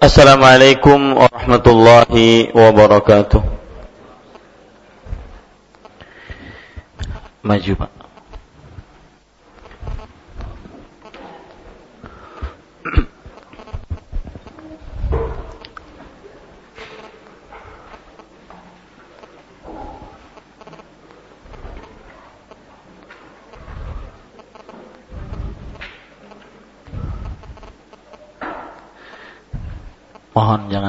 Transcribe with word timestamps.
السلام 0.00 0.40
عليكم 0.44 0.98
ورحمة 1.16 1.66
الله 1.66 2.12
وبركاته. 2.56 3.42
ماجي 7.44 7.76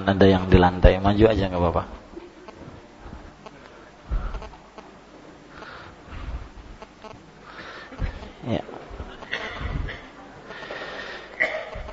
jangan 0.01 0.17
ada 0.17 0.25
yang 0.25 0.49
di 0.49 0.57
lantai, 0.57 0.97
maju 0.97 1.25
aja 1.29 1.45
nggak 1.45 1.61
apa-apa. 1.61 1.83
Ya. 8.49 8.63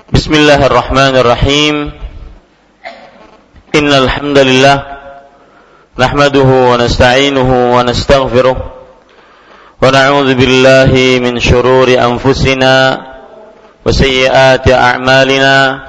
Bismillahirrahmanirrahim. 0.09 1.93
Innal 3.77 4.09
hamdalillah 4.09 4.77
nahmaduhu 5.93 6.73
wa 6.73 6.81
nasta'inuhu 6.81 7.77
wa 7.77 7.85
nastaghfiruh 7.85 8.57
wa 8.57 9.85
na'udzu 9.85 10.33
billahi 10.33 11.21
min 11.21 11.37
shururi 11.37 12.01
anfusina 12.01 12.97
wa 13.85 13.93
sayyiati 13.93 14.73
a'malina 14.73 15.88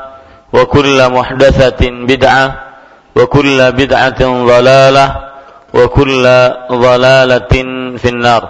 وكل 0.52 0.98
محدثة 1.12 1.82
بدعة 1.82 2.46
وكل 3.16 3.58
بدعة 3.72 4.20
ضلالة 4.22 5.06
وكل 5.74 6.24
ضلالة 6.72 7.54
في 7.98 8.08
النار 8.08 8.42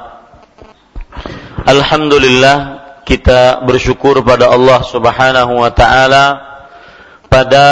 Alhamdulillah 1.66 2.78
kita 3.02 3.66
bersyukur 3.66 4.22
pada 4.22 4.54
Allah 4.54 4.86
Subhanahu 4.86 5.66
wa 5.66 5.70
taala 5.74 6.24
pada 7.26 7.66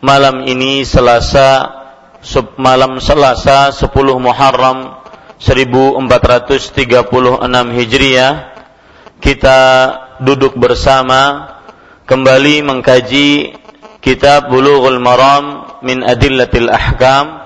malam 0.00 0.40
ini 0.48 0.80
Selasa 0.80 1.68
malam 2.56 2.96
Selasa 3.04 3.68
10 3.68 3.84
Muharram 4.16 4.96
1436 5.44 7.04
Hijriah 7.76 8.32
kita 9.20 9.58
duduk 10.24 10.56
bersama 10.56 11.52
kembali 12.07 12.63
mengkaji 12.63 13.51
kitab 13.99 14.47
Bulughul 14.47 15.03
Maram 15.03 15.75
min 15.83 15.99
Adillatil 16.07 16.71
Ahkam 16.71 17.43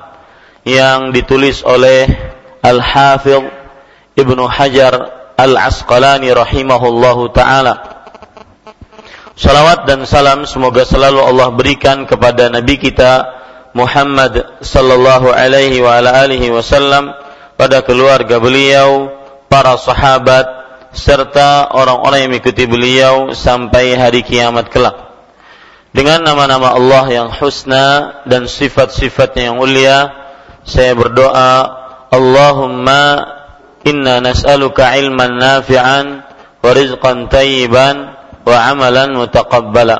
yang 0.61 1.09
ditulis 1.09 1.65
oleh 1.65 2.05
Al-Hafidh 2.61 3.49
Ibnu 4.13 4.45
Hajar 4.45 4.93
Al-Asqalani 5.33 6.29
rahimahullahu 6.29 7.33
taala. 7.33 8.05
Salawat 9.33 9.89
dan 9.89 10.05
salam 10.05 10.45
semoga 10.45 10.85
selalu 10.85 11.17
Allah 11.17 11.49
berikan 11.57 12.05
kepada 12.05 12.53
nabi 12.53 12.77
kita 12.77 13.41
Muhammad 13.73 14.61
sallallahu 14.61 15.33
alaihi 15.33 15.81
wa 15.81 15.97
ala 15.97 16.21
alihi 16.21 16.53
wasallam 16.53 17.09
pada 17.57 17.81
keluarga 17.81 18.37
beliau, 18.37 19.09
para 19.49 19.73
sahabat, 19.81 20.60
serta 20.91 21.71
orang-orang 21.71 22.27
yang 22.27 22.31
mengikuti 22.35 22.67
beliau 22.67 23.31
sampai 23.31 23.95
hari 23.95 24.23
kiamat 24.23 24.67
kelak. 24.67 25.11
Dengan 25.91 26.23
nama-nama 26.23 26.71
Allah 26.71 27.03
yang 27.11 27.29
husna 27.35 28.19
dan 28.23 28.47
sifat-sifatnya 28.47 29.51
yang 29.51 29.59
mulia, 29.59 30.07
saya 30.63 30.95
berdoa, 30.95 31.53
Allahumma 32.11 33.27
inna 33.83 34.23
nas'aluka 34.23 34.95
ilman 34.95 35.35
nafi'an 35.35 36.05
wa 36.63 36.71
rizqan 36.71 37.27
tayyiban 37.27 38.15
wa 38.47 38.57
amalan 38.71 39.19
mutaqabbala. 39.19 39.97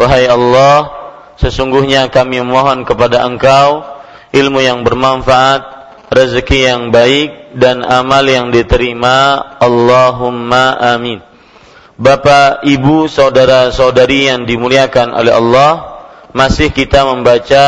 Wahai 0.00 0.24
Allah, 0.24 0.88
sesungguhnya 1.36 2.08
kami 2.08 2.40
mohon 2.40 2.88
kepada 2.88 3.24
Engkau 3.28 3.84
ilmu 4.32 4.60
yang 4.64 4.84
bermanfaat, 4.84 5.75
rezeki 6.10 6.58
yang 6.66 6.82
baik 6.94 7.56
dan 7.58 7.82
amal 7.82 8.22
yang 8.26 8.52
diterima. 8.54 9.42
Allahumma 9.58 10.76
amin. 10.78 11.22
Bapak, 11.96 12.68
Ibu, 12.68 13.08
saudara-saudari 13.08 14.28
yang 14.28 14.44
dimuliakan 14.44 15.16
oleh 15.16 15.32
Allah, 15.32 15.72
masih 16.36 16.68
kita 16.68 17.08
membaca 17.08 17.64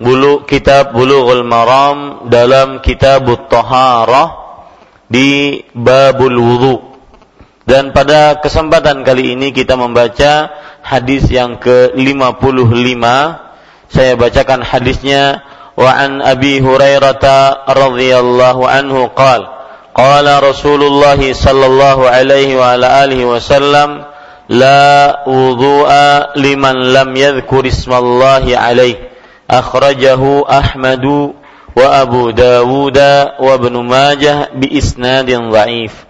bulu 0.00 0.48
kitab 0.48 0.96
Bulughul 0.96 1.44
Maram 1.44 2.26
dalam 2.32 2.80
kitab 2.80 3.28
Taharah 3.52 4.44
di 5.12 5.60
babul 5.76 6.40
wudu. 6.40 6.76
Dan 7.64 7.92
pada 7.96 8.40
kesempatan 8.40 9.04
kali 9.04 9.36
ini 9.36 9.52
kita 9.52 9.76
membaca 9.76 10.52
hadis 10.84 11.28
yang 11.32 11.56
ke-55. 11.60 13.04
Saya 13.88 14.12
bacakan 14.16 14.60
hadisnya 14.60 15.44
وعن 15.77 16.21
أبي 16.21 16.61
هريرة 16.61 17.25
رضي 17.69 18.17
الله 18.19 18.69
عنه 18.69 19.07
قال 19.07 19.47
قال 19.95 20.43
رسول 20.43 20.83
الله 20.83 21.33
صلى 21.33 21.65
الله 21.65 22.09
عليه 22.09 22.57
وعلى 22.57 23.03
آله 23.03 23.25
وسلم 23.25 24.03
لا 24.49 25.19
وضوء 25.27 25.91
لمن 26.35 26.75
لم 26.93 27.15
يذكر 27.15 27.67
اسم 27.67 27.93
الله 27.93 28.45
عليه 28.57 28.95
أخرجه 29.51 30.43
أحمد 30.59 31.33
وأبو 31.75 32.29
داود 32.29 32.99
وابن 33.39 33.73
ماجه 33.77 34.49
بإسناد 34.55 35.31
ضعيف 35.31 36.09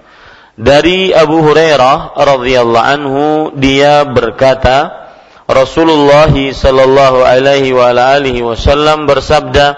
dari 0.60 1.16
Abu 1.16 1.40
Hurairah 1.40 2.20
radhiyallahu 2.20 2.84
anhu 2.84 3.24
dia 3.56 4.04
berkata 4.04 4.92
Rasulullah 5.45 6.33
sallallahu 6.33 7.21
alaihi 7.21 7.77
wa 7.77 7.93
alihi 7.93 8.41
wasallam 8.41 9.05
bersabda 9.05 9.77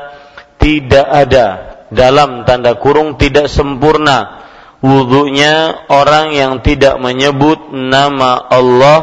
tidak 0.62 1.06
ada 1.10 1.46
dalam 1.90 2.46
tanda 2.46 2.78
kurung 2.78 3.18
tidak 3.18 3.50
sempurna 3.50 4.46
wudhunya 4.78 5.86
orang 5.90 6.30
yang 6.34 6.52
tidak 6.62 6.98
menyebut 7.02 7.74
nama 7.74 8.46
Allah 8.46 8.98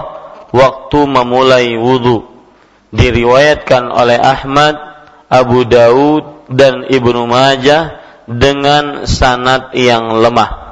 waktu 0.56 1.00
memulai 1.04 1.76
wudhu 1.76 2.34
diriwayatkan 2.94 3.90
oleh 3.90 4.22
Ahmad, 4.22 4.78
Abu 5.28 5.66
Daud, 5.66 6.46
dan 6.54 6.86
Ibnu 6.86 7.26
Majah 7.26 8.00
dengan 8.30 9.10
sanad 9.10 9.74
yang 9.74 10.14
lemah. 10.22 10.63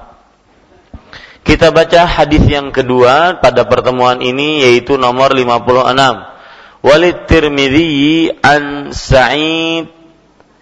Kita 1.42 1.74
baca 1.74 2.06
hadis 2.06 2.46
yang 2.46 2.70
kedua 2.70 3.42
pada 3.42 3.66
pertemuan 3.66 4.22
ini 4.22 4.62
yaitu 4.62 4.98
nomor 4.98 5.34
56. 5.34 6.86
Walid 6.86 7.30
Tirmidzi 7.30 8.30
an 8.42 8.94
Sa'id 8.94 9.90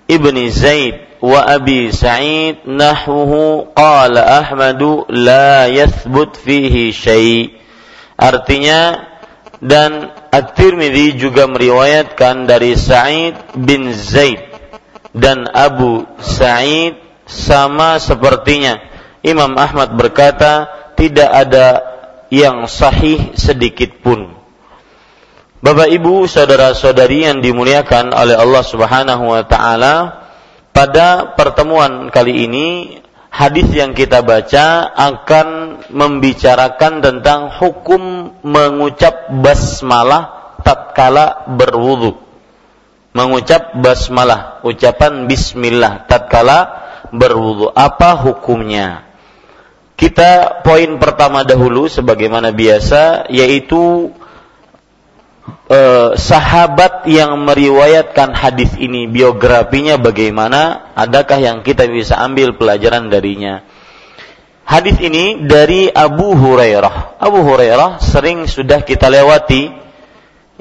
ibni 0.07 0.51
Zaid 0.51 1.19
wa 1.19 1.43
Abi 1.47 1.91
Sa'id 1.91 2.63
nahwuhu 2.63 3.75
qala 3.75 4.43
Ahmadu 4.43 5.07
la 5.11 5.67
yathbut 5.67 6.35
fihi 6.39 6.91
syai' 6.95 7.59
Artinya 8.19 9.07
dan 9.63 10.11
At-Tirmidzi 10.31 11.15
juga 11.15 11.47
meriwayatkan 11.47 12.47
dari 12.47 12.75
Sa'id 12.75 13.55
bin 13.55 13.95
Zaid 13.95 14.43
dan 15.15 15.47
Abu 15.51 16.03
Sa'id 16.19 16.99
sama 17.23 17.95
sepertinya. 17.99 18.75
Imam 19.25 19.55
Ahmad 19.59 19.95
berkata 19.99 20.71
tidak 20.95 21.29
ada 21.31 21.67
yang 22.29 22.69
sahih 22.69 23.33
sedikit 23.35 23.99
pun. 23.99 24.39
Bapak 25.59 25.91
Ibu, 25.91 26.23
saudara-saudari 26.23 27.27
yang 27.27 27.43
dimuliakan 27.43 28.15
oleh 28.15 28.39
Allah 28.39 28.63
Subhanahu 28.63 29.35
wa 29.35 29.43
taala, 29.43 29.95
pada 30.71 31.35
pertemuan 31.35 32.07
kali 32.07 32.47
ini 32.47 32.67
hadis 33.27 33.67
yang 33.75 33.91
kita 33.91 34.23
baca 34.23 34.87
akan 34.87 35.47
membicarakan 35.91 37.03
tentang 37.03 37.51
hukum 37.59 38.31
mengucap 38.39 39.35
basmalah 39.43 40.55
tatkala 40.63 41.43
berwudu. 41.59 42.15
Mengucap 43.11 43.75
basmalah, 43.83 44.63
ucapan 44.63 45.27
bismillah 45.27 46.07
tatkala 46.07 46.59
berwudu. 47.11 47.67
Apa 47.75 48.15
hukumnya? 48.15 49.08
Kita 49.99 50.63
poin 50.63 50.95
pertama 50.95 51.43
dahulu 51.43 51.91
sebagaimana 51.91 52.55
biasa 52.55 53.27
yaitu 53.27 54.15
eh, 55.67 56.15
sahabat 56.15 57.03
yang 57.03 57.35
meriwayatkan 57.43 58.31
hadis 58.31 58.79
ini 58.79 59.11
biografinya 59.11 59.99
bagaimana 59.99 60.95
adakah 60.95 61.43
yang 61.43 61.67
kita 61.67 61.83
bisa 61.91 62.15
ambil 62.15 62.55
pelajaran 62.55 63.11
darinya? 63.11 63.67
Hadis 64.63 65.03
ini 65.03 65.43
dari 65.43 65.91
Abu 65.91 66.31
Hurairah. 66.31 67.19
Abu 67.19 67.43
Hurairah 67.43 67.99
sering 67.99 68.47
sudah 68.47 68.79
kita 68.87 69.11
lewati. 69.11 69.67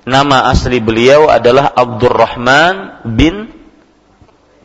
Nama 0.02 0.50
asli 0.50 0.82
beliau 0.82 1.30
adalah 1.30 1.78
Abdurrahman 1.78 3.06
bin 3.06 3.54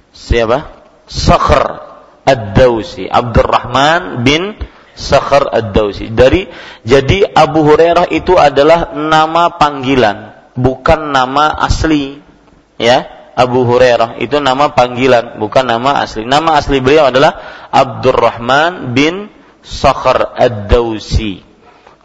siapa? 0.10 0.82
Sakhr 1.06 1.93
Ad-Dausi 2.24 3.12
Abdurrahman 3.12 4.24
bin 4.24 4.56
Sakhar 4.94 5.50
Ad-Dausi. 5.50 6.14
Dari 6.14 6.48
jadi 6.86 7.26
Abu 7.26 7.66
Hurairah 7.66 8.08
itu 8.14 8.38
adalah 8.38 8.94
nama 8.94 9.58
panggilan, 9.58 10.52
bukan 10.54 11.12
nama 11.12 11.52
asli. 11.66 12.22
Ya, 12.78 13.06
Abu 13.34 13.66
Hurairah 13.66 14.22
itu 14.22 14.38
nama 14.38 14.72
panggilan, 14.72 15.42
bukan 15.42 15.66
nama 15.66 16.06
asli. 16.06 16.24
Nama 16.24 16.62
asli 16.62 16.78
beliau 16.78 17.10
adalah 17.10 17.68
Abdurrahman 17.74 18.94
bin 18.94 19.30
Sakhar 19.66 20.38
Ad-Dausi. 20.38 21.42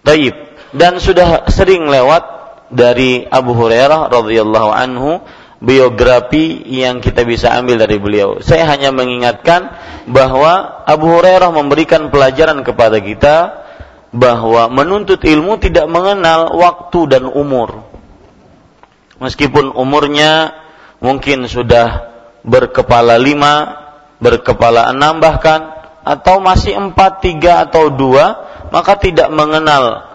Taib. 0.02 0.34
Dan 0.68 1.00
sudah 1.00 1.48
sering 1.48 1.88
lewat 1.88 2.38
dari 2.68 3.24
Abu 3.24 3.56
Hurairah 3.56 4.12
radhiyallahu 4.12 4.70
anhu 4.72 5.20
biografi 5.58 6.62
yang 6.70 7.02
kita 7.02 7.26
bisa 7.26 7.50
ambil 7.58 7.82
dari 7.82 7.98
beliau. 7.98 8.38
Saya 8.38 8.66
hanya 8.70 8.94
mengingatkan 8.94 9.74
bahwa 10.06 10.82
Abu 10.86 11.10
Hurairah 11.10 11.50
memberikan 11.50 12.08
pelajaran 12.14 12.62
kepada 12.62 12.98
kita 13.02 13.36
bahwa 14.14 14.70
menuntut 14.72 15.20
ilmu 15.20 15.60
tidak 15.60 15.84
mengenal 15.90 16.56
waktu 16.56 17.00
dan 17.10 17.24
umur. 17.28 17.84
Meskipun 19.18 19.74
umurnya 19.74 20.54
mungkin 21.02 21.44
sudah 21.50 22.06
berkepala 22.46 23.18
lima, 23.18 23.74
berkepala 24.22 24.94
enam 24.94 25.18
bahkan, 25.18 25.74
atau 26.06 26.40
masih 26.40 26.78
empat, 26.78 27.20
tiga 27.20 27.66
atau 27.66 27.90
dua, 27.92 28.46
maka 28.70 28.96
tidak 28.96 29.28
mengenal 29.28 30.08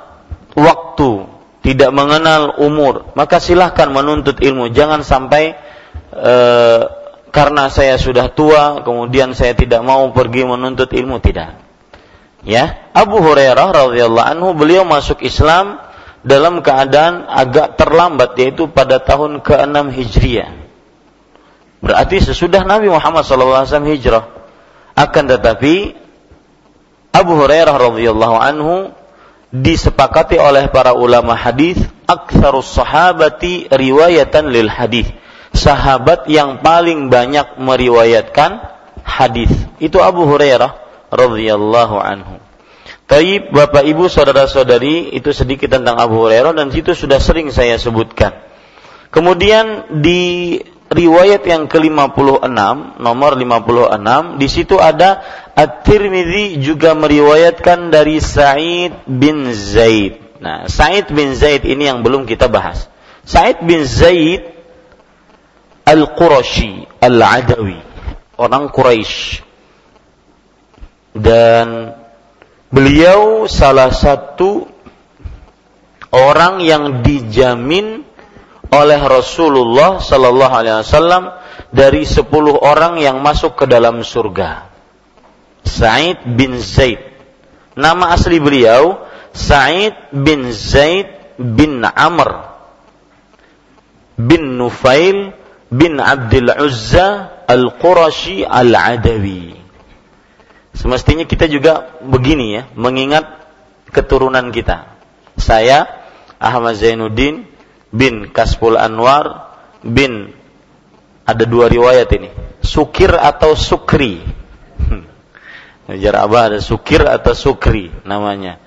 waktu 0.55 1.32
tidak 1.63 1.95
mengenal 1.95 2.59
umur, 2.59 3.15
maka 3.15 3.39
silahkan 3.39 3.87
menuntut 3.87 4.43
ilmu. 4.43 4.75
Jangan 4.75 4.99
sampai 4.99 5.55
e, 6.11 6.33
karena 7.31 7.71
saya 7.71 7.95
sudah 7.95 8.35
tua, 8.35 8.83
kemudian 8.83 9.31
saya 9.31 9.55
tidak 9.55 9.79
mau 9.79 10.11
pergi 10.11 10.43
menuntut 10.43 10.91
ilmu. 10.91 11.23
Tidak. 11.23 11.63
Ya, 12.43 12.91
Abu 12.91 13.23
Hurairah 13.23 13.71
radhiyallahu 13.71 14.27
anhu 14.27 14.51
beliau 14.51 14.83
masuk 14.83 15.23
Islam 15.23 15.79
dalam 16.27 16.59
keadaan 16.59 17.31
agak 17.31 17.79
terlambat, 17.79 18.35
yaitu 18.35 18.67
pada 18.67 18.99
tahun 18.99 19.39
ke-6 19.39 19.95
Hijriah. 19.95 20.51
Berarti 21.83 22.23
sesudah 22.23 22.63
Nabi 22.63 22.87
Muhammad 22.87 23.27
SAW 23.27 23.67
hijrah. 23.83 24.31
Akan 24.95 25.27
tetapi 25.27 25.91
Abu 27.11 27.35
Hurairah 27.35 27.75
radhiyallahu 27.75 28.35
anhu 28.39 28.95
disepakati 29.53 30.41
oleh 30.41 30.73
para 30.73 30.97
ulama 30.97 31.37
hadis 31.37 31.77
aktsarus 32.09 32.73
sahabati 32.73 33.69
riwayatan 33.69 34.49
lil 34.49 34.65
hadis. 34.65 35.05
Sahabat 35.53 36.25
yang 36.25 36.65
paling 36.65 37.13
banyak 37.13 37.61
meriwayatkan 37.61 38.57
hadis. 39.05 39.53
Itu 39.77 40.01
Abu 40.01 40.25
Hurairah 40.25 40.73
radhiyallahu 41.13 42.01
anhu. 42.01 42.41
Taib 43.05 43.53
Bapak 43.53 43.85
Ibu 43.85 44.09
saudara-saudari 44.09 45.13
itu 45.13 45.29
sedikit 45.29 45.69
tentang 45.69 46.01
Abu 46.01 46.25
Hurairah 46.25 46.57
dan 46.57 46.73
itu 46.73 46.97
sudah 46.97 47.21
sering 47.21 47.53
saya 47.53 47.77
sebutkan. 47.77 48.33
Kemudian 49.13 50.01
di 50.01 50.57
riwayat 50.93 51.43
yang 51.43 51.65
ke-56 51.67 52.49
nomor 53.01 53.31
56 53.35 54.39
di 54.39 54.47
situ 54.47 54.77
ada 54.77 55.21
At-Tirmidzi 55.53 56.61
juga 56.61 56.97
meriwayatkan 56.97 57.93
dari 57.93 58.17
Sa'id 58.17 59.05
bin 59.05 59.53
Zaid. 59.53 60.41
Nah, 60.41 60.65
Sa'id 60.65 61.13
bin 61.13 61.37
Zaid 61.37 61.61
ini 61.65 61.85
yang 61.85 62.01
belum 62.01 62.25
kita 62.25 62.49
bahas. 62.49 62.89
Sa'id 63.21 63.61
bin 63.61 63.85
Zaid 63.85 64.53
Al-Qurashi 65.83 66.87
Al-Adawi, 67.03 67.79
orang 68.39 68.71
Quraisy. 68.71 69.43
Dan 71.13 71.93
beliau 72.73 73.45
salah 73.45 73.93
satu 73.93 74.65
orang 76.13 76.63
yang 76.63 77.03
dijamin 77.03 78.02
oleh 78.73 78.97
Rasulullah 78.97 80.01
Sallallahu 80.01 80.53
Alaihi 80.53 80.81
Wasallam 80.81 81.23
dari 81.69 82.03
sepuluh 82.09 82.57
orang 82.57 82.97
yang 82.97 83.21
masuk 83.21 83.53
ke 83.53 83.65
dalam 83.69 84.01
surga. 84.01 84.69
Sa'id 85.63 86.25
bin 86.37 86.57
Zaid. 86.57 87.01
Nama 87.73 88.13
asli 88.13 88.37
beliau 88.37 89.05
Sa'id 89.33 90.13
bin 90.13 90.53
Zaid 90.53 91.37
bin 91.37 91.81
Amr 91.81 92.53
bin 94.19 94.61
Nufail 94.61 95.33
bin 95.73 95.97
Abdul 95.97 96.53
Uzza 96.53 97.41
Al-Qurashi 97.49 98.45
Al-Adawi. 98.45 99.57
Semestinya 100.73 101.25
kita 101.25 101.49
juga 101.49 101.97
begini 102.01 102.57
ya, 102.57 102.63
mengingat 102.77 103.25
keturunan 103.89 104.49
kita. 104.53 104.89
Saya 105.37 105.85
Ahmad 106.37 106.77
Zainuddin 106.77 107.49
bin 107.93 108.33
Kasful 108.33 108.75
Anwar 108.75 109.53
bin 109.85 110.33
ada 111.23 111.45
dua 111.45 111.69
riwayat 111.69 112.09
ini. 112.17 112.29
Sukir 112.65 113.13
atau 113.13 113.53
Sukri. 113.53 114.19
Hmm. 114.81 115.05
Jar 116.01 116.25
Abah 116.25 116.51
ada 116.51 116.59
Sukir 116.59 117.05
atau 117.05 117.37
Sukri 117.37 117.93
namanya. 118.03 118.57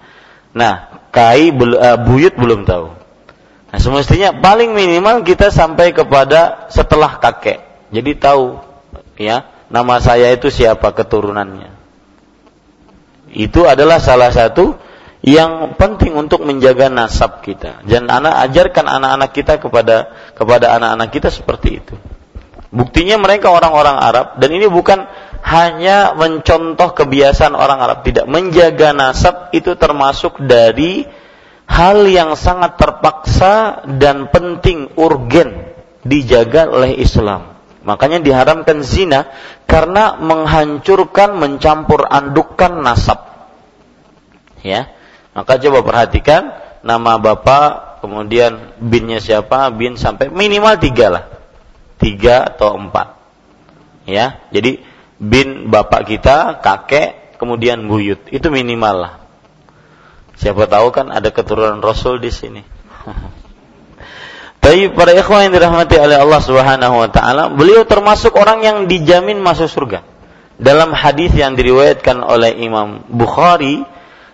Nah 0.54 1.02
Kai 1.11 1.50
uh, 1.50 1.99
Buyut 2.00 2.38
belum 2.38 2.64
tahu. 2.64 2.95
Nah 3.75 3.78
semestinya 3.83 4.30
paling 4.38 4.73
minimal 4.73 5.26
kita 5.26 5.50
sampai 5.50 5.90
kepada 5.90 6.71
setelah 6.71 7.18
kakek. 7.18 7.61
Jadi 7.90 8.16
tahu 8.16 8.62
ya 9.18 9.49
nama 9.68 9.99
saya 9.99 10.30
itu 10.33 10.49
siapa 10.49 10.95
keturunannya. 10.95 11.75
Itu 13.37 13.66
adalah 13.66 14.00
salah 14.00 14.30
satu 14.33 14.85
yang 15.25 15.78
penting 15.80 16.12
untuk 16.16 16.44
menjaga 16.44 16.92
nasab 16.92 17.40
kita. 17.40 17.85
Dan 17.87 18.08
anak 18.12 18.50
ajarkan 18.50 18.85
anak-anak 18.85 19.30
kita 19.32 19.54
kepada 19.56 19.96
kepada 20.37 20.76
anak-anak 20.76 21.08
kita 21.12 21.28
seperti 21.32 21.68
itu. 21.80 21.94
Buktinya 22.75 23.16
mereka 23.16 23.54
orang-orang 23.54 23.96
Arab 23.96 24.26
dan 24.37 24.50
ini 24.52 24.68
bukan 24.68 25.06
hanya 25.46 26.18
mencontoh 26.18 26.90
kebiasaan 26.92 27.54
orang 27.54 27.78
Arab, 27.78 28.02
tidak 28.02 28.26
menjaga 28.26 28.90
nasab 28.90 29.54
itu 29.54 29.78
termasuk 29.78 30.42
dari 30.42 31.06
hal 31.70 32.02
yang 32.11 32.35
sangat 32.35 32.75
terpaksa 32.75 33.87
dan 33.99 34.26
penting 34.35 34.90
urgen 34.99 35.70
dijaga 36.02 36.66
oleh 36.66 36.99
Islam. 36.99 37.58
Makanya 37.87 38.18
diharamkan 38.18 38.82
zina 38.82 39.30
karena 39.70 40.18
menghancurkan, 40.18 41.38
mencampur 41.38 42.02
andukkan 42.11 42.82
nasab. 42.82 43.30
Ya. 44.66 44.90
Maka 45.36 45.60
coba 45.60 45.84
perhatikan 45.84 46.48
nama 46.80 47.20
bapak, 47.20 48.00
kemudian 48.00 48.72
binnya 48.80 49.20
siapa, 49.20 49.68
bin 49.68 50.00
sampai 50.00 50.32
minimal 50.32 50.80
tiga 50.80 51.06
lah. 51.12 51.24
Tiga 52.00 52.48
atau 52.48 52.80
empat. 52.80 53.20
Ya. 54.08 54.40
Jadi 54.48 54.80
bin 55.20 55.68
bapak 55.68 56.08
kita, 56.08 56.64
kakek, 56.64 57.36
kemudian 57.36 57.84
buyut. 57.84 58.24
Itu 58.32 58.48
minimal 58.48 58.96
lah. 58.96 59.14
Siapa 60.40 60.64
tahu 60.64 60.88
kan 60.88 61.12
ada 61.12 61.28
keturunan 61.28 61.84
Rasul 61.84 62.16
di 62.16 62.32
sini. 62.32 62.64
Tapi 64.64 64.88
para 64.96 65.12
ikhwan 65.12 65.46
yang 65.46 65.52
dirahmati 65.52 66.00
oleh 66.00 66.16
Allah 66.16 66.40
Subhanahu 66.40 66.96
wa 66.96 67.08
taala, 67.12 67.52
beliau 67.52 67.84
termasuk 67.84 68.32
orang 68.40 68.64
yang 68.64 68.76
dijamin 68.88 69.36
masuk 69.36 69.68
surga. 69.68 70.00
Dalam 70.56 70.96
hadis 70.96 71.36
yang 71.36 71.52
diriwayatkan 71.52 72.24
oleh 72.24 72.56
Imam 72.56 73.04
Bukhari, 73.04 73.84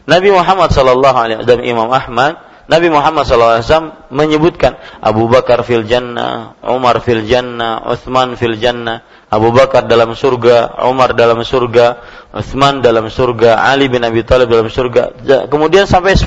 Nabi 0.09 0.29
Muhammad 0.35 0.75
sallallahu 0.75 1.17
alaihi 1.17 1.39
wasallam 1.43 1.67
Imam 1.67 1.91
Ahmad, 1.91 2.35
Nabi 2.67 2.89
Muhammad 2.91 3.27
wasallam 3.27 3.95
menyebutkan 4.11 4.79
Abu 5.03 5.27
Bakar 5.27 5.63
fil 5.67 5.83
jannah, 5.87 6.59
Umar 6.63 7.03
fil 7.03 7.27
jannah, 7.27 7.83
Utsman 7.87 8.39
fil 8.39 8.59
jannah, 8.59 9.03
Abu 9.31 9.51
Bakar 9.51 9.87
dalam 9.87 10.15
surga, 10.15 10.79
Umar 10.87 11.15
dalam 11.15 11.43
surga, 11.43 12.03
Utsman 12.35 12.83
dalam 12.83 13.11
surga, 13.11 13.63
Ali 13.63 13.91
bin 13.91 14.03
Abi 14.07 14.23
Thalib 14.23 14.51
dalam 14.51 14.71
surga. 14.71 15.23
Kemudian 15.51 15.91
sampai 15.91 16.15
10. 16.15 16.27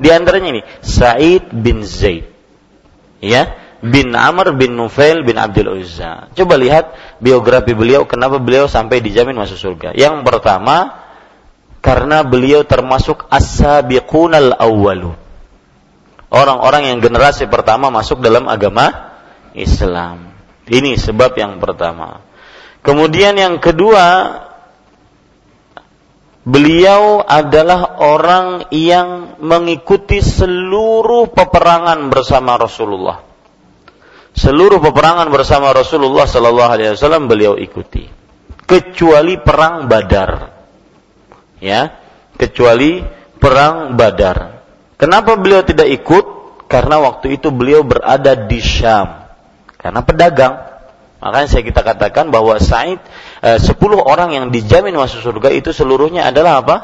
Di 0.00 0.08
antaranya 0.12 0.48
ini 0.56 0.62
Sa'id 0.80 1.52
bin 1.52 1.84
Zaid 1.84 2.34
ya 3.24 3.56
bin 3.84 4.16
Amr 4.16 4.56
bin 4.56 4.76
Nufail 4.76 5.20
bin 5.24 5.36
Abdul 5.36 5.80
Uzza. 5.80 6.32
Coba 6.32 6.56
lihat 6.56 6.96
biografi 7.20 7.76
beliau 7.76 8.08
kenapa 8.08 8.40
beliau 8.40 8.64
sampai 8.64 9.04
dijamin 9.04 9.36
masuk 9.36 9.60
surga. 9.60 9.92
Yang 9.92 10.24
pertama 10.24 11.03
karena 11.84 12.24
beliau 12.24 12.64
termasuk 12.64 13.28
as-sabiqunal 13.28 14.56
awwalu. 14.56 15.12
Orang-orang 16.32 16.88
yang 16.88 16.98
generasi 17.04 17.44
pertama 17.44 17.92
masuk 17.92 18.24
dalam 18.24 18.48
agama 18.48 19.12
Islam. 19.52 20.32
Ini 20.64 20.96
sebab 20.96 21.36
yang 21.36 21.60
pertama. 21.60 22.24
Kemudian 22.80 23.36
yang 23.36 23.60
kedua, 23.60 24.32
beliau 26.48 27.20
adalah 27.20 28.00
orang 28.00 28.72
yang 28.72 29.36
mengikuti 29.44 30.24
seluruh 30.24 31.36
peperangan 31.36 32.00
bersama 32.08 32.56
Rasulullah. 32.56 33.20
Seluruh 34.32 34.80
peperangan 34.80 35.28
bersama 35.28 35.76
Rasulullah 35.76 36.24
Sallallahu 36.24 36.70
Alaihi 36.72 36.96
Wasallam 36.96 37.28
beliau 37.28 37.60
ikuti, 37.60 38.08
kecuali 38.64 39.36
perang 39.36 39.84
Badar. 39.84 40.53
Ya, 41.64 41.96
kecuali 42.36 43.00
perang 43.40 43.96
Badar. 43.96 44.60
Kenapa 45.00 45.40
beliau 45.40 45.64
tidak 45.64 45.88
ikut? 45.88 46.24
Karena 46.68 47.00
waktu 47.00 47.40
itu 47.40 47.48
beliau 47.48 47.80
berada 47.80 48.36
di 48.36 48.60
Syam. 48.60 49.24
Karena 49.80 50.04
pedagang. 50.04 50.54
Makanya 51.24 51.48
saya 51.48 51.64
kita 51.64 51.80
katakan 51.80 52.28
bahwa 52.28 52.60
Said 52.60 53.00
Eh, 53.44 53.60
sepuluh 53.60 54.00
orang 54.00 54.32
yang 54.32 54.48
dijamin 54.48 54.96
masuk 54.96 55.20
surga 55.20 55.52
itu 55.52 55.68
seluruhnya 55.68 56.32
adalah 56.32 56.64
apa? 56.64 56.76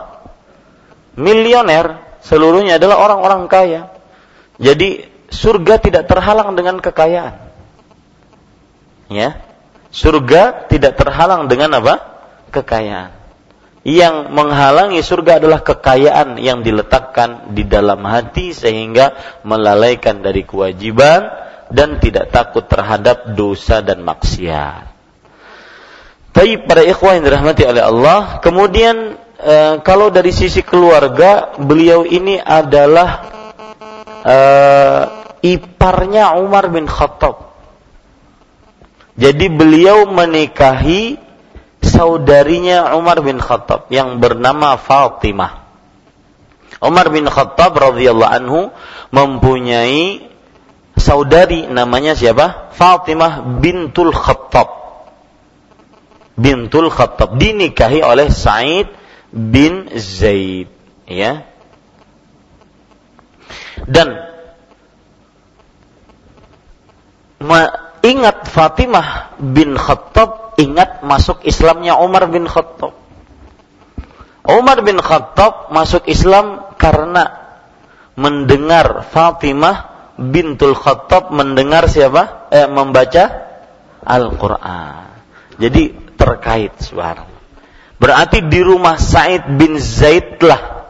Milioner. 1.16 2.20
Seluruhnya 2.20 2.76
adalah 2.76 3.00
orang-orang 3.00 3.48
kaya. 3.48 3.88
Jadi 4.60 5.08
surga 5.32 5.80
tidak 5.80 6.04
terhalang 6.04 6.52
dengan 6.52 6.76
kekayaan. 6.84 7.48
Ya. 9.08 9.40
Surga 9.88 10.68
tidak 10.68 11.00
terhalang 11.00 11.48
dengan 11.48 11.80
apa? 11.80 12.28
Kekayaan. 12.52 13.16
Yang 13.80 14.28
menghalangi 14.28 15.00
surga 15.00 15.40
adalah 15.40 15.64
kekayaan 15.64 16.36
yang 16.36 16.60
diletakkan 16.60 17.56
di 17.56 17.64
dalam 17.64 18.04
hati 18.04 18.52
sehingga 18.52 19.40
melalaikan 19.40 20.20
dari 20.20 20.44
kewajiban 20.44 21.32
dan 21.72 21.96
tidak 21.96 22.28
takut 22.28 22.68
terhadap 22.68 23.32
dosa 23.32 23.80
dan 23.80 24.04
maksiat. 24.04 24.90
Tapi 26.30 26.60
pada 26.62 26.84
ikhwah 26.84 27.16
yang 27.16 27.24
dirahmati 27.24 27.62
oleh 27.66 27.82
Allah, 27.82 28.20
kemudian 28.44 29.18
e, 29.40 29.80
kalau 29.82 30.12
dari 30.12 30.30
sisi 30.30 30.60
keluarga, 30.60 31.56
beliau 31.58 32.04
ini 32.04 32.38
adalah 32.38 33.10
e, 34.22 34.36
iparnya 35.56 36.36
Umar 36.38 36.68
bin 36.68 36.86
Khattab. 36.86 37.50
Jadi 39.18 39.46
beliau 39.50 40.06
menikahi 40.06 41.29
saudarinya 42.00 42.96
Umar 42.96 43.20
bin 43.20 43.36
Khattab 43.36 43.92
yang 43.92 44.16
bernama 44.16 44.80
Fatimah. 44.80 45.68
Umar 46.80 47.12
bin 47.12 47.28
Khattab 47.28 47.76
radhiyallahu 47.76 48.32
anhu 48.40 48.60
mempunyai 49.12 50.24
saudari 50.96 51.68
namanya 51.68 52.16
siapa? 52.16 52.72
Fatimah 52.72 53.60
bintul 53.60 54.16
Khattab 54.16 54.80
bintul 56.40 56.88
Khattab 56.88 57.36
dinikahi 57.36 58.00
oleh 58.00 58.32
Said 58.32 58.88
bin 59.28 59.92
Zaid 60.00 60.72
ya 61.04 61.44
dan 63.84 64.16
ingat 68.00 68.48
Fatimah 68.48 69.36
bin 69.36 69.76
Khattab 69.76 70.49
ingat 70.60 71.00
masuk 71.00 71.40
Islamnya 71.48 71.96
Umar 71.96 72.28
bin 72.28 72.44
Khattab 72.44 73.00
Umar 74.50 74.80
bin 74.80 74.96
Khattab 74.96 75.68
masuk 75.68 76.08
Islam 76.08 76.74
karena 76.80 77.52
mendengar 78.16 79.04
Fatimah 79.12 80.10
bintul 80.16 80.72
Khattab 80.72 81.28
mendengar 81.30 81.86
siapa? 81.86 82.48
Eh, 82.48 82.66
membaca 82.66 83.24
Al-Quran. 84.00 85.12
Jadi 85.60 86.16
terkait 86.16 86.72
subhanallah. 86.80 87.40
Berarti 88.00 88.48
di 88.48 88.60
rumah 88.64 88.96
Said 88.96 89.60
bin 89.60 89.76
Zaid 89.76 90.40
lah 90.40 90.88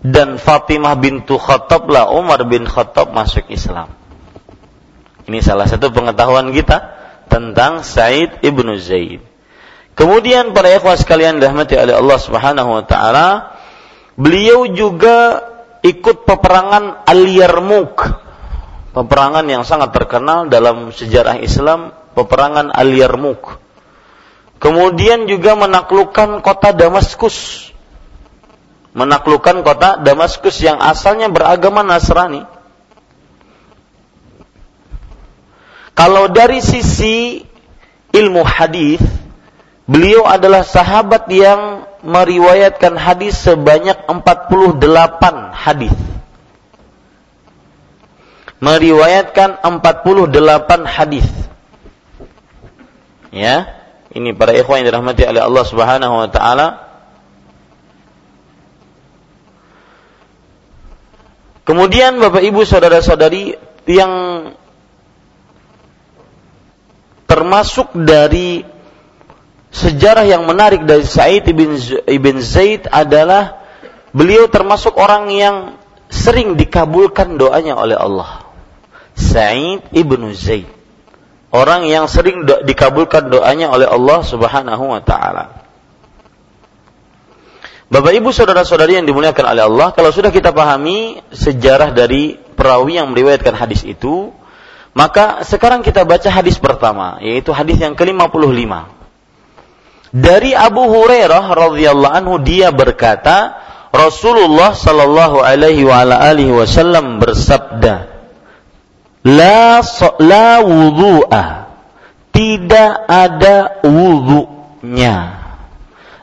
dan 0.00 0.40
Fatimah 0.40 0.96
bintu 0.96 1.36
Khattab 1.36 1.84
lah 1.92 2.08
Umar 2.16 2.48
bin 2.48 2.64
Khattab 2.64 3.12
masuk 3.12 3.44
Islam. 3.52 3.92
Ini 5.28 5.44
salah 5.44 5.68
satu 5.68 5.92
pengetahuan 5.92 6.48
kita 6.56 6.96
tentang 7.26 7.82
Said 7.82 8.42
ibnu 8.42 8.78
Zaid. 8.78 9.22
Kemudian 9.96 10.52
para 10.52 10.68
ikhwah 10.76 10.96
sekalian 11.00 11.40
rahmati 11.40 11.72
oleh 11.72 11.96
Allah 11.96 12.18
Subhanahu 12.20 12.68
wa 12.68 12.84
taala, 12.84 13.28
beliau 14.20 14.68
juga 14.68 15.40
ikut 15.80 16.28
peperangan 16.28 17.08
Al-Yarmouk. 17.08 17.96
Peperangan 18.92 19.44
yang 19.48 19.64
sangat 19.64 19.92
terkenal 19.92 20.48
dalam 20.48 20.92
sejarah 20.92 21.40
Islam, 21.40 21.96
peperangan 22.12 22.72
Al-Yarmouk. 22.72 23.60
Kemudian 24.56 25.28
juga 25.28 25.52
menaklukkan 25.56 26.40
kota 26.40 26.72
Damaskus. 26.72 27.68
Menaklukkan 28.96 29.60
kota 29.60 30.00
Damaskus 30.00 30.64
yang 30.64 30.80
asalnya 30.80 31.28
beragama 31.28 31.84
Nasrani. 31.84 32.55
Kalau 35.96 36.28
dari 36.28 36.60
sisi 36.60 37.40
ilmu 38.12 38.44
hadis, 38.44 39.00
beliau 39.88 40.28
adalah 40.28 40.60
sahabat 40.60 41.24
yang 41.32 41.88
meriwayatkan 42.04 43.00
hadis 43.00 43.40
sebanyak 43.40 43.96
48 44.04 44.76
hadis. 45.56 45.96
Meriwayatkan 48.60 49.64
48 49.64 50.84
hadis. 50.84 51.28
Ya, 53.32 53.80
ini 54.12 54.36
para 54.36 54.52
ikhwan 54.52 54.84
yang 54.84 54.92
dirahmati 54.92 55.24
oleh 55.24 55.40
Allah 55.40 55.64
Subhanahu 55.64 56.14
wa 56.24 56.28
taala. 56.28 56.68
Kemudian 61.64 62.20
Bapak 62.20 62.44
Ibu 62.44 62.62
saudara-saudari 62.62 63.58
yang 63.90 64.12
termasuk 67.26 67.94
dari 67.94 68.62
sejarah 69.70 70.24
yang 70.24 70.46
menarik 70.46 70.86
dari 70.86 71.04
Sa'id 71.04 71.44
ibn, 71.46 72.36
Zaid 72.40 72.88
adalah 72.88 73.60
beliau 74.14 74.48
termasuk 74.48 74.96
orang 74.96 75.28
yang 75.30 75.56
sering 76.08 76.54
dikabulkan 76.54 77.36
doanya 77.36 77.76
oleh 77.76 77.98
Allah. 77.98 78.46
Sa'id 79.16 79.84
ibn 79.92 80.32
Zaid 80.32 80.76
orang 81.56 81.88
yang 81.88 82.04
sering 82.10 82.44
do 82.44 82.60
dikabulkan 82.64 83.32
doanya 83.32 83.72
oleh 83.72 83.88
Allah 83.88 84.20
Subhanahu 84.20 84.84
wa 84.92 85.00
taala. 85.00 85.64
Bapak 87.86 88.18
Ibu 88.18 88.34
saudara-saudari 88.34 88.98
yang 88.98 89.06
dimuliakan 89.06 89.44
oleh 89.46 89.62
Allah, 89.62 89.88
kalau 89.94 90.10
sudah 90.10 90.34
kita 90.34 90.50
pahami 90.50 91.22
sejarah 91.30 91.94
dari 91.94 92.34
perawi 92.34 92.98
yang 92.98 93.14
meriwayatkan 93.14 93.54
hadis 93.54 93.86
itu, 93.86 94.34
Maka 94.96 95.44
sekarang 95.44 95.84
kita 95.84 96.08
baca 96.08 96.24
hadis 96.32 96.56
pertama, 96.56 97.20
yaitu 97.20 97.52
hadis 97.52 97.76
yang 97.76 97.92
ke-55. 97.92 98.88
Dari 100.08 100.56
Abu 100.56 100.88
Hurairah 100.88 101.52
radhiyallahu 101.52 102.16
anhu 102.16 102.40
dia 102.40 102.72
berkata, 102.72 103.60
Rasulullah 103.92 104.72
sallallahu 104.72 105.44
alaihi 105.44 105.84
wa 105.84 106.00
ala 106.00 106.16
alihi 106.24 106.48
wasallam 106.48 107.20
bersabda, 107.20 108.08
"La 109.28 109.84
la 110.16 110.64
wudu'a." 110.64 111.68
Tidak 112.32 112.92
ada 113.08 113.80
wudunya. 113.84 115.40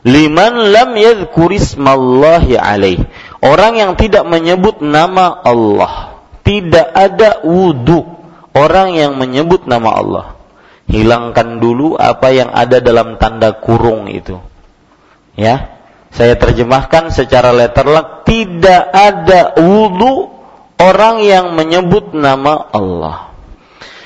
Liman 0.06 0.70
lam 0.70 0.94
yadhkurismallahi 0.94 2.54
alaih. 2.54 3.02
Orang 3.42 3.78
yang 3.78 3.98
tidak 3.98 4.22
menyebut 4.22 4.78
nama 4.78 5.42
Allah. 5.42 6.22
Tidak 6.46 6.86
ada 6.94 7.42
wudu 7.42 8.14
orang 8.54 8.94
yang 8.94 9.18
menyebut 9.18 9.66
nama 9.66 9.90
Allah. 9.98 10.26
Hilangkan 10.84 11.58
dulu 11.60 11.98
apa 11.98 12.30
yang 12.30 12.52
ada 12.54 12.78
dalam 12.78 13.18
tanda 13.18 13.52
kurung 13.56 14.06
itu. 14.08 14.38
Ya. 15.34 15.74
Saya 16.14 16.38
terjemahkan 16.38 17.10
secara 17.10 17.50
letterlock 17.50 18.22
tidak 18.22 18.86
ada 18.94 19.58
wudu 19.58 20.30
orang 20.78 21.26
yang 21.26 21.58
menyebut 21.58 22.14
nama 22.14 22.70
Allah. 22.70 23.34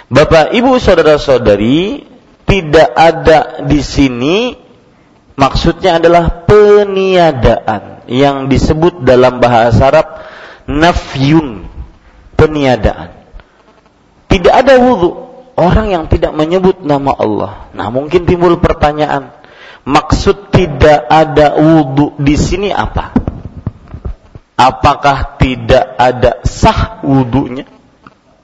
Bapak, 0.09 0.57
Ibu, 0.57 0.81
saudara-saudari, 0.81 2.09
tidak 2.49 2.88
ada 2.97 3.61
di 3.69 3.85
sini 3.85 4.57
maksudnya 5.37 6.00
adalah 6.00 6.49
peniadaan 6.49 8.09
yang 8.09 8.49
disebut 8.49 9.05
dalam 9.05 9.37
bahasa 9.37 9.93
Arab 9.93 10.09
nafyun, 10.64 11.69
peniadaan. 12.40 13.18
Tidak 14.38 14.54
ada 14.54 14.78
wudhu 14.78 15.18
orang 15.59 15.90
yang 15.90 16.04
tidak 16.07 16.30
menyebut 16.30 16.78
nama 16.87 17.11
Allah. 17.18 17.52
Nah, 17.75 17.90
mungkin 17.90 18.23
timbul 18.23 18.62
pertanyaan, 18.62 19.35
maksud 19.83 20.54
tidak 20.54 21.11
ada 21.11 21.59
wudhu 21.59 22.14
di 22.23 22.38
sini 22.38 22.71
apa? 22.71 23.18
Apakah 24.54 25.35
tidak 25.42 25.99
ada 25.99 26.38
sah 26.47 27.02
wudhunya? 27.02 27.66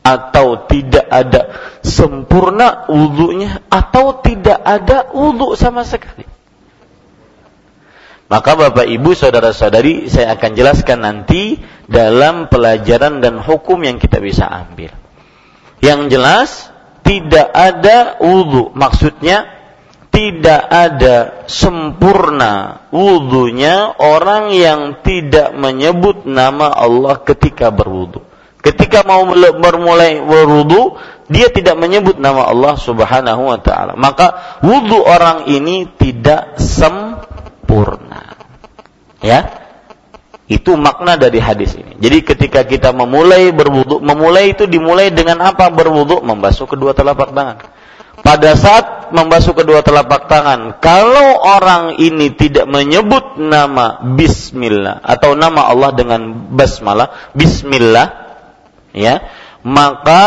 Atau 0.02 0.66
tidak 0.66 1.06
ada 1.06 1.40
sempurna 1.86 2.90
wudhunya? 2.90 3.62
Atau 3.70 4.18
tidak 4.18 4.58
ada 4.66 5.14
wudhu 5.14 5.54
sama 5.54 5.86
sekali? 5.86 6.26
Maka 8.26 8.58
Bapak 8.58 8.90
Ibu 8.90 9.14
saudara-saudari 9.14 10.10
saya 10.10 10.34
akan 10.34 10.58
jelaskan 10.58 11.06
nanti 11.06 11.62
dalam 11.86 12.50
pelajaran 12.50 13.22
dan 13.22 13.38
hukum 13.38 13.78
yang 13.86 14.02
kita 14.02 14.18
bisa 14.18 14.50
ambil. 14.50 15.03
Yang 15.84 16.00
jelas 16.08 16.50
tidak 17.04 17.52
ada 17.52 18.16
wudhu. 18.24 18.72
Maksudnya 18.72 19.52
tidak 20.08 20.62
ada 20.70 21.16
sempurna 21.50 22.86
wudhunya 22.88 23.98
orang 24.00 24.54
yang 24.54 25.02
tidak 25.04 25.52
menyebut 25.52 26.24
nama 26.24 26.72
Allah 26.72 27.20
ketika 27.20 27.68
berwudhu. 27.68 28.24
Ketika 28.64 29.04
mau 29.04 29.28
bermulai 29.60 30.24
berwudhu, 30.24 30.96
dia 31.28 31.52
tidak 31.52 31.76
menyebut 31.76 32.16
nama 32.16 32.48
Allah 32.48 32.80
Subhanahu 32.80 33.52
wa 33.52 33.60
taala. 33.60 33.92
Maka 33.92 34.56
wudhu 34.64 35.04
orang 35.04 35.50
ini 35.52 35.84
tidak 36.00 36.56
sempurna. 36.56 38.38
Ya, 39.20 39.63
itu 40.44 40.76
makna 40.76 41.16
dari 41.16 41.40
hadis 41.40 41.72
ini. 41.72 41.96
Jadi 41.96 42.18
ketika 42.20 42.68
kita 42.68 42.92
memulai 42.92 43.48
berwudhu, 43.48 44.04
memulai 44.04 44.52
itu 44.52 44.68
dimulai 44.68 45.08
dengan 45.08 45.40
apa 45.40 45.72
berwudhu? 45.72 46.20
Membasuh 46.20 46.68
kedua 46.68 46.92
telapak 46.92 47.32
tangan. 47.32 47.58
Pada 48.24 48.56
saat 48.56 49.12
membasuh 49.12 49.52
kedua 49.52 49.84
telapak 49.84 50.32
tangan, 50.32 50.80
kalau 50.80 51.44
orang 51.44 52.00
ini 52.00 52.32
tidak 52.32 52.64
menyebut 52.64 53.36
nama 53.36 54.00
Bismillah 54.16 55.04
atau 55.04 55.36
nama 55.36 55.68
Allah 55.68 55.92
dengan 55.92 56.52
basmalah, 56.52 57.32
Bismillah, 57.36 58.08
ya, 58.96 59.28
maka 59.60 60.24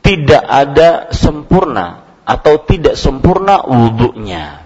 tidak 0.00 0.44
ada 0.48 1.12
sempurna 1.12 2.04
atau 2.24 2.60
tidak 2.64 2.96
sempurna 2.96 3.60
wudhunya. 3.68 4.64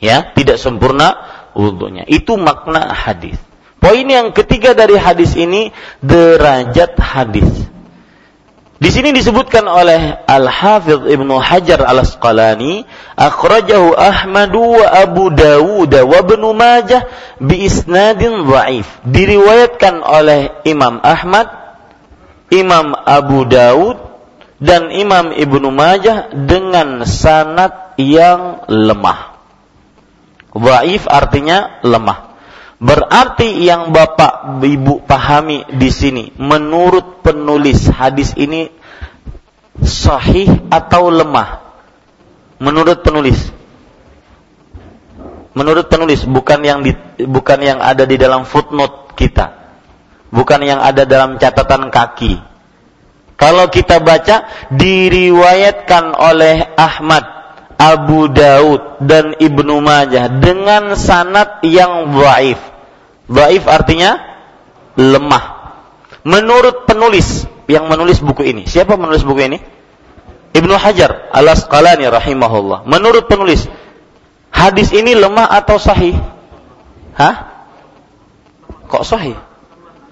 Ya, 0.00 0.32
tidak 0.34 0.58
sempurna 0.58 1.29
wudhunya. 1.54 2.06
Itu 2.06 2.36
makna 2.40 2.92
hadis. 2.92 3.38
Poin 3.80 4.04
yang 4.04 4.36
ketiga 4.36 4.76
dari 4.76 5.00
hadis 5.00 5.32
ini 5.34 5.72
derajat 6.04 7.00
hadis. 7.00 7.70
Di 8.80 8.88
sini 8.88 9.12
disebutkan 9.12 9.68
oleh 9.68 10.24
Al-Hafidh 10.24 11.04
Ibnu 11.04 11.36
Hajar 11.36 11.84
Al-Asqalani, 11.84 12.88
akhrajahu 13.12 13.92
Ahmad 13.92 14.56
wa 14.56 14.88
Abu 14.88 15.28
Dawud 15.28 15.92
wa 15.92 16.16
Ibnu 16.16 16.56
Majah 16.56 17.04
bi 17.36 17.68
isnadin 17.68 18.48
dhaif. 18.48 18.88
Diriwayatkan 19.04 20.00
oleh 20.00 20.64
Imam 20.64 20.96
Ahmad, 21.04 21.52
Imam 22.48 22.96
Abu 23.04 23.44
Dawud 23.44 24.00
dan 24.60 24.88
Imam 24.96 25.36
Ibnu 25.36 25.68
Majah 25.68 26.32
dengan 26.32 27.04
sanad 27.04 27.96
yang 28.00 28.64
lemah. 28.64 29.29
Waif 30.54 31.06
artinya 31.06 31.78
lemah. 31.86 32.34
Berarti 32.80 33.60
yang 33.60 33.92
Bapak 33.92 34.64
Ibu 34.64 35.04
pahami 35.04 35.68
di 35.76 35.92
sini 35.92 36.32
menurut 36.40 37.20
penulis 37.20 37.86
hadis 37.92 38.32
ini 38.40 38.72
sahih 39.84 40.64
atau 40.72 41.12
lemah? 41.12 41.60
Menurut 42.56 43.04
penulis. 43.04 43.52
Menurut 45.52 45.92
penulis 45.92 46.24
bukan 46.24 46.60
yang 46.64 46.80
di, 46.80 46.96
bukan 47.28 47.60
yang 47.60 47.78
ada 47.84 48.08
di 48.08 48.16
dalam 48.16 48.48
footnote 48.48 49.12
kita. 49.12 49.60
Bukan 50.32 50.60
yang 50.62 50.80
ada 50.80 51.04
dalam 51.04 51.36
catatan 51.36 51.92
kaki. 51.92 52.38
Kalau 53.36 53.68
kita 53.72 54.00
baca 54.04 54.68
diriwayatkan 54.72 56.12
oleh 56.16 56.76
Ahmad 56.76 57.39
Abu 57.80 58.28
Daud 58.28 59.00
dan 59.00 59.40
Ibnu 59.40 59.80
Majah 59.80 60.28
dengan 60.28 60.92
sanad 61.00 61.64
yang 61.64 62.12
dhaif. 62.12 62.60
Dhaif 63.24 63.64
artinya 63.64 64.20
lemah. 65.00 65.72
Menurut 66.28 66.84
penulis 66.84 67.48
yang 67.64 67.88
menulis 67.88 68.20
buku 68.20 68.44
ini. 68.44 68.68
Siapa 68.68 69.00
menulis 69.00 69.24
buku 69.24 69.40
ini? 69.48 69.58
Ibnu 70.52 70.76
Hajar 70.76 71.32
Al-Asqalani 71.32 72.04
rahimahullah. 72.04 72.84
Menurut 72.84 73.30
penulis, 73.32 73.64
hadis 74.52 74.92
ini 74.92 75.16
lemah 75.16 75.48
atau 75.48 75.80
sahih? 75.80 76.20
Hah? 77.16 77.64
Kok 78.92 79.04
sahih? 79.08 79.38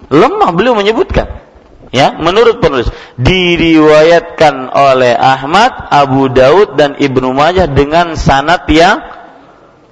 Lemah 0.09 0.57
beliau 0.57 0.73
menyebutkan 0.73 1.48
ya 1.89 2.17
menurut 2.17 2.61
penulis 2.61 2.89
diriwayatkan 3.17 4.71
oleh 4.73 5.17
Ahmad, 5.17 5.89
Abu 5.89 6.29
Daud 6.29 6.77
dan 6.77 6.97
Ibnu 6.97 7.33
Majah 7.33 7.69
dengan 7.69 8.15
sanad 8.15 8.69
yang 8.71 9.01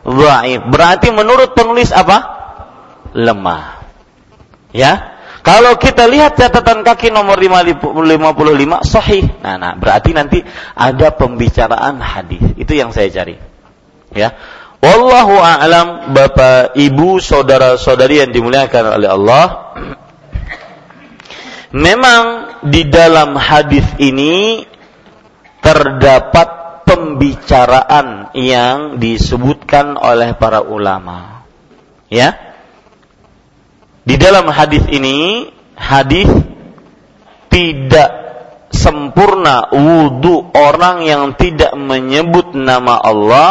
dhaif. 0.07 0.63
Berarti 0.71 1.11
menurut 1.11 1.53
penulis 1.57 1.91
apa? 1.91 2.37
lemah. 3.17 3.81
Ya. 4.77 5.17
Kalau 5.41 5.79
kita 5.79 6.11
lihat 6.11 6.35
catatan 6.37 6.83
kaki 6.83 7.09
nomor 7.15 7.39
55 7.39 7.81
sahih. 8.83 9.25
Nah, 9.41 9.57
nah, 9.57 9.73
berarti 9.79 10.11
nanti 10.11 10.43
ada 10.75 11.15
pembicaraan 11.15 12.03
hadis. 12.03 12.43
Itu 12.59 12.75
yang 12.75 12.91
saya 12.91 13.09
cari. 13.15 13.39
Ya. 14.11 14.35
Wallahu 14.83 15.39
a'lam 15.39 16.13
Bapak, 16.13 16.75
Ibu, 16.77 17.23
saudara-saudari 17.23 18.27
yang 18.27 18.35
dimuliakan 18.35 19.01
oleh 19.01 19.09
Allah. 19.09 19.45
Memang 21.75 22.23
di 22.71 22.87
dalam 22.87 23.35
hadis 23.35 23.87
ini 23.99 24.63
terdapat 25.59 26.83
pembicaraan 26.87 28.31
yang 28.39 29.03
disebutkan 29.03 29.99
oleh 29.99 30.39
para 30.39 30.63
ulama. 30.63 31.43
Ya. 32.07 32.39
Di 34.07 34.15
dalam 34.15 34.47
hadis 34.55 34.87
ini 34.87 35.51
hadis 35.75 36.31
tidak 37.51 38.11
sempurna 38.71 39.75
wudhu 39.75 40.55
orang 40.55 41.03
yang 41.03 41.35
tidak 41.35 41.75
menyebut 41.75 42.55
nama 42.55 43.03
Allah 43.03 43.49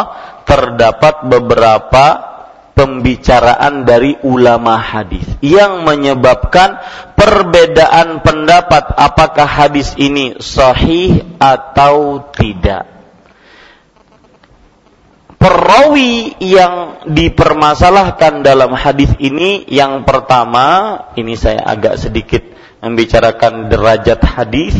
terdapat 0.48 1.28
beberapa 1.28 2.35
pembicaraan 2.76 3.88
dari 3.88 4.20
ulama 4.20 4.76
hadis 4.76 5.24
yang 5.40 5.88
menyebabkan 5.88 6.76
perbedaan 7.16 8.20
pendapat 8.20 8.92
apakah 8.92 9.48
hadis 9.48 9.96
ini 9.96 10.36
sahih 10.36 11.24
atau 11.40 12.28
tidak. 12.36 12.84
Perawi 15.40 16.36
yang 16.42 17.06
dipermasalahkan 17.08 18.44
dalam 18.44 18.76
hadis 18.76 19.08
ini 19.20 19.64
yang 19.68 20.04
pertama, 20.04 21.00
ini 21.16 21.32
saya 21.32 21.64
agak 21.64 21.96
sedikit 21.96 22.44
membicarakan 22.84 23.72
derajat 23.72 24.20
hadis. 24.20 24.76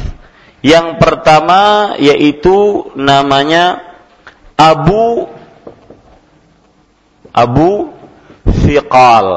Yang 0.61 0.99
pertama 0.99 1.95
yaitu 2.01 2.91
namanya 2.99 3.79
Abu 4.59 5.31
Abu 7.37 7.93
Fiqal. 8.65 9.29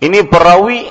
Ini 0.00 0.24
perawi 0.24 0.88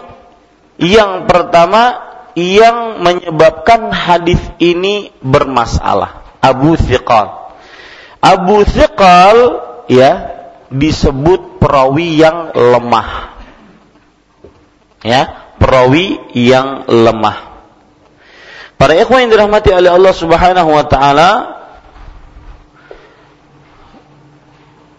yang 0.77 1.25
pertama 1.25 2.05
yang 2.37 3.01
menyebabkan 3.01 3.89
hadis 3.89 4.37
ini 4.61 5.09
bermasalah. 5.25 6.37
Abu 6.37 6.77
Thiqal. 6.77 7.49
Abu 8.21 8.61
Thiqal 8.61 9.37
ya 9.89 10.11
disebut 10.69 11.57
perawi 11.57 12.21
yang 12.21 12.53
lemah. 12.53 13.33
Ya, 15.01 15.53
perawi 15.57 16.21
yang 16.37 16.85
lemah. 16.85 17.57
Para 18.77 18.93
ikhwan 18.93 19.25
yang 19.25 19.31
dirahmati 19.33 19.73
oleh 19.73 19.89
Allah 19.89 20.13
Subhanahu 20.13 20.69
wa 20.69 20.85
taala, 20.85 21.56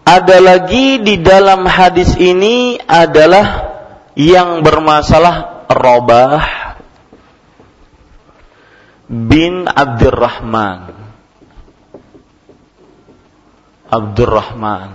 ada 0.09 0.41
lagi 0.41 0.97
di 1.05 1.21
dalam 1.21 1.69
hadis 1.69 2.17
ini 2.17 2.81
adalah 2.81 3.77
yang 4.17 4.65
bermasalah 4.65 5.69
robah 5.69 6.41
bin 9.05 9.69
Abdurrahman. 9.69 10.97
Abdurrahman. 13.89 14.89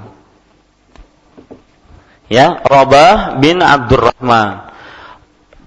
Ya, 2.27 2.59
Rabah 2.67 3.39
bin 3.39 3.63
Abdurrahman. 3.63 4.75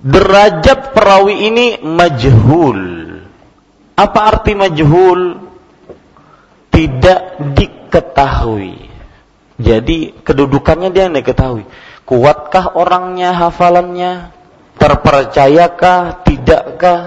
Derajat 0.03 0.91
perawi 0.91 1.47
ini 1.47 1.67
majhul. 1.87 2.83
Apa 3.95 4.19
arti 4.27 4.59
majhul? 4.59 5.39
Tidak 6.67 7.19
diketahui. 7.55 8.96
Jadi 9.57 10.13
kedudukannya 10.21 10.93
dia 10.93 11.09
tidak 11.09 11.25
diketahui. 11.25 11.65
Kuatkah 12.05 12.77
orangnya 12.77 13.33
hafalannya? 13.33 14.31
Terpercayakah? 14.77 16.21
Tidakkah? 16.21 17.01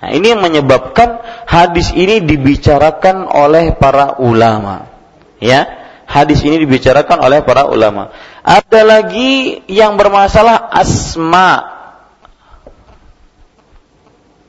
Nah, 0.00 0.10
ini 0.16 0.32
yang 0.32 0.40
menyebabkan 0.40 1.20
hadis 1.44 1.92
ini 1.92 2.24
dibicarakan 2.24 3.28
oleh 3.28 3.76
para 3.76 4.16
ulama. 4.16 4.88
Ya, 5.36 5.68
hadis 6.08 6.40
ini 6.40 6.64
dibicarakan 6.64 7.20
oleh 7.20 7.44
para 7.44 7.68
ulama. 7.68 8.08
Ada 8.40 8.80
lagi 8.80 9.60
yang 9.68 10.00
bermasalah 10.00 10.72
asma. 10.72 11.76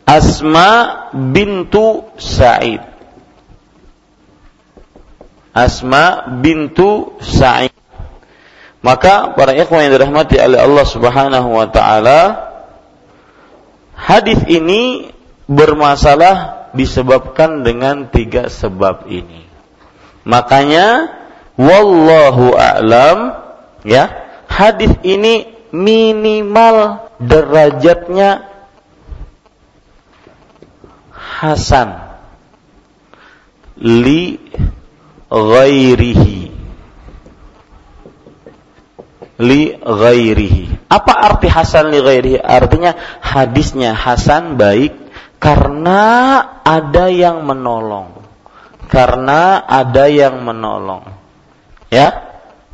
Asma 0.08 0.71
bintu 1.12 2.08
Sa'id. 2.15 2.90
Asma 5.52 6.32
bintu 6.40 7.20
Sa'id. 7.20 7.76
Maka 8.82 9.38
para 9.38 9.54
ikhwan 9.54 9.86
yang 9.86 9.94
dirahmati 9.94 10.42
oleh 10.42 10.58
Allah 10.58 10.86
Subhanahu 10.90 11.50
wa 11.54 11.68
taala, 11.70 12.22
hadis 13.94 14.42
ini 14.50 15.14
bermasalah 15.46 16.72
disebabkan 16.74 17.62
dengan 17.62 18.10
tiga 18.10 18.50
sebab 18.50 19.06
ini. 19.06 19.46
Makanya 20.26 21.14
wallahu 21.60 22.58
a'lam 22.58 23.38
ya, 23.86 24.10
hadis 24.50 24.98
ini 25.06 25.52
minimal 25.70 27.06
derajatnya 27.22 28.50
hasan 31.14 32.02
li 33.78 34.38
ghairihi 35.32 36.52
li 39.41 39.62
ghairihi. 39.80 40.91
Apa 40.91 41.13
arti 41.32 41.48
hasan 41.48 41.89
li 41.89 42.04
ghairihi? 42.04 42.38
Artinya 42.38 42.94
hadisnya 43.24 43.96
hasan 43.96 44.60
baik 44.60 44.94
karena 45.41 46.04
ada 46.62 47.10
yang 47.10 47.48
menolong. 47.48 48.22
Karena 48.91 49.63
ada 49.63 50.12
yang 50.12 50.44
menolong. 50.44 51.08
Ya. 51.88 52.30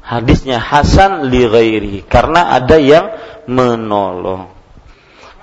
Hadisnya 0.07 0.63
Hasan 0.63 1.27
li 1.27 1.43
ghairi 1.43 1.99
karena 2.07 2.55
ada 2.55 2.79
yang 2.79 3.11
menolong. 3.43 4.47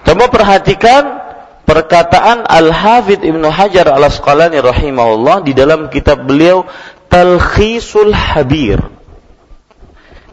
Coba 0.08 0.32
perhatikan 0.32 1.20
perkataan 1.68 2.48
Al-Hafidh 2.48 3.28
Ibnu 3.28 3.44
Hajar 3.52 3.92
Al-Asqalani 3.92 4.64
rahimahullah 4.64 5.44
di 5.44 5.52
dalam 5.52 5.92
kitab 5.92 6.24
beliau 6.24 6.64
Talkhisul 7.14 8.10
Habir. 8.10 8.82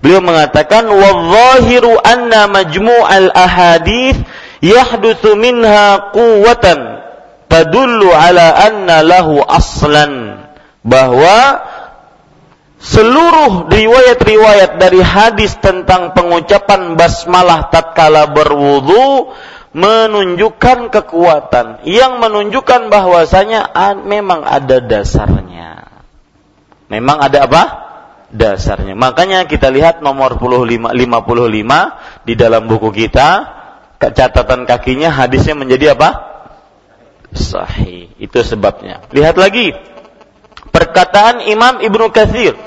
Beliau 0.02 0.18
mengatakan 0.18 0.90
wadh-dhahiru 0.90 1.94
anna 2.02 2.50
majmu'al 2.50 3.30
ahadith 3.38 4.18
yahdutsu 4.66 5.38
minha 5.38 6.10
quwwatan 6.10 7.06
tadullu 7.46 8.10
ala 8.10 8.66
anna 8.66 9.06
lahu 9.06 9.46
aslan 9.46 10.42
bahwa 10.82 11.62
seluruh 12.82 13.70
riwayat-riwayat 13.70 14.82
dari 14.82 15.06
hadis 15.06 15.54
tentang 15.62 16.18
pengucapan 16.18 16.98
basmalah 16.98 17.70
tatkala 17.70 18.26
berwudu 18.34 19.38
menunjukkan 19.78 20.90
kekuatan 20.90 21.86
yang 21.86 22.18
menunjukkan 22.18 22.90
bahwasanya 22.90 23.70
memang 24.02 24.42
ada 24.42 24.82
dasarnya. 24.82 25.51
Memang 26.92 27.24
ada 27.24 27.48
apa? 27.48 27.64
Dasarnya. 28.36 29.00
Makanya 29.00 29.48
kita 29.48 29.72
lihat 29.72 30.04
nomor 30.04 30.36
55 30.36 30.92
55 30.92 32.28
di 32.28 32.34
dalam 32.36 32.68
buku 32.68 32.92
kita 32.92 33.30
catatan 33.96 34.68
kakinya 34.68 35.08
hadisnya 35.08 35.56
menjadi 35.56 35.96
apa? 35.96 36.10
Sahih. 37.32 38.12
Itu 38.20 38.44
sebabnya. 38.44 39.08
Lihat 39.16 39.40
lagi 39.40 39.72
perkataan 40.72 41.48
Imam 41.48 41.80
Ibnu 41.80 42.12
Katsir 42.12 42.60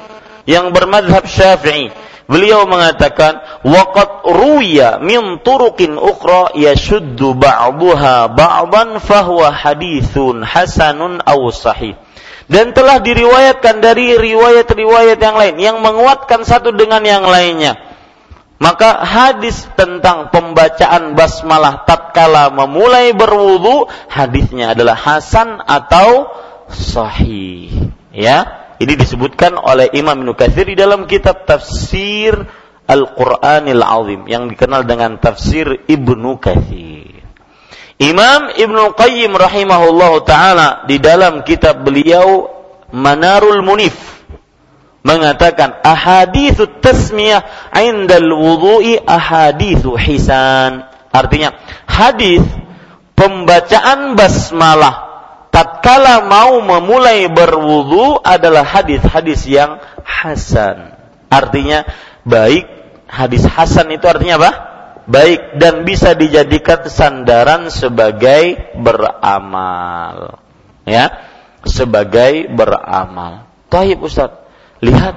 yang 0.49 0.73
bermadhab 0.73 1.29
Syafi'i. 1.29 1.93
Beliau 2.25 2.65
mengatakan, 2.65 3.37
"Waqad 3.69 4.25
ruya 4.25 4.97
min 4.97 5.45
turuqin 5.45 6.01
ukhra 6.01 6.57
yashuddu 6.57 7.37
ba'daha 7.37 8.33
ba'dan 8.33 8.97
fahuwa 8.97 9.53
hadithun 9.53 10.41
hasanun 10.41 11.21
aw 11.21 11.41
sahih." 11.53 11.93
Dan 12.45 12.77
telah 12.77 13.01
diriwayatkan 13.01 13.81
dari 13.81 14.21
riwayat-riwayat 14.21 15.17
yang 15.17 15.37
lain 15.37 15.57
yang 15.57 15.77
menguatkan 15.81 16.45
satu 16.45 16.77
dengan 16.77 17.01
yang 17.01 17.25
lainnya 17.25 17.95
maka 18.65 19.03
hadis 19.05 19.67
tentang 19.77 20.33
pembacaan 20.33 21.13
basmalah 21.19 21.85
tatkala 21.85 22.49
memulai 22.49 23.13
berwudu 23.13 23.91
hadisnya 24.09 24.73
adalah 24.73 24.97
hasan 24.97 25.61
atau 25.61 26.33
sahih. 26.73 27.93
Ya, 28.15 28.73
ini 28.81 28.97
disebutkan 28.97 29.59
oleh 29.61 29.93
Imam 29.93 30.17
Ibnu 30.23 30.33
Katsir 30.39 30.71
di 30.71 30.79
dalam 30.79 31.05
kitab 31.05 31.45
tafsir 31.45 32.33
Al-Qur'anil 32.89 33.85
Azim 33.85 34.25
yang 34.31 34.49
dikenal 34.49 34.89
dengan 34.89 35.21
tafsir 35.21 35.85
Ibnu 35.85 36.41
Katsir. 36.41 37.04
Imam 37.99 38.51
Ibnu 38.51 38.99
Qayyim 38.99 39.39
rahimahullahu 39.39 40.27
taala 40.27 40.83
di 40.91 40.99
dalam 40.99 41.47
kitab 41.47 41.87
beliau 41.87 42.51
Manarul 42.91 43.63
Munif 43.63 43.95
mengatakan 45.07 45.79
ahaditsu 45.85 46.81
tasmiyah 46.83 47.45
indal 47.79 48.35
wudu'i 48.35 48.99
ahaditsu 48.99 49.95
hisan. 49.95 50.91
Artinya 51.15 51.55
hadis 51.87 52.43
pembacaan 53.15 54.19
basmalah 54.19 55.15
tatkala 55.55 56.27
mau 56.27 56.59
memulai 56.67 57.31
berwudu 57.31 58.19
adalah 58.27 58.67
hadis-hadis 58.67 59.47
yang 59.47 59.79
hasan. 60.03 60.99
Artinya 61.31 61.87
baik 62.27 62.67
hadis 63.07 63.47
hasan 63.47 63.95
itu 63.95 64.03
artinya 64.11 64.43
apa? 64.43 64.74
Baik 65.05 65.61
dan 65.61 65.85
bisa 65.85 66.17
dijadikan 66.17 66.89
sandaran 66.89 67.69
sebagai 67.69 68.73
beramal. 68.79 70.41
Ya, 70.85 71.13
sebagai 71.65 72.49
beramal. 72.53 73.49
Taib 73.69 74.05
Ustaz 74.05 74.45
Lihat, 74.85 75.17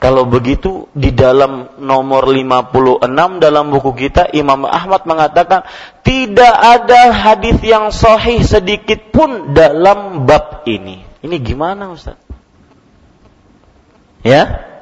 kalau 0.00 0.24
begitu 0.24 0.88
di 0.96 1.12
dalam 1.12 1.76
nomor 1.80 2.28
56 2.32 3.04
dalam 3.36 3.64
buku 3.68 3.92
kita 4.08 4.32
Imam 4.32 4.64
Ahmad 4.64 5.04
mengatakan 5.04 5.68
tidak 6.00 6.54
ada 6.56 7.12
hadis 7.12 7.60
yang 7.60 7.92
sahih 7.92 8.40
sedikit 8.40 9.12
pun 9.12 9.52
dalam 9.52 10.24
bab 10.24 10.64
ini. 10.64 11.04
Ini 11.20 11.36
gimana 11.40 11.92
Ustaz? 11.92 12.16
Ya? 14.24 14.72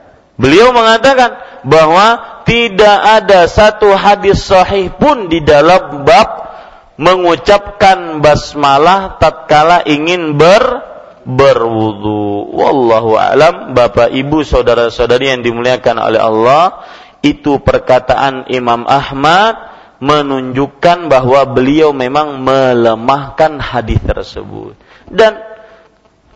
Beliau 0.42 0.74
mengatakan 0.74 1.62
bahwa 1.62 2.42
tidak 2.42 2.98
ada 3.22 3.46
satu 3.46 3.94
hadis 3.94 4.42
sahih 4.42 4.90
pun 4.90 5.30
di 5.30 5.38
dalam 5.38 6.02
bab 6.02 6.50
mengucapkan 6.98 8.18
basmalah 8.18 9.22
tatkala 9.22 9.86
ingin 9.86 10.34
ber 10.34 10.90
berwudu. 11.22 12.50
Wallahu 12.50 13.14
alam, 13.14 13.78
Bapak 13.78 14.10
Ibu, 14.10 14.42
saudara-saudari 14.42 15.30
yang 15.30 15.46
dimuliakan 15.46 15.96
oleh 16.02 16.18
Allah, 16.18 16.82
itu 17.22 17.62
perkataan 17.62 18.50
Imam 18.50 18.82
Ahmad 18.90 19.70
menunjukkan 20.02 21.06
bahwa 21.06 21.46
beliau 21.46 21.94
memang 21.94 22.42
melemahkan 22.42 23.62
hadis 23.62 24.02
tersebut. 24.02 24.74
Dan 25.06 25.38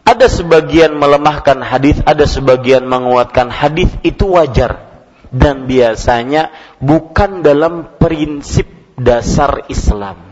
ada 0.07 0.31
sebagian 0.31 0.95
melemahkan 0.95 1.59
hadis, 1.66 1.99
ada 2.07 2.23
sebagian 2.31 2.87
menguatkan 2.87 3.51
hadis 3.51 3.90
itu 4.07 4.38
wajar 4.38 4.87
dan 5.35 5.66
biasanya 5.66 6.55
bukan 6.79 7.42
dalam 7.42 7.99
prinsip 7.99 8.71
dasar 8.95 9.66
Islam. 9.66 10.23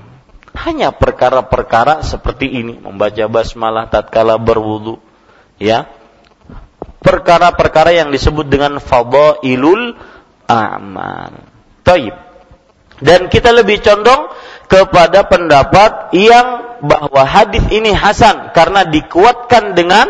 Hanya 0.55 0.95
perkara-perkara 0.95 2.07
seperti 2.07 2.47
ini, 2.47 2.79
membaca 2.79 3.27
basmalah 3.27 3.91
tatkala 3.91 4.39
berwudu, 4.39 5.03
ya. 5.59 5.91
Perkara-perkara 7.03 7.93
yang 7.93 8.15
disebut 8.15 8.47
dengan 8.47 8.79
fadailul 8.79 9.99
amal. 10.47 11.35
Taib. 11.85 12.15
Dan 13.03 13.27
kita 13.29 13.51
lebih 13.51 13.83
condong 13.83 14.31
kepada 14.71 15.27
pendapat 15.29 16.15
yang 16.17 16.64
bahwa 16.85 17.23
hadis 17.25 17.65
ini 17.73 17.97
hasan 17.97 18.53
karena 18.53 18.85
dikuatkan 18.85 19.73
dengan 19.73 20.07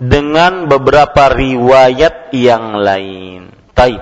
dengan 0.00 0.64
beberapa 0.64 1.28
riwayat 1.28 2.32
yang 2.32 2.80
lain. 2.80 3.52
Taib. 3.76 4.00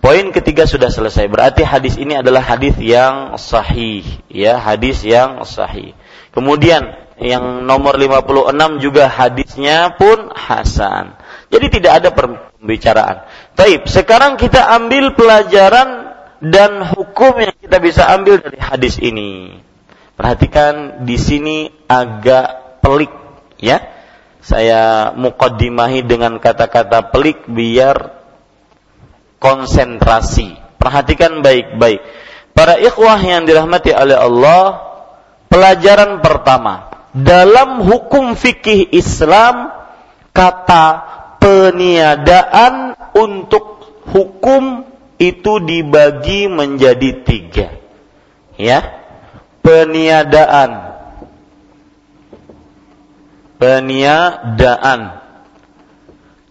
Poin 0.00 0.32
ketiga 0.36 0.68
sudah 0.68 0.92
selesai. 0.92 1.28
Berarti 1.32 1.64
hadis 1.64 1.96
ini 1.96 2.20
adalah 2.20 2.44
hadis 2.44 2.76
yang 2.76 3.40
sahih, 3.40 4.04
ya, 4.28 4.60
hadis 4.60 5.00
yang 5.00 5.44
sahih. 5.48 5.96
Kemudian 6.32 6.92
yang 7.16 7.64
nomor 7.64 7.96
56 7.96 8.84
juga 8.84 9.08
hadisnya 9.08 9.96
pun 9.96 10.28
hasan. 10.32 11.16
Jadi 11.48 11.66
tidak 11.80 11.92
ada 12.04 12.08
pembicaraan. 12.12 13.16
Taib. 13.56 13.88
Sekarang 13.88 14.36
kita 14.36 14.76
ambil 14.76 15.16
pelajaran 15.16 16.12
dan 16.44 16.84
hukum 16.84 17.40
yang 17.40 17.56
kita 17.56 17.80
bisa 17.80 18.04
ambil 18.12 18.44
dari 18.44 18.60
hadis 18.60 19.00
ini. 19.00 19.56
Perhatikan 20.14 21.02
di 21.02 21.18
sini 21.18 21.66
agak 21.90 22.78
pelik, 22.78 23.10
ya. 23.58 23.82
Saya 24.44 25.10
mukaddimahi 25.16 26.04
dengan 26.04 26.36
kata-kata 26.36 27.10
pelik 27.10 27.48
biar 27.48 28.12
konsentrasi. 29.40 30.54
Perhatikan 30.76 31.40
baik-baik. 31.40 32.04
Para 32.54 32.78
ikhwah 32.78 33.18
yang 33.18 33.48
dirahmati 33.48 33.90
oleh 33.90 34.14
Allah, 34.14 34.64
pelajaran 35.48 36.22
pertama, 36.22 36.92
dalam 37.10 37.82
hukum 37.82 38.38
fikih 38.38 38.94
Islam 38.94 39.74
kata 40.30 40.86
peniadaan 41.42 42.94
untuk 43.14 43.74
hukum 44.10 44.86
itu 45.18 45.52
dibagi 45.62 46.50
menjadi 46.50 47.10
tiga. 47.22 47.68
Ya, 48.54 49.03
peniadaan, 49.64 50.70
peniadaan 53.56 55.00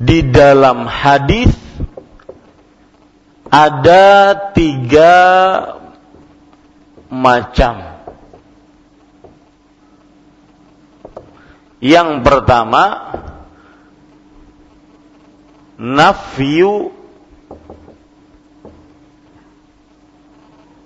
di 0.01 0.25
dalam 0.33 0.89
hadis 0.89 1.53
ada 3.53 4.33
tiga 4.57 5.13
macam. 7.13 7.93
Yang 11.77 12.09
pertama, 12.25 12.83
nafyu 15.77 16.89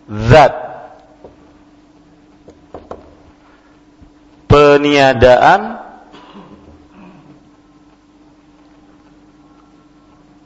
zat. 0.09 0.66
Peniadaan 4.67 5.79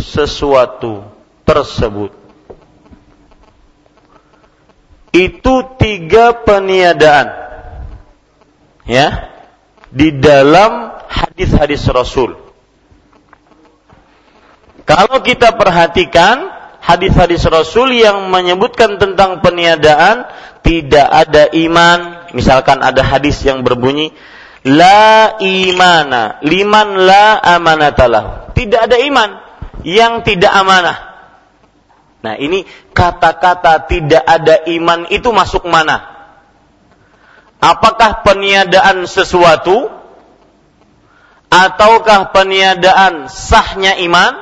sesuatu 0.00 1.04
tersebut. 1.44 2.16
Itu 5.12 5.76
tiga 5.76 6.32
peniadaan. 6.32 7.28
Ya. 8.88 9.28
Di 9.90 10.14
dalam 10.22 10.89
hadis-hadis 11.10 11.82
Rasul. 11.90 12.38
Kalau 14.86 15.18
kita 15.26 15.58
perhatikan 15.58 16.50
hadis-hadis 16.78 17.42
Rasul 17.50 17.98
yang 17.98 18.30
menyebutkan 18.30 18.96
tentang 18.96 19.42
peniadaan 19.42 20.30
tidak 20.62 21.06
ada 21.10 21.50
iman, 21.50 22.30
misalkan 22.32 22.78
ada 22.80 23.02
hadis 23.02 23.42
yang 23.42 23.66
berbunyi 23.66 24.14
la 24.62 25.36
imana 25.42 26.38
liman 26.46 26.88
la 27.02 27.42
amanatalah. 27.42 28.54
Tidak 28.54 28.80
ada 28.80 28.96
iman 29.02 29.30
yang 29.82 30.22
tidak 30.22 30.52
amanah. 30.52 31.10
Nah, 32.20 32.36
ini 32.36 32.68
kata-kata 32.92 33.88
tidak 33.88 34.20
ada 34.20 34.68
iman 34.68 35.08
itu 35.08 35.32
masuk 35.32 35.64
mana? 35.64 36.04
Apakah 37.60 38.20
peniadaan 38.24 39.08
sesuatu 39.08 39.99
ataukah 41.50 42.30
peniadaan 42.30 43.26
sahnya 43.26 43.98
iman 44.06 44.38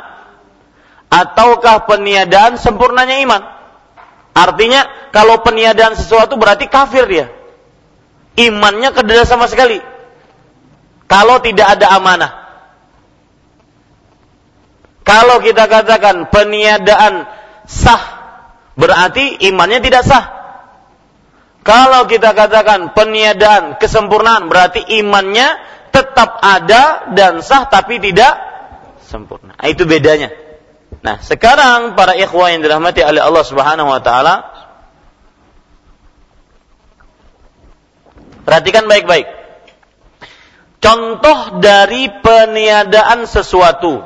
ataukah 1.08 1.88
peniadaan 1.88 2.60
sempurnanya 2.60 3.16
iman? 3.24 3.42
Artinya 4.36 5.10
kalau 5.10 5.42
peniadaan 5.42 5.96
sesuatu 5.98 6.38
berarti 6.38 6.68
kafir 6.70 7.08
dia. 7.08 7.26
Imannya 8.38 8.94
kedua 8.94 9.26
sama 9.26 9.50
sekali. 9.50 9.82
Kalau 11.10 11.42
tidak 11.42 11.74
ada 11.74 11.90
amanah. 11.98 12.32
Kalau 15.02 15.40
kita 15.40 15.64
katakan 15.66 16.28
peniadaan 16.28 17.24
sah, 17.64 18.04
berarti 18.76 19.40
imannya 19.48 19.80
tidak 19.80 20.04
sah. 20.04 20.24
Kalau 21.64 22.04
kita 22.04 22.36
katakan 22.36 22.92
peniadaan 22.92 23.80
kesempurnaan, 23.80 24.52
berarti 24.52 24.84
imannya 25.00 25.48
tetap 25.90 26.40
ada 26.42 27.12
dan 27.14 27.40
sah 27.40 27.68
tapi 27.68 28.00
tidak 28.00 28.36
sempurna. 29.04 29.56
Nah, 29.56 29.66
itu 29.68 29.88
bedanya. 29.88 30.30
Nah, 31.00 31.22
sekarang 31.22 31.94
para 31.94 32.16
ikhwah 32.16 32.50
yang 32.52 32.64
dirahmati 32.64 33.04
oleh 33.04 33.22
Allah 33.22 33.44
Subhanahu 33.44 33.88
wa 33.88 34.02
taala 34.02 34.34
Perhatikan 38.48 38.88
baik-baik. 38.88 39.28
Contoh 40.80 41.60
dari 41.60 42.08
peniadaan 42.08 43.28
sesuatu 43.28 44.00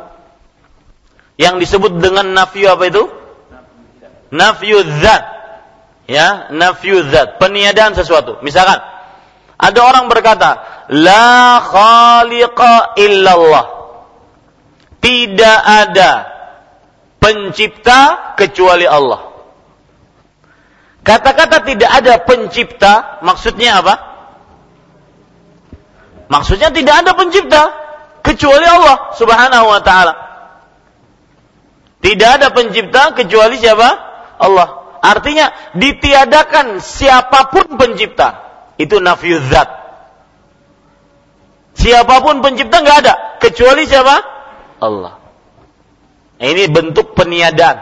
yang 1.38 1.62
disebut 1.62 2.02
dengan 2.02 2.34
nafyu 2.34 2.66
apa 2.66 2.90
itu? 2.90 3.06
Nafyu 4.34 4.82
zat. 4.98 5.22
Ya, 6.10 6.50
nafyu 6.50 7.06
zat, 7.06 7.38
peniadaan 7.38 7.94
sesuatu. 7.94 8.42
Misalkan 8.42 8.82
ada 9.62 9.80
orang 9.86 10.10
berkata, 10.10 10.58
"La 10.92 11.58
khaliqa 11.64 12.94
illallah." 13.00 13.64
Tidak 15.02 15.58
ada 15.66 16.10
pencipta 17.18 18.32
kecuali 18.38 18.86
Allah. 18.86 19.32
Kata-kata 21.02 21.66
tidak 21.66 21.90
ada 21.90 22.22
pencipta 22.22 23.18
maksudnya 23.26 23.82
apa? 23.82 23.94
Maksudnya 26.30 26.70
tidak 26.70 27.02
ada 27.02 27.12
pencipta 27.18 27.62
kecuali 28.22 28.62
Allah 28.62 29.10
Subhanahu 29.18 29.66
wa 29.66 29.82
taala. 29.82 30.14
Tidak 32.02 32.30
ada 32.38 32.54
pencipta 32.54 33.14
kecuali 33.18 33.58
siapa? 33.58 33.88
Allah. 34.38 34.98
Artinya 35.02 35.74
ditiadakan 35.74 36.78
siapa 36.78 37.50
pun 37.50 37.74
pencipta. 37.74 38.46
Itu 38.78 39.02
nafiyudzat. 39.02 39.81
Siapa 41.72 42.20
pun 42.20 42.44
pencipta 42.44 42.84
nggak 42.84 42.98
ada 43.04 43.14
kecuali 43.40 43.88
siapa? 43.88 44.16
Allah. 44.82 45.18
Ini 46.42 46.68
bentuk 46.68 47.14
peniadaan. 47.14 47.78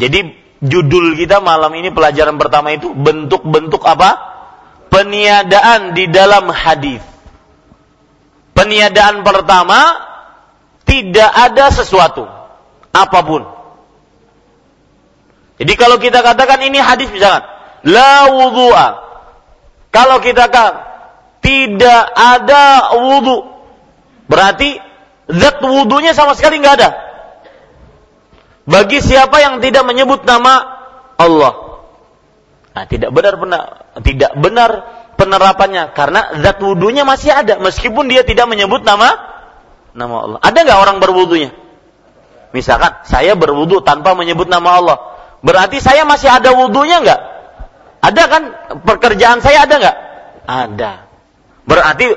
Jadi 0.00 0.20
judul 0.64 1.18
kita 1.18 1.44
malam 1.44 1.70
ini 1.76 1.92
pelajaran 1.92 2.40
pertama 2.40 2.72
itu 2.72 2.90
bentuk-bentuk 2.96 3.82
apa? 3.84 4.10
Peniadaan 4.88 5.92
di 5.92 6.08
dalam 6.08 6.48
hadis. 6.48 7.00
Peniadaan 8.52 9.24
pertama 9.24 9.80
tidak 10.84 11.30
ada 11.32 11.72
sesuatu 11.72 12.28
apa 12.92 13.20
pun. 13.24 13.42
Jadi 15.56 15.72
kalau 15.78 15.96
kita 15.96 16.20
katakan 16.20 16.60
ini 16.64 16.80
hadis 16.80 17.08
misalkan 17.08 17.48
la 17.86 18.28
wudhu'a. 18.28 18.88
Kalau 19.92 20.24
kita 20.24 20.48
tidak 21.42 22.02
ada 22.14 22.94
wudhu 22.96 23.50
berarti 24.30 24.78
zat 25.26 25.58
wudhunya 25.60 26.14
sama 26.14 26.38
sekali 26.38 26.62
nggak 26.62 26.76
ada 26.78 26.90
bagi 28.62 29.02
siapa 29.02 29.42
yang 29.42 29.58
tidak 29.58 29.82
menyebut 29.82 30.22
nama 30.22 30.82
Allah. 31.18 31.54
Nah, 32.72 32.84
tidak 32.88 33.10
benar 33.12 33.34
benar 33.36 33.62
tidak 34.00 34.32
benar 34.38 34.70
penerapannya 35.18 35.92
karena 35.92 36.40
zat 36.40 36.62
wudhunya 36.62 37.04
masih 37.04 37.34
ada 37.34 37.58
meskipun 37.60 38.08
dia 38.08 38.22
tidak 38.24 38.48
menyebut 38.48 38.86
nama 38.86 39.12
nama 39.92 40.14
Allah. 40.24 40.38
Ada 40.40 40.58
nggak 40.62 40.78
orang 40.78 40.96
berwudhunya? 41.02 41.50
Misalkan 42.52 43.02
saya 43.08 43.32
berwudhu 43.34 43.80
tanpa 43.82 44.12
menyebut 44.12 44.46
nama 44.46 44.78
Allah, 44.78 44.96
berarti 45.40 45.80
saya 45.80 46.04
masih 46.04 46.28
ada 46.28 46.52
wudhunya 46.54 47.02
nggak? 47.02 47.20
Ada 48.02 48.22
kan 48.28 48.42
pekerjaan 48.82 49.38
saya 49.40 49.64
ada 49.68 49.74
nggak? 49.78 49.96
Ada. 50.42 50.92
Berarti 51.62 52.10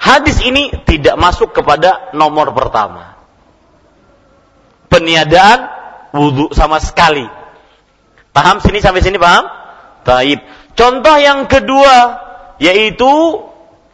hadis 0.00 0.42
ini 0.42 0.74
tidak 0.86 1.14
masuk 1.20 1.54
kepada 1.54 2.10
nomor 2.16 2.50
pertama. 2.50 3.14
Peniadaan 4.90 5.70
wudhu 6.10 6.50
sama 6.50 6.82
sekali. 6.82 7.26
Paham 8.30 8.58
sini 8.58 8.82
sampai 8.82 9.02
sini 9.02 9.18
paham? 9.18 9.46
Taib. 10.02 10.42
Contoh 10.74 11.16
yang 11.18 11.46
kedua 11.46 12.18
yaitu 12.58 13.10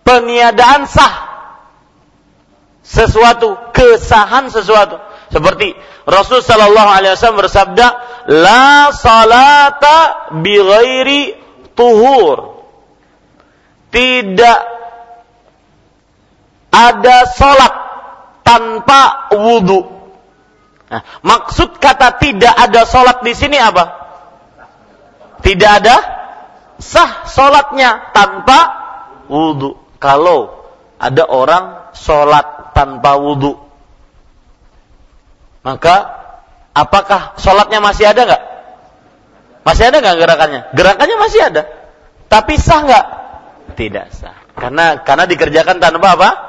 peniadaan 0.06 0.88
sah 0.88 1.26
sesuatu, 2.87 3.74
kesahan 3.74 4.46
sesuatu. 4.48 5.02
Seperti 5.26 5.74
Rasul 6.06 6.38
sallallahu 6.38 6.87
alaihi 6.87 7.18
wasallam 7.18 7.42
bersabda, 7.42 7.87
"La 8.30 8.94
salata 8.94 10.30
bi 10.38 10.54
tuhur." 11.74 12.62
Tidak 13.90 14.75
ada 16.70 17.26
salat 17.31 17.74
tanpa 18.46 19.31
wudhu. 19.35 19.96
Nah, 20.87 21.02
maksud 21.26 21.83
kata 21.83 22.14
tidak 22.22 22.55
ada 22.55 22.87
sholat 22.87 23.26
di 23.26 23.35
sini 23.35 23.59
apa? 23.59 24.07
Tidak 25.42 25.70
ada 25.83 25.96
sah 26.79 27.26
sholatnya 27.26 28.14
tanpa 28.14 28.59
wudhu. 29.26 29.74
Kalau 29.98 30.70
ada 31.02 31.26
orang 31.26 31.90
sholat 31.98 32.70
tanpa 32.76 33.18
wudhu, 33.18 33.59
maka 35.66 35.96
apakah 36.70 37.35
sholatnya 37.42 37.83
masih 37.83 38.07
ada 38.07 38.22
nggak? 38.22 38.42
Masih 39.66 39.90
ada 39.90 39.98
nggak 39.98 40.16
gerakannya? 40.22 40.61
Gerakannya 40.70 41.16
masih 41.18 41.40
ada, 41.42 41.62
tapi 42.31 42.55
sah 42.55 42.81
nggak? 42.87 43.07
Tidak 43.74 44.07
sah. 44.14 44.38
Karena 44.55 45.02
karena 45.02 45.26
dikerjakan 45.26 45.83
tanpa 45.83 46.14
apa? 46.14 46.45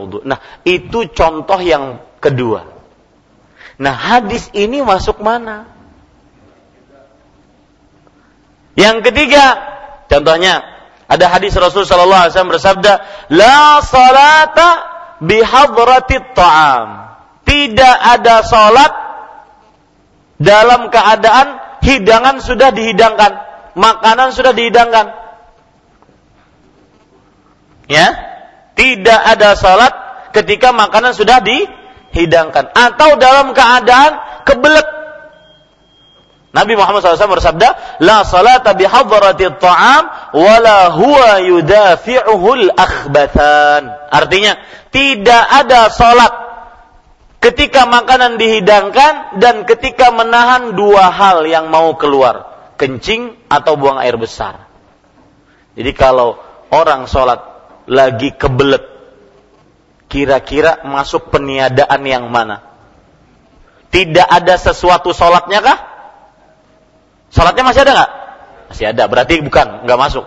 Wudhu. 0.00 0.18
Nah 0.24 0.40
itu 0.64 1.08
contoh 1.12 1.60
yang 1.60 2.00
kedua. 2.20 2.80
Nah, 3.80 3.96
hadis 3.96 4.52
ini 4.52 4.84
masuk 4.84 5.24
mana? 5.24 5.64
Yang 8.76 9.08
ketiga, 9.08 9.56
contohnya 10.12 10.60
ada 11.08 11.26
hadis 11.32 11.56
Rasul 11.56 11.88
sallallahu 11.88 12.28
alaihi 12.28 12.32
wasallam 12.36 12.52
bersabda, 12.52 12.92
"La 13.32 13.80
salata 13.80 14.68
bihadratit 15.24 16.36
ta'am." 16.36 17.08
Tidak 17.48 17.96
ada 17.98 18.44
salat 18.44 18.92
dalam 20.36 20.92
keadaan 20.92 21.80
hidangan 21.82 22.38
sudah 22.44 22.70
dihidangkan, 22.70 23.32
makanan 23.74 24.30
sudah 24.36 24.52
dihidangkan. 24.52 25.08
Ya, 27.90 28.29
tidak 28.80 29.20
ada 29.36 29.52
salat 29.60 29.92
ketika 30.32 30.72
makanan 30.72 31.12
sudah 31.12 31.44
di 31.44 31.68
hidangkan 32.16 32.72
atau 32.72 33.20
dalam 33.20 33.52
keadaan 33.52 34.42
kebelet. 34.48 34.88
Nabi 36.50 36.74
Muhammad 36.74 37.04
SAW 37.04 37.38
bersabda, 37.38 38.00
"La 38.02 38.26
salata 38.26 38.74
bi 38.74 38.82
hadrati 38.82 39.46
ta'am 39.54 40.34
wala 40.34 40.90
huwa 40.96 41.38
yudafi'uhul 41.38 42.74
akhbatan." 42.74 43.86
Artinya, 44.10 44.58
tidak 44.90 45.44
ada 45.46 45.92
salat 45.94 46.32
ketika 47.38 47.86
makanan 47.86 48.34
dihidangkan 48.34 49.38
dan 49.38 49.62
ketika 49.62 50.10
menahan 50.10 50.74
dua 50.74 51.14
hal 51.14 51.46
yang 51.46 51.70
mau 51.70 51.94
keluar, 51.94 52.50
kencing 52.80 53.38
atau 53.46 53.78
buang 53.78 54.02
air 54.02 54.18
besar. 54.18 54.66
Jadi 55.78 55.94
kalau 55.94 56.34
orang 56.74 57.06
sholat 57.06 57.49
lagi 57.86 58.34
kebelet 58.34 58.84
kira-kira 60.10 60.82
masuk 60.82 61.30
peniadaan 61.30 62.02
yang 62.02 62.26
mana? 62.26 62.66
Tidak 63.90 64.26
ada 64.26 64.54
sesuatu 64.58 65.14
sholatnya 65.14 65.62
kah? 65.62 65.78
Sholatnya 67.30 67.64
masih 67.66 67.82
ada 67.86 67.92
nggak? 67.94 68.10
Masih 68.70 68.86
ada, 68.90 69.04
berarti 69.06 69.34
bukan, 69.42 69.86
nggak 69.86 69.98
masuk. 69.98 70.26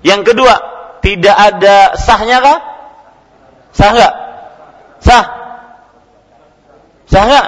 Yang 0.00 0.32
kedua, 0.32 0.54
tidak 1.04 1.36
ada 1.36 1.96
sahnya 1.96 2.40
kah? 2.40 2.58
Sah 3.72 3.90
nggak? 3.92 4.14
Sah? 5.00 5.24
Sah 7.08 7.24
nggak? 7.28 7.46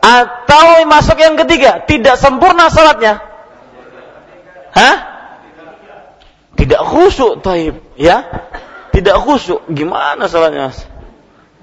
Atau 0.00 0.88
masuk 0.88 1.16
yang 1.20 1.36
ketiga, 1.36 1.84
tidak 1.84 2.16
sempurna 2.16 2.72
sholatnya? 2.72 3.20
Hah? 4.72 5.09
Tidak 6.60 6.82
khusyuk, 6.84 7.40
taib, 7.40 7.80
ya? 7.96 8.28
tidak 8.92 9.16
khusyuk, 9.24 9.64
gimana 9.72 10.28
salahnya? 10.28 10.76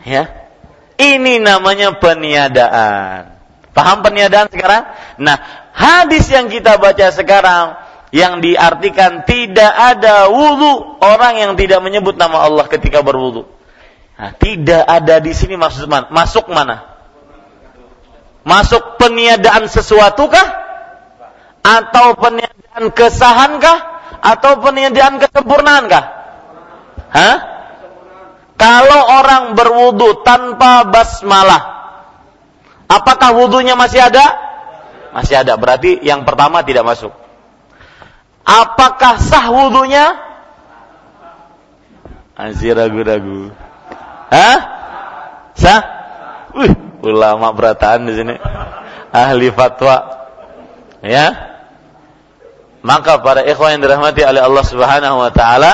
Ya. 0.02 0.50
Ini 0.98 1.38
namanya 1.38 1.94
peniadaan. 2.02 3.38
Paham 3.78 4.02
peniadaan 4.02 4.50
sekarang? 4.50 4.90
Nah, 5.22 5.38
hadis 5.70 6.26
yang 6.34 6.50
kita 6.50 6.82
baca 6.82 7.14
sekarang 7.14 7.78
yang 8.10 8.42
diartikan 8.42 9.22
tidak 9.22 9.70
ada 9.70 10.34
wudhu 10.34 10.98
orang 10.98 11.38
yang 11.38 11.54
tidak 11.54 11.78
menyebut 11.86 12.18
nama 12.18 12.42
Allah 12.42 12.66
ketika 12.66 13.06
berwudhu. 13.06 13.46
Nah, 14.18 14.34
tidak 14.34 14.82
ada 14.82 15.22
di 15.22 15.30
sini 15.38 15.54
maksud 15.54 15.86
mana? 15.86 16.10
Masuk 16.10 16.50
mana? 16.50 16.98
Masuk 18.42 18.98
peniadaan 18.98 19.70
sesuatu 19.70 20.26
kah? 20.26 20.48
Atau 21.62 22.18
peniadaan 22.18 22.90
kesahan 22.90 23.62
kah? 23.62 23.97
Atau 24.28 24.60
peniadaan 24.60 25.24
kesempurnaan 25.24 25.88
kah? 25.88 26.06
Hah? 27.16 27.36
Kalau 28.60 29.02
orang 29.24 29.56
berwudu 29.56 30.26
tanpa 30.28 30.84
basmalah, 30.84 31.64
apakah 32.92 33.32
wudunya 33.40 33.80
masih 33.80 34.04
ada? 34.04 34.26
Masih 35.16 35.40
ada. 35.40 35.56
Berarti 35.56 36.04
yang 36.04 36.28
pertama 36.28 36.60
tidak 36.68 36.84
masuk. 36.84 37.16
Apakah 38.44 39.16
sah 39.24 39.48
wudunya? 39.48 40.12
Masih 42.36 42.76
ragu-ragu. 42.76 43.56
Hah? 44.28 44.58
Sah? 45.56 45.82
Wih, 46.52 46.74
ulama 47.06 47.56
berataan 47.56 48.12
di 48.12 48.14
sini. 48.18 48.36
Ahli 49.16 49.48
fatwa. 49.56 50.04
Ya. 51.00 51.57
Maka 52.88 53.20
para 53.20 53.44
ikhwan 53.44 53.76
yang 53.76 53.84
dirahmati 53.84 54.24
oleh 54.24 54.40
Allah 54.40 54.64
Subhanahu 54.64 55.20
wa 55.20 55.32
taala, 55.36 55.74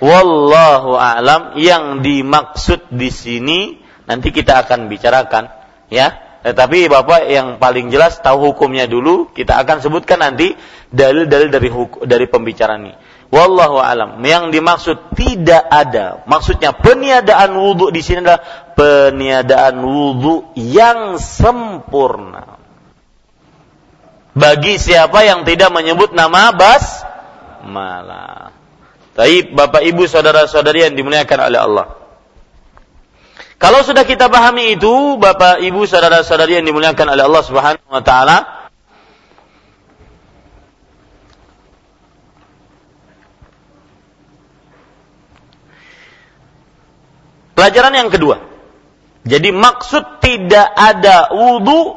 Wallahu 0.00 0.96
a'lam 0.96 1.56
yang 1.60 2.04
dimaksud 2.04 2.92
di 2.92 3.08
sini 3.12 3.80
nanti 4.08 4.32
kita 4.32 4.64
akan 4.64 4.88
bicarakan 4.88 5.60
Ya, 5.90 6.38
tetapi 6.46 6.86
Bapak 6.86 7.26
yang 7.26 7.58
paling 7.58 7.90
jelas 7.90 8.22
tahu 8.22 8.54
hukumnya 8.54 8.86
dulu, 8.86 9.28
kita 9.34 9.58
akan 9.58 9.82
sebutkan 9.82 10.22
nanti 10.22 10.54
dalil-dalil 10.88 11.50
dari 11.50 11.68
hukum, 11.68 12.06
dari 12.06 12.30
pembicaraan 12.30 12.80
ini. 12.86 12.94
Wallahu 13.34 13.82
alam. 13.82 14.22
Yang 14.22 14.54
dimaksud 14.54 14.96
tidak 15.18 15.66
ada, 15.66 16.22
maksudnya 16.30 16.70
peniadaan 16.72 17.58
wudhu 17.58 17.90
di 17.90 18.00
sini 18.06 18.22
adalah 18.22 18.72
peniadaan 18.78 19.82
wudhu 19.82 20.54
yang 20.54 21.18
sempurna. 21.18 22.49
Bagi 24.30 24.78
siapa 24.78 25.26
yang 25.26 25.42
tidak 25.42 25.74
menyebut 25.74 26.14
nama 26.14 26.54
bas 26.54 27.02
malah. 27.66 28.54
Taib 29.18 29.52
Bapak 29.52 29.82
Ibu 29.82 30.06
saudara-saudari 30.06 30.86
yang 30.86 30.94
dimuliakan 30.94 31.38
oleh 31.50 31.60
Allah. 31.60 31.86
Kalau 33.60 33.84
sudah 33.84 34.08
kita 34.08 34.32
pahami 34.32 34.72
itu, 34.72 35.20
Bapak, 35.20 35.60
Ibu, 35.60 35.84
saudara-saudari 35.84 36.56
yang 36.56 36.64
dimuliakan 36.64 37.12
oleh 37.12 37.28
Allah 37.28 37.44
Subhanahu 37.44 37.92
wa 37.92 38.00
taala, 38.00 38.60
Pelajaran 47.60 47.92
yang 47.92 48.08
kedua. 48.08 48.40
Jadi 49.28 49.52
maksud 49.52 50.24
tidak 50.24 50.64
ada 50.72 51.28
wudhu 51.28 51.92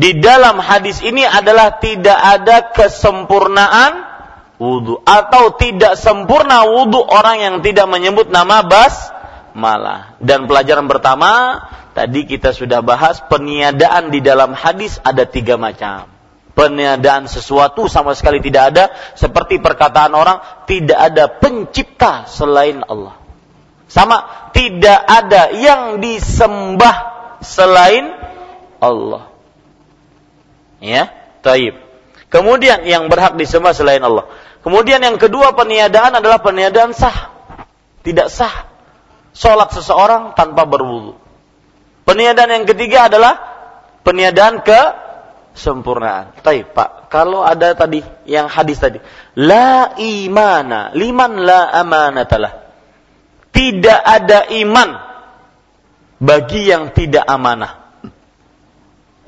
di 0.00 0.16
dalam 0.16 0.56
hadis 0.56 1.04
ini 1.04 1.28
adalah 1.28 1.76
tidak 1.76 2.16
ada 2.16 2.72
kesempurnaan 2.72 4.08
wudhu 4.56 5.04
atau 5.04 5.52
tidak 5.60 6.00
sempurna 6.00 6.64
wudhu 6.64 7.04
orang 7.04 7.44
yang 7.44 7.56
tidak 7.60 7.84
menyebut 7.84 8.32
nama 8.32 8.64
bas 8.64 9.12
malah. 9.52 10.16
Dan 10.16 10.48
pelajaran 10.48 10.88
pertama 10.88 11.60
tadi 11.92 12.24
kita 12.24 12.56
sudah 12.56 12.80
bahas 12.80 13.20
peniadaan 13.28 14.08
di 14.08 14.24
dalam 14.24 14.56
hadis 14.56 14.96
ada 15.04 15.28
tiga 15.28 15.60
macam. 15.60 16.08
Peniadaan 16.56 17.28
sesuatu 17.28 17.84
sama 17.84 18.16
sekali 18.16 18.40
tidak 18.40 18.72
ada 18.72 18.84
seperti 19.20 19.60
perkataan 19.60 20.16
orang 20.16 20.64
tidak 20.64 20.96
ada 20.96 21.28
pencipta 21.28 22.24
selain 22.24 22.80
Allah. 22.88 23.20
Sama 23.84 24.48
tidak 24.56 25.02
ada 25.04 25.52
yang 25.52 26.00
disembah 26.00 26.96
selain 27.44 28.12
Allah. 28.80 29.29
Ya, 30.80 31.12
taib. 31.44 31.76
Kemudian 32.32 32.82
yang 32.88 33.06
berhak 33.12 33.36
disembah 33.36 33.76
selain 33.76 34.00
Allah. 34.00 34.26
Kemudian 34.64 35.00
yang 35.00 35.16
kedua 35.20 35.52
peniadaan 35.52 36.20
adalah 36.20 36.40
peniadaan 36.40 36.96
sah. 36.96 37.32
Tidak 38.00 38.28
sah 38.32 38.70
sholat 39.36 39.70
seseorang 39.74 40.32
tanpa 40.36 40.64
berwudu. 40.64 41.16
Peniadaan 42.04 42.62
yang 42.62 42.66
ketiga 42.66 43.06
adalah 43.12 43.34
peniadaan 44.02 44.64
ke 44.64 44.80
sempurnaan. 45.54 46.34
Tapi 46.40 46.64
Pak, 46.66 47.12
kalau 47.12 47.44
ada 47.44 47.74
tadi 47.74 48.02
yang 48.26 48.46
hadis 48.48 48.80
tadi, 48.80 48.98
la 49.36 49.94
imana 50.00 50.94
liman 50.96 51.32
la 51.40 51.70
amanatalah. 51.76 52.52
Tidak 53.50 54.00
ada 54.06 54.46
iman 54.62 54.90
bagi 56.22 56.70
yang 56.70 56.94
tidak 56.94 57.26
amanah. 57.26 57.79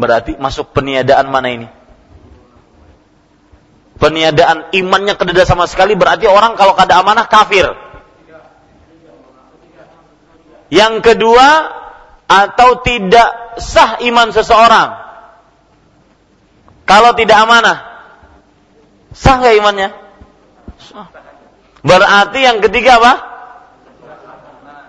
Berarti 0.02 0.34
masuk 0.34 0.74
peniadaan 0.74 1.30
mana 1.30 1.48
ini? 1.54 1.68
Peniadaan 4.02 4.74
imannya 4.74 5.14
kededa 5.14 5.46
sama 5.46 5.70
sekali 5.70 5.94
berarti 5.94 6.26
orang 6.26 6.58
kalau 6.58 6.74
kada 6.74 6.98
amanah 6.98 7.30
kafir. 7.30 7.70
Yang 10.74 11.06
kedua, 11.06 11.70
atau 12.26 12.82
tidak 12.82 13.62
sah 13.62 14.02
iman 14.02 14.34
seseorang. 14.34 14.90
Kalau 16.82 17.14
tidak 17.14 17.38
amanah, 17.46 17.78
sah 19.14 19.38
nggak 19.38 19.54
imannya? 19.54 19.88
Berarti 21.86 22.40
yang 22.42 22.58
ketiga 22.58 22.98
apa? 22.98 23.14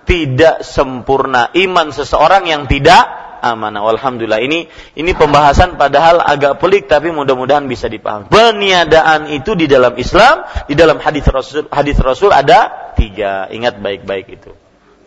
Tidak 0.10 0.66
sempurna 0.66 1.54
iman 1.54 1.94
seseorang 1.94 2.50
yang 2.50 2.66
tidak 2.66 3.23
amanah. 3.44 3.84
Alhamdulillah 3.84 4.40
ini 4.40 4.72
ini 4.96 5.12
pembahasan 5.12 5.76
padahal 5.76 6.24
agak 6.24 6.64
pelik 6.64 6.88
tapi 6.88 7.12
mudah-mudahan 7.12 7.68
bisa 7.68 7.92
dipahami. 7.92 8.32
Peniadaan 8.32 9.28
itu 9.36 9.52
di 9.60 9.68
dalam 9.68 9.92
Islam, 10.00 10.48
di 10.72 10.80
dalam 10.80 11.04
hadis 11.04 11.28
Rasul 11.28 11.68
hadis 11.68 12.00
Rasul 12.00 12.32
ada 12.32 12.96
tiga. 12.96 13.52
Ingat 13.52 13.84
baik-baik 13.84 14.28
itu. 14.40 14.56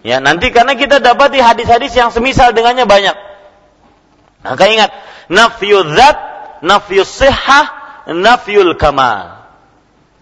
Ya, 0.06 0.22
nanti 0.22 0.54
karena 0.54 0.78
kita 0.78 1.02
dapat 1.02 1.34
di 1.34 1.42
hadis-hadis 1.42 1.90
yang 1.98 2.14
semisal 2.14 2.54
dengannya 2.54 2.86
banyak. 2.86 3.16
Maka 4.46 4.64
ingat, 4.70 4.90
nafiyul 5.26 5.98
zat, 5.98 6.18
nafiyul 6.62 7.02
sihah, 7.08 7.66
nafiyul 8.14 8.78
kamal. 8.78 9.50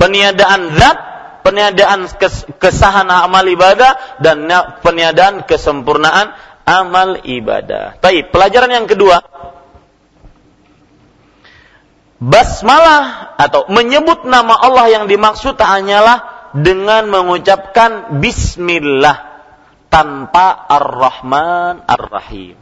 Peniadaan 0.00 0.72
zat, 0.80 0.98
peniadaan 1.44 2.08
kesahan 2.56 3.12
amal 3.12 3.44
ibadah 3.44 4.16
dan 4.24 4.48
peniadaan 4.80 5.44
kesempurnaan 5.44 6.32
amal 6.64 7.20
ibadah. 7.22 8.00
Baik, 8.00 8.32
pelajaran 8.32 8.72
yang 8.72 8.88
kedua. 8.88 9.20
Basmalah 12.24 13.36
atau 13.36 13.68
menyebut 13.68 14.24
nama 14.24 14.56
Allah 14.56 14.88
yang 14.88 15.04
dimaksud 15.04 15.60
hanyalah 15.60 16.50
dengan 16.56 17.12
mengucapkan 17.12 18.16
bismillah 18.16 19.34
tanpa 19.92 20.64
Ar-Rahman 20.66 21.84
Ar-Rahim. 21.84 22.56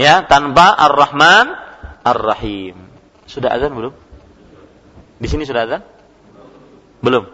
Ya, 0.00 0.24
tanpa 0.24 0.72
Ar-Rahman 0.72 1.52
Ar-Rahim. 2.00 2.80
Sudah 3.28 3.52
azan 3.52 3.76
belum? 3.76 3.92
Di 5.20 5.28
sini 5.28 5.44
sudah 5.44 5.68
azan? 5.68 5.82
Belum. 7.04 7.28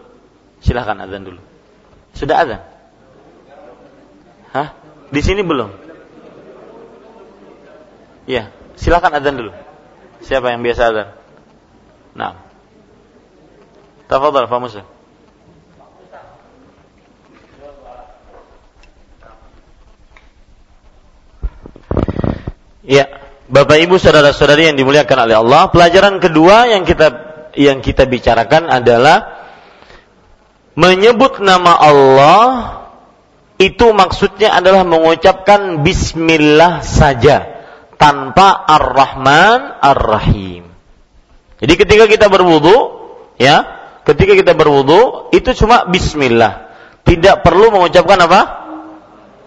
Silahkan 0.59 0.99
azan 0.99 1.23
dulu. 1.23 1.39
Sudah 2.11 2.43
azan? 2.43 2.61
Hah? 4.57 4.73
Di 5.13 5.21
sini 5.21 5.45
belum? 5.45 5.69
Ya, 8.25 8.49
silahkan 8.73 9.13
azan 9.13 9.37
dulu. 9.37 9.53
Siapa 10.25 10.49
yang 10.49 10.65
biasa 10.65 10.81
azan? 10.89 11.07
Nah. 12.17 12.33
Tafadhal, 14.09 14.49
Pak 14.49 14.59
Musa. 14.59 14.81
Ya, 22.87 23.03
Bapak 23.51 23.77
Ibu 23.83 23.99
saudara-saudari 23.99 24.71
yang 24.73 24.79
dimuliakan 24.79 25.27
oleh 25.27 25.35
Allah, 25.37 25.69
pelajaran 25.69 26.23
kedua 26.23 26.71
yang 26.71 26.87
kita 26.87 27.29
yang 27.59 27.83
kita 27.83 28.07
bicarakan 28.07 28.71
adalah 28.71 29.43
menyebut 30.77 31.43
nama 31.43 31.75
Allah 31.75 32.86
itu 33.57 33.89
maksudnya 33.89 34.53
adalah 34.53 34.85
mengucapkan 34.85 35.81
bismillah 35.81 36.85
saja 36.85 37.57
tanpa 37.97 38.53
ar-Rahman 38.69 39.81
ar-Rahim. 39.81 40.69
Jadi 41.57 41.73
ketika 41.73 42.05
kita 42.05 42.29
berwudu, 42.29 42.77
ya, 43.41 43.65
ketika 44.05 44.37
kita 44.37 44.53
berwudu 44.53 45.33
itu 45.33 45.57
cuma 45.57 45.89
bismillah. 45.89 46.69
Tidak 47.01 47.41
perlu 47.41 47.73
mengucapkan 47.73 48.19
apa? 48.29 48.41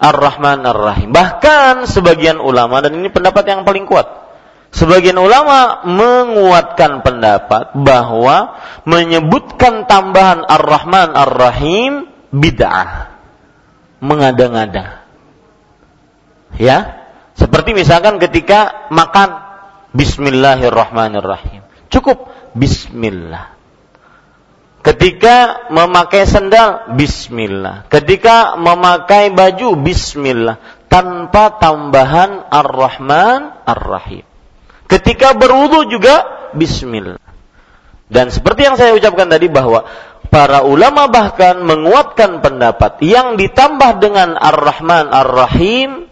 Ar-Rahman 0.01 0.65
Ar-Rahim. 0.65 1.13
Bahkan 1.13 1.85
sebagian 1.85 2.41
ulama 2.41 2.81
dan 2.81 2.97
ini 2.97 3.13
pendapat 3.13 3.45
yang 3.45 3.61
paling 3.61 3.85
kuat. 3.85 4.09
Sebagian 4.71 5.19
ulama 5.19 5.83
menguatkan 5.85 7.05
pendapat 7.05 7.75
bahwa 7.75 8.55
menyebutkan 8.87 9.85
tambahan 9.85 10.41
Ar-Rahman 10.47 11.13
Ar-Rahim 11.13 12.07
bid'ah. 12.33 13.10
Mengada-ngada. 14.01 15.05
Ya, 16.57 17.07
seperti 17.37 17.71
misalkan 17.77 18.19
ketika 18.19 18.89
makan 18.91 19.39
Bismillahirrahmanirrahim. 19.95 21.63
Cukup 21.87 22.27
Bismillah. 22.57 23.61
Ketika 24.81 25.69
memakai 25.69 26.25
sendal, 26.25 26.97
bismillah. 26.97 27.85
Ketika 27.85 28.57
memakai 28.57 29.29
baju, 29.29 29.77
bismillah. 29.77 30.57
Tanpa 30.89 31.61
tambahan 31.61 32.49
ar-Rahman 32.49 33.61
ar-Rahim. 33.61 34.25
Ketika 34.89 35.37
berwudu 35.37 35.85
juga, 35.85 36.49
bismillah. 36.57 37.21
Dan 38.11 38.33
seperti 38.33 38.67
yang 38.67 38.75
saya 38.75 38.97
ucapkan 38.97 39.29
tadi 39.29 39.47
bahwa 39.47 39.85
para 40.31 40.63
ulama 40.63 41.11
bahkan 41.11 41.59
menguatkan 41.67 42.39
pendapat 42.39 43.03
yang 43.03 43.35
ditambah 43.35 43.99
dengan 43.99 44.39
ar-Rahman 44.39 45.11
ar-Rahim 45.11 46.07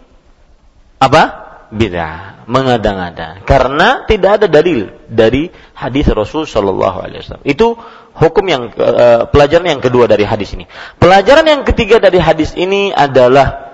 apa? 1.00 1.22
Bid'ah, 1.70 2.44
mengada-ngada. 2.44 3.46
Karena 3.48 4.04
tidak 4.04 4.42
ada 4.42 4.46
dalil 4.50 4.90
dari 5.08 5.48
hadis 5.72 6.10
Rasul 6.12 6.44
Shallallahu 6.44 6.98
alaihi 7.00 7.24
wasallam. 7.24 7.46
Itu 7.46 7.78
hukum 8.12 8.44
yang 8.44 8.74
uh, 8.74 9.30
pelajaran 9.30 9.78
yang 9.78 9.80
kedua 9.80 10.04
dari 10.10 10.28
hadis 10.28 10.52
ini. 10.52 10.68
Pelajaran 11.00 11.46
yang 11.46 11.62
ketiga 11.64 12.02
dari 12.02 12.20
hadis 12.20 12.52
ini 12.58 12.90
adalah 12.90 13.70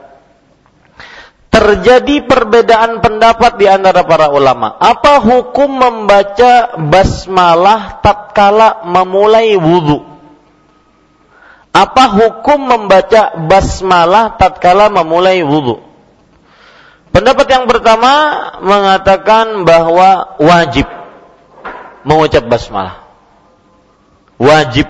terjadi 1.49 2.29
perbedaan 2.29 3.01
pendapat 3.01 3.57
di 3.57 3.65
antara 3.65 4.05
para 4.05 4.29
ulama. 4.29 4.77
Apa 4.77 5.25
hukum 5.25 5.73
membaca 5.73 6.77
basmalah 6.77 8.05
tatkala 8.05 8.85
memulai 8.85 9.57
wudhu? 9.57 10.16
Apa 11.77 12.09
hukum 12.09 12.73
membaca 12.73 13.37
basmalah 13.37 14.41
tatkala 14.41 14.89
memulai 14.89 15.45
wudhu? 15.45 15.85
Pendapat 17.13 17.53
yang 17.53 17.69
pertama 17.69 18.13
mengatakan 18.65 19.69
bahwa 19.69 20.41
wajib 20.41 20.89
mengucap 22.01 22.49
basmalah. 22.49 23.05
Wajib 24.41 24.89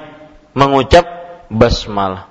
mengucap 0.54 1.06
basmalah. 1.50 2.30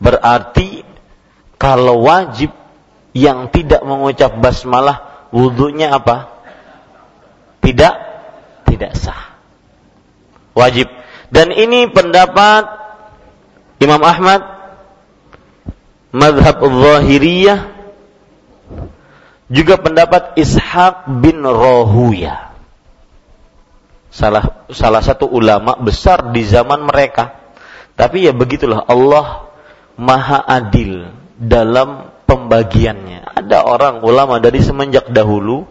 Berarti 0.00 0.80
kalau 1.60 2.08
wajib 2.08 2.56
yang 3.12 3.52
tidak 3.52 3.84
mengucap 3.84 4.32
basmalah 4.40 5.28
wudhunya 5.28 5.92
apa? 5.92 6.40
Tidak 7.60 7.94
tidak 8.64 8.92
sah. 8.96 9.36
Wajib. 10.56 10.99
Dan 11.30 11.54
ini 11.54 11.86
pendapat 11.90 12.66
Imam 13.78 14.02
Ahmad 14.02 14.42
Madhab 16.10 16.58
Zahiriyah 16.58 17.70
juga 19.50 19.78
pendapat 19.78 20.34
Ishaq 20.38 21.10
bin 21.22 21.42
Rohuya 21.42 22.50
salah 24.10 24.66
salah 24.74 25.02
satu 25.02 25.30
ulama 25.30 25.78
besar 25.78 26.34
di 26.34 26.42
zaman 26.42 26.82
mereka 26.82 27.40
tapi 27.94 28.26
ya 28.26 28.34
begitulah 28.34 28.86
Allah 28.90 29.50
maha 30.00 30.40
adil 30.48 31.12
dalam 31.36 32.08
pembagiannya. 32.24 33.44
Ada 33.44 33.68
orang 33.68 34.00
ulama 34.00 34.40
dari 34.40 34.64
semenjak 34.64 35.12
dahulu 35.12 35.68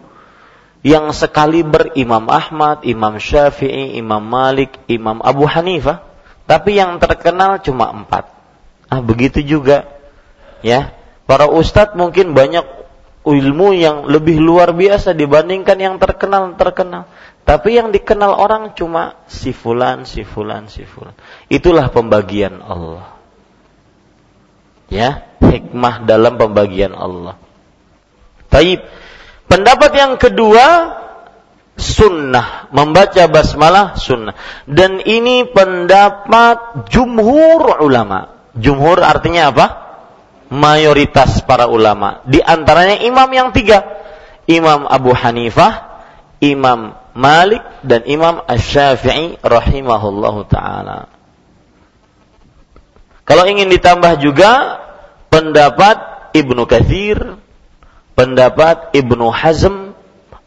yang 0.80 1.12
sekali 1.12 1.60
berimam 1.60 2.28
Ahmad, 2.32 2.88
Imam 2.88 3.20
Syafi'i, 3.20 4.00
Imam 4.00 4.24
Malik, 4.24 4.80
Imam 4.88 5.20
Abu 5.20 5.44
Hanifah, 5.44 6.00
tapi 6.48 6.80
yang 6.80 6.96
terkenal 6.96 7.60
cuma 7.60 7.92
empat. 7.92 8.32
Ah 8.88 9.04
begitu 9.04 9.44
juga, 9.44 9.86
ya. 10.64 10.96
Para 11.28 11.46
ustadz 11.46 11.94
mungkin 11.94 12.34
banyak 12.34 12.64
ilmu 13.22 13.76
yang 13.76 14.08
lebih 14.08 14.40
luar 14.40 14.72
biasa 14.72 15.12
dibandingkan 15.12 15.78
yang 15.78 15.94
terkenal 16.00 16.56
terkenal. 16.56 17.06
Tapi 17.44 17.76
yang 17.76 17.94
dikenal 17.94 18.36
orang 18.36 18.74
cuma 18.74 19.20
si 19.30 19.54
fulan, 19.54 20.08
si 20.08 20.24
fulan, 20.24 20.66
si 20.66 20.82
fulan. 20.88 21.14
Itulah 21.46 21.92
pembagian 21.92 22.58
Allah. 22.62 23.14
Ya, 24.90 25.30
hikmah 25.38 26.02
dalam 26.02 26.34
pembagian 26.34 26.96
Allah. 26.96 27.38
Taib. 28.50 28.82
Pendapat 29.50 29.90
yang 29.98 30.14
kedua 30.14 30.94
sunnah 31.74 32.70
membaca 32.70 33.26
basmalah 33.26 33.98
sunnah 33.98 34.38
dan 34.70 35.02
ini 35.02 35.42
pendapat 35.50 36.86
jumhur 36.86 37.82
ulama. 37.82 38.30
Jumhur 38.54 39.02
artinya 39.02 39.50
apa? 39.50 39.66
Mayoritas 40.54 41.42
para 41.42 41.66
ulama. 41.66 42.22
Di 42.30 42.38
antaranya 42.38 43.02
imam 43.02 43.26
yang 43.34 43.50
tiga. 43.50 43.82
Imam 44.46 44.86
Abu 44.86 45.14
Hanifah, 45.14 46.02
Imam 46.42 46.94
Malik 47.14 47.62
dan 47.82 48.06
Imam 48.06 48.42
Ash-Syafi'i 48.46 49.38
rahimahullahu 49.42 50.46
taala. 50.46 51.10
Kalau 53.26 53.46
ingin 53.46 53.70
ditambah 53.70 54.18
juga 54.18 54.82
pendapat 55.30 56.02
Ibnu 56.34 56.66
Katsir, 56.66 57.38
pendapat 58.14 58.94
Ibnu 58.96 59.30
Hazm, 59.30 59.94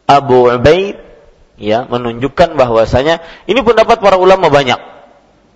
Abu 0.09 0.51
Ubaid 0.51 0.99
ya 1.57 1.85
menunjukkan 1.85 2.57
bahwasanya 2.59 3.21
ini 3.45 3.61
pendapat 3.61 4.01
para 4.01 4.17
ulama 4.17 4.49
banyak 4.49 4.79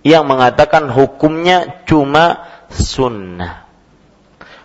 yang 0.06 0.24
mengatakan 0.24 0.88
hukumnya 0.88 1.84
cuma 1.84 2.48
sunnah. 2.70 3.66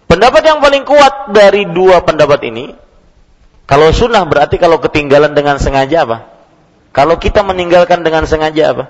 Pendapat 0.06 0.46
yang 0.46 0.62
paling 0.62 0.86
kuat 0.86 1.34
dari 1.34 1.66
dua 1.66 2.06
pendapat 2.06 2.46
ini, 2.46 2.66
kalau 3.66 3.89
sunnah 3.89 4.22
berarti 4.30 4.62
kalau 4.62 4.78
ketinggalan 4.78 5.34
dengan 5.34 5.58
sengaja 5.58 6.06
apa? 6.06 6.18
Kalau 6.94 7.18
kita 7.18 7.41
meninggalkan 7.41 8.06
dengan 8.06 8.30
sengaja 8.30 8.78
apa? 8.78 8.86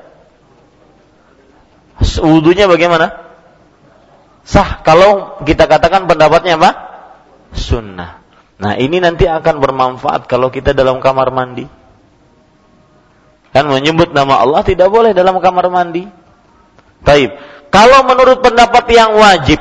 Wudhunya 2.19 2.67
bagaimana? 2.67 3.23
sah 4.43 4.83
kalau 4.83 5.39
kita 5.47 5.71
katakan 5.71 6.03
pendapatnya 6.03 6.59
apa? 6.59 6.71
Sunnah. 7.55 8.22
Nah 8.63 8.79
ini 8.79 9.03
nanti 9.03 9.27
akan 9.27 9.59
bermanfaat 9.59 10.31
kalau 10.31 10.47
kita 10.47 10.71
dalam 10.71 11.03
kamar 11.03 11.35
mandi. 11.35 11.67
Kan 13.51 13.67
menyebut 13.67 14.15
nama 14.15 14.39
Allah 14.39 14.63
tidak 14.63 14.87
boleh 14.87 15.11
dalam 15.11 15.35
kamar 15.43 15.67
mandi. 15.67 16.07
Taib. 17.03 17.35
Kalau 17.67 18.07
menurut 18.07 18.39
pendapat 18.39 18.87
yang 18.95 19.19
wajib, 19.19 19.59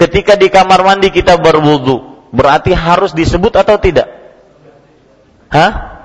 ketika 0.00 0.40
di 0.40 0.48
kamar 0.48 0.80
mandi 0.80 1.12
kita 1.12 1.36
berwudu, 1.36 2.26
berarti 2.32 2.72
harus 2.72 3.12
disebut 3.12 3.52
atau 3.60 3.76
tidak? 3.76 4.08
Hah? 5.52 6.00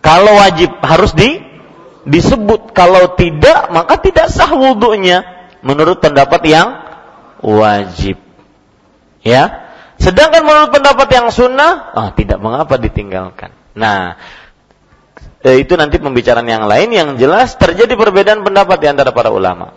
Kalau 0.00 0.40
wajib 0.40 0.72
harus 0.80 1.12
di 1.12 1.36
disebut, 2.08 2.72
kalau 2.72 3.12
tidak 3.12 3.68
maka 3.68 4.00
tidak 4.00 4.32
sah 4.32 4.56
wudhunya 4.56 5.20
menurut 5.60 6.00
pendapat 6.00 6.40
yang 6.48 6.68
wajib. 7.44 8.16
Ya. 9.20 9.69
Sedangkan 10.00 10.42
menurut 10.48 10.72
pendapat 10.72 11.08
yang 11.12 11.28
sunnah, 11.28 11.92
oh, 11.92 12.08
tidak 12.16 12.40
mengapa 12.40 12.80
ditinggalkan. 12.80 13.52
Nah, 13.76 14.16
eh, 15.44 15.60
itu 15.60 15.76
nanti 15.76 16.00
pembicaraan 16.00 16.48
yang 16.48 16.64
lain 16.64 16.88
yang 16.88 17.08
jelas 17.20 17.60
terjadi 17.60 18.00
perbedaan 18.00 18.40
pendapat 18.40 18.80
di 18.80 18.88
antara 18.88 19.12
para 19.12 19.28
ulama. 19.28 19.76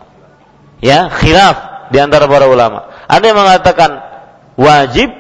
Ya, 0.80 1.12
khilaf 1.12 1.92
di 1.92 2.00
antara 2.00 2.24
para 2.32 2.48
ulama. 2.48 2.88
Ada 3.12 3.36
yang 3.36 3.40
mengatakan 3.44 3.92
wajib 4.56 5.12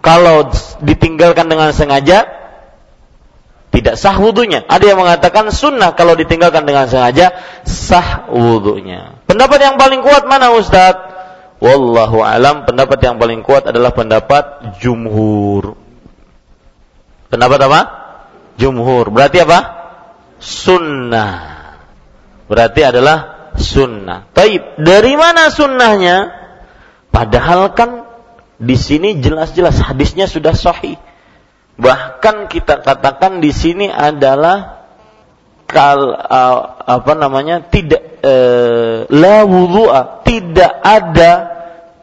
kalau 0.00 0.48
ditinggalkan 0.80 1.52
dengan 1.52 1.76
sengaja 1.76 2.24
tidak 3.72 4.00
sah 4.00 4.16
wudhunya. 4.16 4.64
Ada 4.64 4.96
yang 4.96 4.98
mengatakan 5.00 5.48
sunnah 5.52 5.92
kalau 5.92 6.16
ditinggalkan 6.16 6.64
dengan 6.64 6.88
sengaja 6.88 7.36
sah 7.68 8.28
wudhunya. 8.32 9.24
Pendapat 9.28 9.60
yang 9.60 9.76
paling 9.76 10.00
kuat 10.00 10.24
mana 10.24 10.52
Ustaz? 10.56 11.11
Wallahu 11.62 12.26
alam 12.26 12.66
pendapat 12.66 12.98
yang 13.06 13.22
paling 13.22 13.46
kuat 13.46 13.70
adalah 13.70 13.94
pendapat 13.94 14.74
jumhur. 14.82 15.78
Pendapat 17.30 17.58
apa? 17.70 17.80
Jumhur. 18.58 19.14
Berarti 19.14 19.46
apa? 19.46 19.60
Sunnah. 20.42 21.34
Berarti 22.50 22.82
adalah 22.82 23.50
sunnah. 23.54 24.26
Taib. 24.34 24.74
Dari 24.82 25.14
mana 25.14 25.54
sunnahnya? 25.54 26.34
Padahal 27.14 27.70
kan 27.78 28.10
di 28.58 28.74
sini 28.74 29.22
jelas-jelas 29.22 29.78
hadisnya 29.78 30.26
sudah 30.26 30.58
sahih 30.58 30.98
Bahkan 31.82 32.52
kita 32.52 32.84
katakan 32.84 33.40
di 33.40 33.50
sini 33.50 33.88
adalah 33.88 34.84
kal 35.64 36.14
apa 36.84 37.12
namanya 37.16 37.64
tidak 37.64 38.20
uh, 38.20 39.08
la 39.08 39.42
wudu'a, 39.48 40.20
tidak 40.20 40.72
ada 40.84 41.32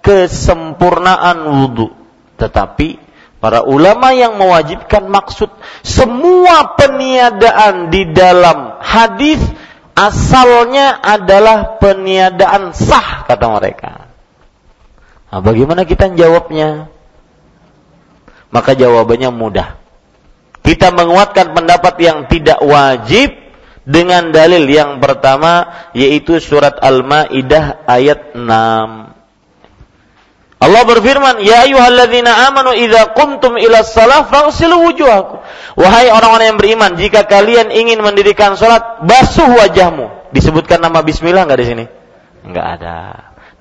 kesempurnaan 0.09 1.45
wudu. 1.45 1.93
Tetapi 2.41 2.97
para 3.37 3.61
ulama 3.61 4.09
yang 4.09 4.41
mewajibkan 4.41 5.05
maksud 5.05 5.53
semua 5.85 6.73
peniadaan 6.73 7.93
di 7.93 8.09
dalam 8.09 8.81
hadis 8.81 9.37
asalnya 9.93 10.97
adalah 10.97 11.77
peniadaan 11.77 12.73
sah 12.73 13.29
kata 13.29 13.45
mereka. 13.53 14.09
Nah, 15.29 15.45
bagaimana 15.45 15.85
kita 15.85 16.09
jawabnya? 16.17 16.89
Maka 18.49 18.73
jawabannya 18.73 19.29
mudah. 19.29 19.77
Kita 20.65 20.89
menguatkan 20.89 21.53
pendapat 21.53 22.01
yang 22.01 22.25
tidak 22.25 22.57
wajib 22.65 23.29
dengan 23.85 24.33
dalil 24.33 24.65
yang 24.65 24.97
pertama 24.97 25.69
yaitu 25.93 26.41
surat 26.41 26.81
Al-Maidah 26.81 27.85
ayat 27.85 28.33
6. 28.33 29.08
Allah 30.59 30.83
berfirman, 30.83 31.39
"Ya 31.39 31.63
ayyuhalladzina 31.63 32.51
amanu 32.51 32.75
idza 32.75 33.15
qumtum 33.15 33.55
ila 33.55 33.79
shalah 33.79 34.27
faghsilu 34.27 34.91
wujuhakum." 34.91 35.39
Wahai 35.79 36.11
orang-orang 36.11 36.55
yang 36.55 36.59
beriman, 36.59 36.91
jika 36.99 37.23
kalian 37.23 37.71
ingin 37.71 38.03
mendirikan 38.03 38.59
salat, 38.59 39.07
basuh 39.07 39.47
wajahmu. 39.47 40.35
Disebutkan 40.35 40.83
nama 40.83 40.99
bismillah 40.99 41.47
enggak 41.47 41.59
di 41.63 41.67
sini? 41.67 41.85
Enggak 42.43 42.65
ada. 42.75 42.97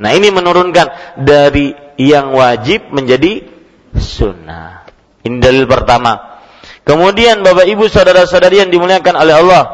Nah, 0.03 0.11
ini 0.15 0.31
menurunkan 0.35 1.19
dari 1.23 1.75
yang 1.99 2.35
wajib 2.35 2.91
menjadi 2.91 3.47
sunnah. 3.95 4.87
Ini 5.23 5.39
dalil 5.39 5.67
pertama. 5.71 6.39
Kemudian 6.87 7.45
Bapak 7.45 7.67
Ibu 7.69 7.91
saudara-saudari 7.91 8.65
yang 8.65 8.71
dimuliakan 8.73 9.15
oleh 9.19 9.35
Allah. 9.39 9.65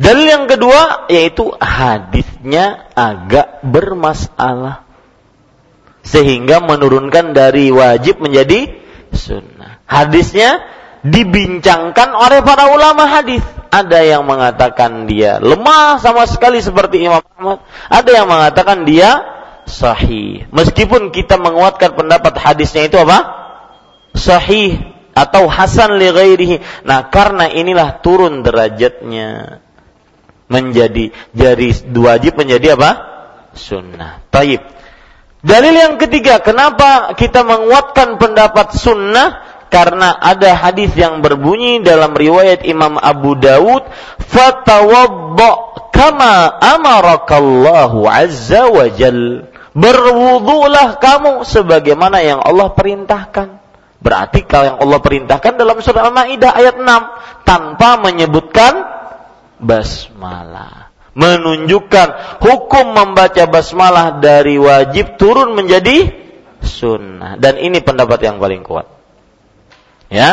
Dalil 0.00 0.26
yang 0.28 0.44
kedua 0.48 1.08
yaitu 1.08 1.52
hadisnya 1.56 2.92
agak 2.92 3.64
bermasalah. 3.64 4.89
Sehingga 6.00 6.64
menurunkan 6.64 7.36
dari 7.36 7.68
wajib 7.68 8.24
menjadi 8.24 8.72
sunnah. 9.12 9.84
Hadisnya 9.84 10.64
dibincangkan 11.04 12.12
oleh 12.12 12.40
para 12.44 12.72
ulama 12.72 13.08
hadis. 13.08 13.44
Ada 13.70 14.02
yang 14.02 14.26
mengatakan 14.26 15.06
dia 15.06 15.38
lemah 15.38 16.02
sama 16.02 16.26
sekali 16.26 16.58
seperti 16.58 17.06
Imam 17.06 17.22
Ahmad. 17.22 17.62
Ada 17.86 18.10
yang 18.10 18.26
mengatakan 18.26 18.82
dia 18.82 19.22
sahih. 19.70 20.50
Meskipun 20.50 21.14
kita 21.14 21.38
menguatkan 21.38 21.94
pendapat 21.94 22.34
hadisnya 22.34 22.90
itu 22.90 22.98
apa? 22.98 23.18
Sahih 24.18 24.82
atau 25.14 25.46
hasan 25.46 26.02
li 26.02 26.10
ghairihi. 26.10 26.56
Nah, 26.82 27.08
karena 27.14 27.46
inilah 27.46 28.02
turun 28.02 28.42
derajatnya 28.42 29.62
menjadi 30.50 31.14
jadi 31.30 31.68
wajib 31.94 32.34
menjadi 32.34 32.74
apa? 32.74 32.90
Sunnah. 33.54 34.26
Taib. 34.34 34.62
Dalil 35.40 35.72
yang 35.72 35.94
ketiga, 35.96 36.44
kenapa 36.44 37.16
kita 37.16 37.40
menguatkan 37.44 38.20
pendapat 38.20 38.76
sunnah? 38.76 39.50
karena 39.70 40.18
ada 40.18 40.58
hadis 40.58 40.92
yang 40.98 41.22
berbunyi 41.22 41.80
dalam 41.80 42.12
riwayat 42.12 42.66
Imam 42.66 42.98
Abu 42.98 43.38
Dawud 43.38 43.86
fatawadda 44.18 45.52
kama 45.94 46.58
amarakallahu 46.58 48.04
azza 48.10 48.66
wa 48.66 48.90
jal. 48.90 49.46
Berwudulah 49.70 50.98
kamu 50.98 51.46
sebagaimana 51.46 52.18
yang 52.26 52.42
Allah 52.42 52.74
perintahkan. 52.74 53.62
Berarti 54.02 54.42
kalau 54.42 54.74
yang 54.74 54.78
Allah 54.82 54.98
perintahkan 54.98 55.54
dalam 55.54 55.78
surah 55.78 56.10
Al-Maidah 56.10 56.50
ayat 56.58 56.82
6 56.82 57.46
tanpa 57.46 58.00
menyebutkan 58.02 58.82
basmalah 59.62 60.89
menunjukkan 61.14 62.40
hukum 62.42 62.94
membaca 62.94 63.44
basmalah 63.50 64.22
dari 64.22 64.56
wajib 64.56 65.18
turun 65.18 65.58
menjadi 65.58 66.14
sunnah 66.62 67.40
dan 67.40 67.58
ini 67.58 67.82
pendapat 67.82 68.22
yang 68.22 68.38
paling 68.38 68.62
kuat 68.62 69.00
Ya, 70.10 70.30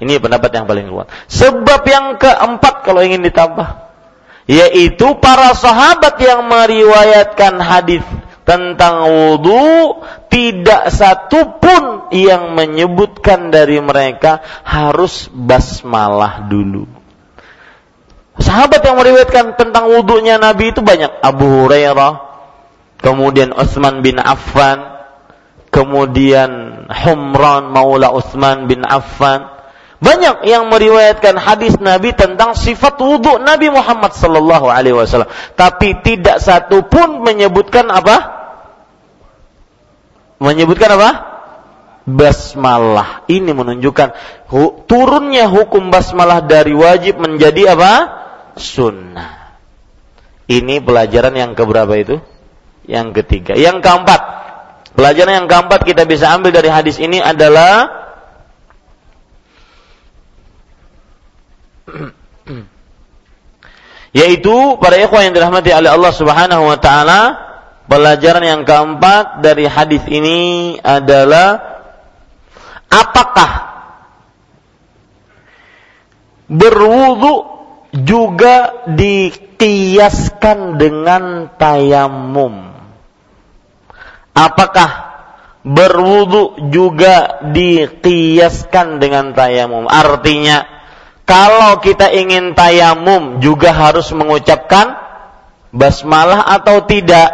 ini 0.00 0.16
pendapat 0.16 0.50
yang 0.56 0.64
paling 0.64 0.88
kuat. 0.88 1.12
Sebab 1.28 1.84
yang 1.84 2.16
keempat 2.16 2.80
kalau 2.82 3.04
ingin 3.04 3.20
ditambah, 3.20 3.92
yaitu 4.48 5.20
para 5.20 5.52
sahabat 5.52 6.16
yang 6.16 6.48
meriwayatkan 6.48 7.60
hadis 7.60 8.00
tentang 8.48 9.04
wudhu 9.04 10.00
tidak 10.32 10.88
satu 10.88 11.60
pun 11.60 12.08
yang 12.16 12.56
menyebutkan 12.56 13.52
dari 13.52 13.84
mereka 13.84 14.40
harus 14.64 15.28
basmalah 15.28 16.48
dulu. 16.48 16.88
Sahabat 18.38 18.86
yang 18.86 18.96
meriwayatkan 18.98 19.58
tentang 19.58 19.90
wudhunya 19.90 20.38
Nabi 20.38 20.70
itu 20.70 20.78
banyak. 20.78 21.10
Abu 21.20 21.66
Hurairah, 21.66 22.12
kemudian 23.02 23.50
Utsman 23.50 24.00
bin 24.00 24.22
Affan, 24.22 24.98
kemudian 25.74 26.86
Humran 26.86 27.74
Maula 27.74 28.14
Utsman 28.14 28.70
bin 28.70 28.86
Affan. 28.86 29.58
Banyak 29.98 30.46
yang 30.46 30.70
meriwayatkan 30.70 31.34
hadis 31.34 31.74
Nabi 31.82 32.14
tentang 32.14 32.54
sifat 32.54 33.02
wudhu 33.02 33.42
Nabi 33.42 33.66
Muhammad 33.74 34.14
sallallahu 34.14 34.70
alaihi 34.70 34.94
wasallam, 34.94 35.26
tapi 35.58 35.98
tidak 36.06 36.38
satu 36.38 36.86
pun 36.86 37.26
menyebutkan 37.26 37.90
apa? 37.90 38.38
Menyebutkan 40.38 40.94
apa? 40.94 41.10
Basmalah. 42.06 43.26
Ini 43.26 43.50
menunjukkan 43.50 44.08
hu, 44.54 44.86
turunnya 44.86 45.50
hukum 45.50 45.90
basmalah 45.90 46.46
dari 46.46 46.78
wajib 46.78 47.18
menjadi 47.18 47.74
apa? 47.74 47.92
Sunnah. 48.58 49.56
Ini 50.48 50.80
pelajaran 50.84 51.34
yang 51.38 51.52
keberapa 51.56 51.94
itu? 51.96 52.18
Yang 52.88 53.22
ketiga. 53.22 53.52
Yang 53.54 53.84
keempat, 53.84 54.38
Pelajaran 54.98 55.44
yang 55.44 55.46
keempat 55.46 55.86
kita 55.86 56.02
bisa 56.10 56.26
ambil 56.34 56.50
dari 56.50 56.66
hadis 56.66 56.98
ini 56.98 57.22
adalah 57.22 57.86
yaitu 64.18 64.74
para 64.82 64.98
ikhwan 64.98 65.30
yang 65.30 65.38
dirahmati 65.38 65.70
oleh 65.70 65.94
Allah 65.94 66.10
Subhanahu 66.10 66.66
wa 66.66 66.82
taala, 66.82 67.38
pelajaran 67.86 68.42
yang 68.42 68.66
keempat 68.66 69.38
dari 69.38 69.70
hadis 69.70 70.02
ini 70.10 70.74
adalah 70.82 71.62
apakah 72.90 73.70
berwudu 76.50 77.57
juga 77.92 78.84
dikiaskan 78.88 80.76
dengan 80.76 81.52
tayamum? 81.56 82.74
Apakah 84.36 84.90
berwudu 85.66 86.70
juga 86.70 87.42
dikiaskan 87.42 89.02
dengan 89.02 89.34
tayamum? 89.34 89.90
Artinya, 89.90 90.64
kalau 91.28 91.80
kita 91.82 92.08
ingin 92.12 92.56
tayamum 92.56 93.42
juga 93.42 93.74
harus 93.74 94.08
mengucapkan 94.16 94.96
basmalah 95.74 96.44
atau 96.56 96.84
tidak? 96.88 97.28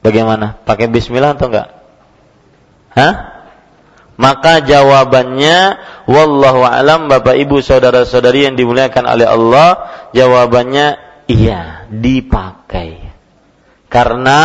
Bagaimana? 0.00 0.56
Pakai 0.64 0.88
bismillah 0.88 1.36
atau 1.36 1.52
enggak? 1.52 1.68
Hah? 2.96 3.37
Maka 4.18 4.66
jawabannya 4.66 5.78
wallahu 6.10 6.66
alam 6.66 7.06
Bapak 7.06 7.38
Ibu 7.38 7.62
saudara-saudari 7.62 8.50
yang 8.50 8.58
dimuliakan 8.58 9.06
oleh 9.06 9.30
Allah, 9.30 9.68
jawabannya 10.10 10.98
iya, 11.30 11.86
dipakai 11.86 13.08
karena 13.88 14.40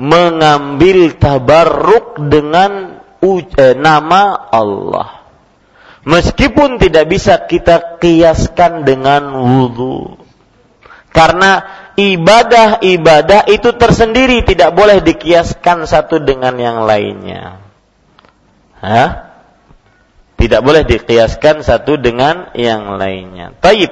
mengambil 0.00 1.14
tabarruk 1.20 2.18
dengan 2.32 3.02
eh, 3.20 3.76
nama 3.76 4.48
Allah. 4.50 5.22
Meskipun 6.02 6.82
tidak 6.82 7.06
bisa 7.06 7.46
kita 7.46 8.02
kiaskan 8.02 8.82
dengan 8.82 9.38
wudhu. 9.38 10.18
Karena 11.12 11.62
ibadah-ibadah 11.94 13.46
itu 13.46 13.70
tersendiri 13.76 14.42
tidak 14.42 14.74
boleh 14.74 14.98
dikiaskan 15.04 15.86
satu 15.86 16.18
dengan 16.24 16.56
yang 16.58 16.82
lainnya. 16.82 17.62
Tidak 18.82 20.60
boleh 20.60 20.82
dikiaskan 20.82 21.62
satu 21.62 21.96
dengan 22.02 22.50
yang 22.58 22.98
lainnya. 22.98 23.54
Taib. 23.62 23.88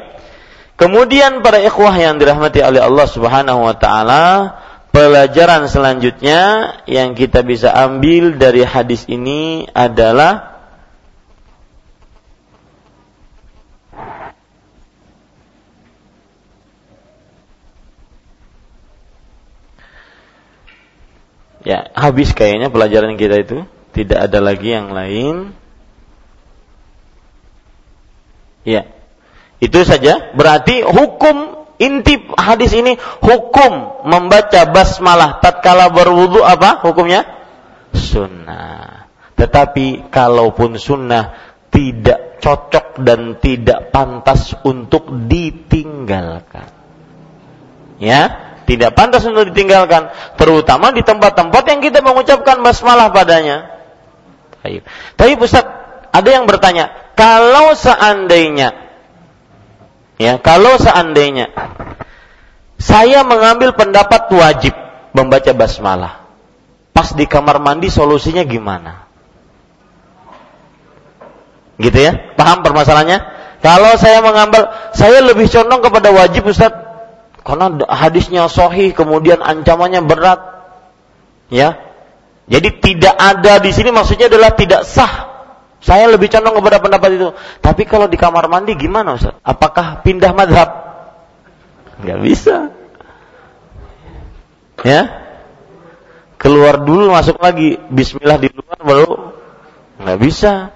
Kemudian 0.74 1.47
para 1.47 1.62
ikhwah 1.62 1.95
yang 1.95 2.18
dirahmati 2.18 2.64
oleh 2.64 2.82
Allah 2.82 3.07
Subhanahu 3.07 3.70
wa 3.70 3.76
taala, 3.78 4.24
Pelajaran 4.91 5.70
selanjutnya 5.70 6.74
yang 6.91 7.14
kita 7.14 7.47
bisa 7.47 7.70
ambil 7.70 8.34
dari 8.34 8.66
hadis 8.66 9.07
ini 9.07 9.70
adalah 9.70 10.51
Ya, 21.61 21.93
habis 21.93 22.32
kayaknya 22.32 22.72
pelajaran 22.72 23.20
kita 23.20 23.36
itu. 23.45 23.68
Tidak 23.91 24.18
ada 24.18 24.38
lagi 24.38 24.68
yang 24.70 24.95
lain. 24.95 25.55
Ya. 28.62 28.86
Itu 29.61 29.82
saja. 29.84 30.32
Berarti 30.32 30.86
hukum 30.86 31.61
Inti 31.80 32.28
hadis 32.36 32.76
ini 32.76 33.01
hukum 33.24 34.05
membaca 34.05 34.68
basmalah 34.68 35.41
tatkala 35.41 35.88
berwudu 35.88 36.45
apa 36.45 36.84
hukumnya? 36.84 37.24
Sunnah. 37.97 39.09
Tetapi 39.32 40.12
kalaupun 40.12 40.76
sunnah 40.76 41.32
tidak 41.72 42.36
cocok 42.45 43.01
dan 43.01 43.41
tidak 43.41 43.88
pantas 43.97 44.53
untuk 44.61 45.09
ditinggalkan. 45.24 46.68
Ya, 47.97 48.53
tidak 48.68 48.93
pantas 48.93 49.24
untuk 49.24 49.49
ditinggalkan, 49.49 50.12
terutama 50.36 50.93
di 50.93 51.01
tempat-tempat 51.01 51.64
yang 51.64 51.80
kita 51.80 52.05
mengucapkan 52.05 52.61
basmalah 52.61 53.09
padanya. 53.09 53.80
Tapi, 54.62 55.30
Ustaz, 55.40 55.64
ada 56.11 56.28
yang 56.28 56.44
bertanya, 56.44 57.12
kalau 57.16 57.72
seandainya 57.72 58.90
Ya, 60.20 60.36
kalau 60.36 60.76
seandainya 60.76 61.48
saya 62.76 63.24
mengambil 63.24 63.72
pendapat 63.72 64.28
wajib 64.28 64.76
membaca 65.16 65.48
basmalah, 65.56 66.28
pas 66.92 67.16
di 67.16 67.24
kamar 67.24 67.56
mandi 67.56 67.88
solusinya 67.88 68.44
gimana? 68.44 69.08
Gitu 71.80 71.96
ya? 71.96 72.36
Paham 72.36 72.61
permasalahannya? 72.61 73.40
Kalau 73.64 73.96
saya 73.96 74.20
mengambil, 74.20 74.68
saya 74.92 75.24
lebih 75.24 75.48
condong 75.48 75.80
kepada 75.80 76.12
wajib 76.12 76.52
Ustaz. 76.52 76.76
Karena 77.40 77.72
hadisnya 77.88 78.44
sohi, 78.52 78.92
kemudian 78.92 79.40
ancamannya 79.40 80.04
berat. 80.04 80.40
Ya. 81.48 81.89
Jadi 82.51 82.82
tidak 82.82 83.14
ada 83.14 83.62
di 83.62 83.70
sini 83.70 83.94
maksudnya 83.94 84.26
adalah 84.26 84.51
tidak 84.59 84.82
sah 84.82 85.30
saya 85.80 86.12
lebih 86.12 86.28
condong 86.28 86.61
kepada 86.61 86.78
pendapat 86.78 87.11
itu. 87.16 87.28
Tapi 87.64 87.88
kalau 87.88 88.05
di 88.05 88.20
kamar 88.20 88.53
mandi 88.53 88.76
gimana 88.76 89.16
Ustaz? 89.16 89.40
Apakah 89.40 90.05
pindah 90.05 90.36
madhab? 90.36 90.68
Gak 92.05 92.20
bisa. 92.20 92.57
Ya. 94.84 95.28
keluar 96.40 96.80
dulu 96.80 97.12
masuk 97.12 97.36
lagi 97.36 97.76
bismillah 97.92 98.40
di 98.40 98.48
luar 98.48 98.80
baru 98.80 99.12
nggak 100.01 100.18
bisa 100.24 100.72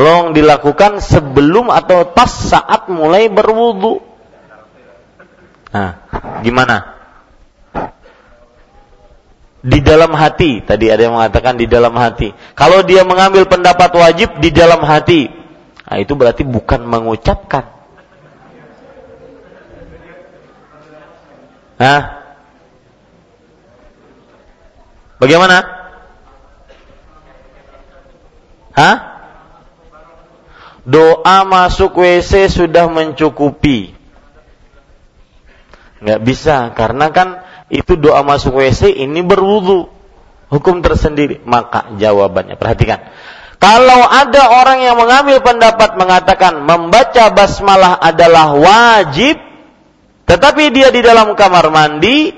long 0.00 0.32
dilakukan 0.32 1.04
sebelum 1.04 1.68
atau 1.68 2.08
pas 2.16 2.32
saat 2.32 2.88
mulai 2.88 3.28
berwudu 3.28 4.00
nah 5.68 6.08
gimana 6.40 6.97
di 9.58 9.82
dalam 9.82 10.14
hati 10.14 10.62
tadi 10.62 10.86
ada 10.86 11.02
yang 11.08 11.18
mengatakan 11.18 11.58
di 11.58 11.66
dalam 11.66 11.94
hati 11.98 12.30
kalau 12.54 12.86
dia 12.86 13.02
mengambil 13.02 13.46
pendapat 13.50 13.90
wajib 13.94 14.38
di 14.38 14.54
dalam 14.54 14.82
hati 14.86 15.26
nah 15.88 15.98
itu 15.98 16.14
berarti 16.14 16.46
bukan 16.46 16.86
mengucapkan 16.86 17.78
Hah? 21.78 22.02
Bagaimana? 25.22 25.62
Hah? 28.74 28.96
Doa 30.82 31.38
masuk 31.46 32.02
WC 32.02 32.50
sudah 32.50 32.90
mencukupi. 32.90 33.94
Nggak 36.02 36.20
bisa, 36.22 36.70
karena 36.74 37.10
kan 37.14 37.42
itu 37.68 37.96
doa 38.00 38.24
masuk 38.24 38.60
WC 38.60 38.96
ini 38.96 39.20
berwudu. 39.20 39.88
Hukum 40.48 40.80
tersendiri. 40.80 41.44
Maka 41.44 41.92
jawabannya, 42.00 42.56
perhatikan. 42.56 43.12
Kalau 43.58 44.06
ada 44.06 44.54
orang 44.62 44.80
yang 44.86 44.96
mengambil 44.96 45.42
pendapat 45.42 45.98
mengatakan 45.98 46.62
membaca 46.62 47.28
basmalah 47.34 47.98
adalah 47.98 48.54
wajib, 48.54 49.34
tetapi 50.24 50.70
dia 50.70 50.94
di 50.94 51.02
dalam 51.02 51.34
kamar 51.34 51.66
mandi, 51.68 52.30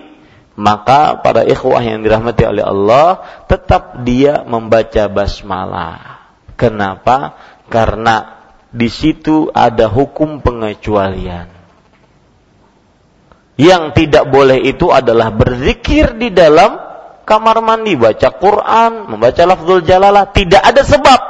maka 0.56 1.20
para 1.20 1.44
ikhwah 1.44 1.84
yang 1.84 2.00
dirahmati 2.00 2.42
oleh 2.48 2.64
Allah 2.64 3.20
tetap 3.52 4.00
dia 4.00 4.48
membaca 4.48 5.06
basmalah. 5.12 6.24
Kenapa? 6.56 7.36
Karena 7.68 8.40
di 8.72 8.88
situ 8.88 9.52
ada 9.52 9.92
hukum 9.92 10.40
pengecualian. 10.40 11.59
Yang 13.60 13.84
tidak 13.92 14.32
boleh 14.32 14.56
itu 14.56 14.88
adalah 14.88 15.28
berzikir 15.36 16.16
di 16.16 16.32
dalam 16.32 16.80
kamar 17.28 17.60
mandi, 17.60 17.92
baca 17.92 18.32
Quran, 18.32 19.12
membaca 19.12 19.42
lafzul 19.44 19.84
jalalah, 19.84 20.32
tidak 20.32 20.64
ada 20.64 20.80
sebab. 20.80 21.20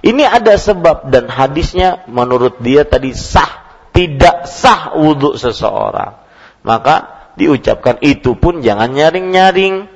Ini 0.00 0.24
ada 0.24 0.56
sebab 0.56 1.12
dan 1.12 1.28
hadisnya 1.28 2.08
menurut 2.08 2.64
dia 2.64 2.88
tadi 2.88 3.12
sah, 3.12 3.68
tidak 3.92 4.48
sah 4.48 4.96
wudhu 4.96 5.36
seseorang. 5.36 6.16
Maka 6.64 7.28
diucapkan 7.36 8.00
itu 8.00 8.40
pun 8.40 8.64
jangan 8.64 8.96
nyaring-nyaring. 8.96 9.92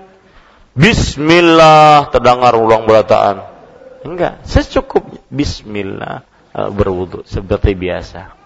Bismillah 0.76 2.12
terdengar 2.12 2.52
ulang 2.60 2.84
berataan. 2.84 3.40
Enggak, 4.04 4.44
secukupnya 4.44 5.24
bismillah 5.32 6.28
eh, 6.52 6.68
berwudu 6.68 7.24
seperti 7.24 7.72
biasa. 7.72 8.36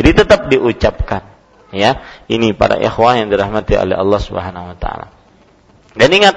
Jadi 0.00 0.10
tetap 0.16 0.48
diucapkan 0.48 1.39
ya. 1.74 2.02
Ini 2.30 2.54
para 2.54 2.78
ikhwah 2.78 3.18
yang 3.18 3.28
dirahmati 3.30 3.74
oleh 3.78 3.96
Allah 3.98 4.20
Subhanahu 4.20 4.74
wa 4.74 4.76
taala. 4.78 5.08
Dan 5.94 6.10
ingat, 6.14 6.36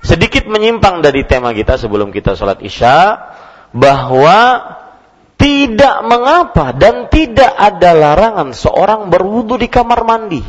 sedikit 0.00 0.48
menyimpang 0.48 1.04
dari 1.04 1.28
tema 1.28 1.52
kita 1.52 1.76
sebelum 1.76 2.08
kita 2.14 2.38
sholat 2.38 2.64
Isya 2.64 2.98
bahwa 3.76 4.38
tidak 5.38 6.02
mengapa 6.08 6.72
dan 6.74 7.06
tidak 7.12 7.52
ada 7.52 7.94
larangan 7.94 8.50
seorang 8.56 9.06
berwudu 9.12 9.60
di 9.60 9.68
kamar 9.70 10.02
mandi 10.02 10.42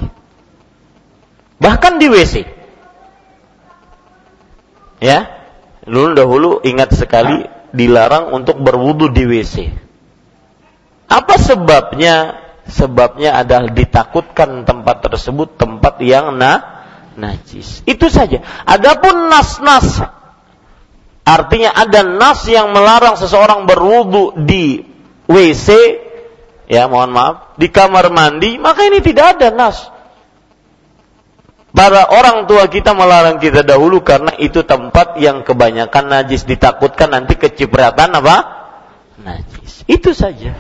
bahkan 1.59 1.99
di 1.99 2.07
WC. 2.07 2.47
Ya, 4.99 5.47
dulu 5.88 6.11
dahulu 6.15 6.49
ingat 6.63 6.91
sekali 6.95 7.47
dilarang 7.72 8.36
untuk 8.36 8.59
berwudu 8.59 9.11
di 9.11 9.24
WC. 9.28 9.55
Apa 11.07 11.39
sebabnya? 11.39 12.47
Sebabnya 12.70 13.41
adalah 13.41 13.74
ditakutkan 13.74 14.63
tempat 14.63 15.01
tersebut 15.09 15.57
tempat 15.57 15.97
yang 16.05 16.38
na 16.38 16.86
najis. 17.17 17.82
Itu 17.84 18.07
saja. 18.07 18.45
Adapun 18.63 19.28
nas-nas 19.28 20.05
artinya 21.26 21.76
ada 21.76 22.01
nas 22.01 22.41
yang 22.49 22.74
melarang 22.74 23.13
seseorang 23.17 23.70
berwudu 23.70 24.34
di 24.45 24.82
WC 25.30 25.67
ya 26.65 26.89
mohon 26.89 27.13
maaf 27.13 27.53
di 27.53 27.70
kamar 27.70 28.09
mandi 28.09 28.57
maka 28.57 28.82
ini 28.89 28.97
tidak 29.05 29.38
ada 29.38 29.53
nas 29.53 29.93
Para 31.70 32.09
orang 32.09 32.49
tua 32.49 32.65
kita 32.65 32.97
melarang 32.97 33.38
kita 33.38 33.61
dahulu 33.61 34.01
karena 34.01 34.34
itu 34.41 34.65
tempat 34.65 35.22
yang 35.22 35.45
kebanyakan 35.45 36.09
najis 36.09 36.49
ditakutkan 36.49 37.13
nanti 37.13 37.38
kecipratan 37.38 38.09
apa? 38.17 38.38
Najis. 39.22 39.86
Itu 39.86 40.17
saja. 40.17 40.57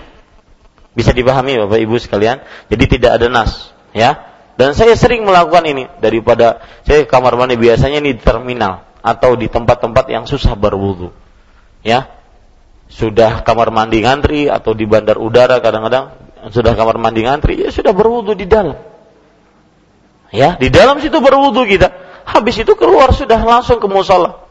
Bisa 0.99 1.15
dipahami 1.15 1.55
Bapak 1.55 1.79
Ibu 1.79 1.95
sekalian. 1.95 2.43
Jadi 2.67 2.99
tidak 2.99 3.15
ada 3.15 3.31
nas, 3.31 3.71
ya. 3.95 4.19
Dan 4.59 4.75
saya 4.75 4.99
sering 4.99 5.23
melakukan 5.23 5.63
ini 5.63 5.87
daripada 6.03 6.59
saya 6.83 7.07
kamar 7.07 7.39
mandi 7.39 7.55
biasanya 7.55 8.03
ini 8.03 8.19
di 8.19 8.19
terminal 8.19 8.83
atau 8.99 9.39
di 9.39 9.47
tempat-tempat 9.47 10.11
yang 10.11 10.27
susah 10.27 10.59
berwudu. 10.59 11.15
Ya. 11.79 12.11
Sudah 12.91 13.47
kamar 13.47 13.71
mandi 13.71 14.03
ngantri 14.03 14.51
atau 14.51 14.75
di 14.75 14.83
bandar 14.83 15.15
udara 15.15 15.63
kadang-kadang 15.63 16.11
sudah 16.51 16.75
kamar 16.75 16.99
mandi 16.99 17.23
ngantri 17.23 17.63
ya 17.63 17.69
sudah 17.71 17.95
berwudu 17.95 18.35
di 18.35 18.49
dalam 18.49 18.75
Ya, 20.29 20.57
di 20.61 20.69
dalam 20.69 21.01
situ 21.01 21.17
berwudu 21.17 21.65
kita. 21.65 21.89
Habis 22.25 22.61
itu 22.61 22.77
keluar 22.77 23.09
sudah 23.17 23.41
langsung 23.41 23.81
ke 23.81 23.87
musola. 23.89 24.48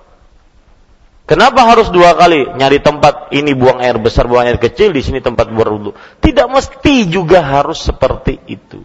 Kenapa 1.28 1.68
harus 1.68 1.92
dua 1.92 2.16
kali 2.16 2.56
nyari 2.56 2.80
tempat 2.80 3.28
ini 3.36 3.52
buang 3.52 3.84
air 3.84 4.00
besar, 4.00 4.24
buang 4.24 4.48
air 4.48 4.56
kecil, 4.56 4.96
di 4.96 5.04
sini 5.04 5.20
tempat 5.20 5.52
berwudu? 5.52 5.92
Tidak 6.24 6.48
mesti 6.48 7.04
juga 7.04 7.44
harus 7.44 7.84
seperti 7.84 8.40
itu. 8.48 8.80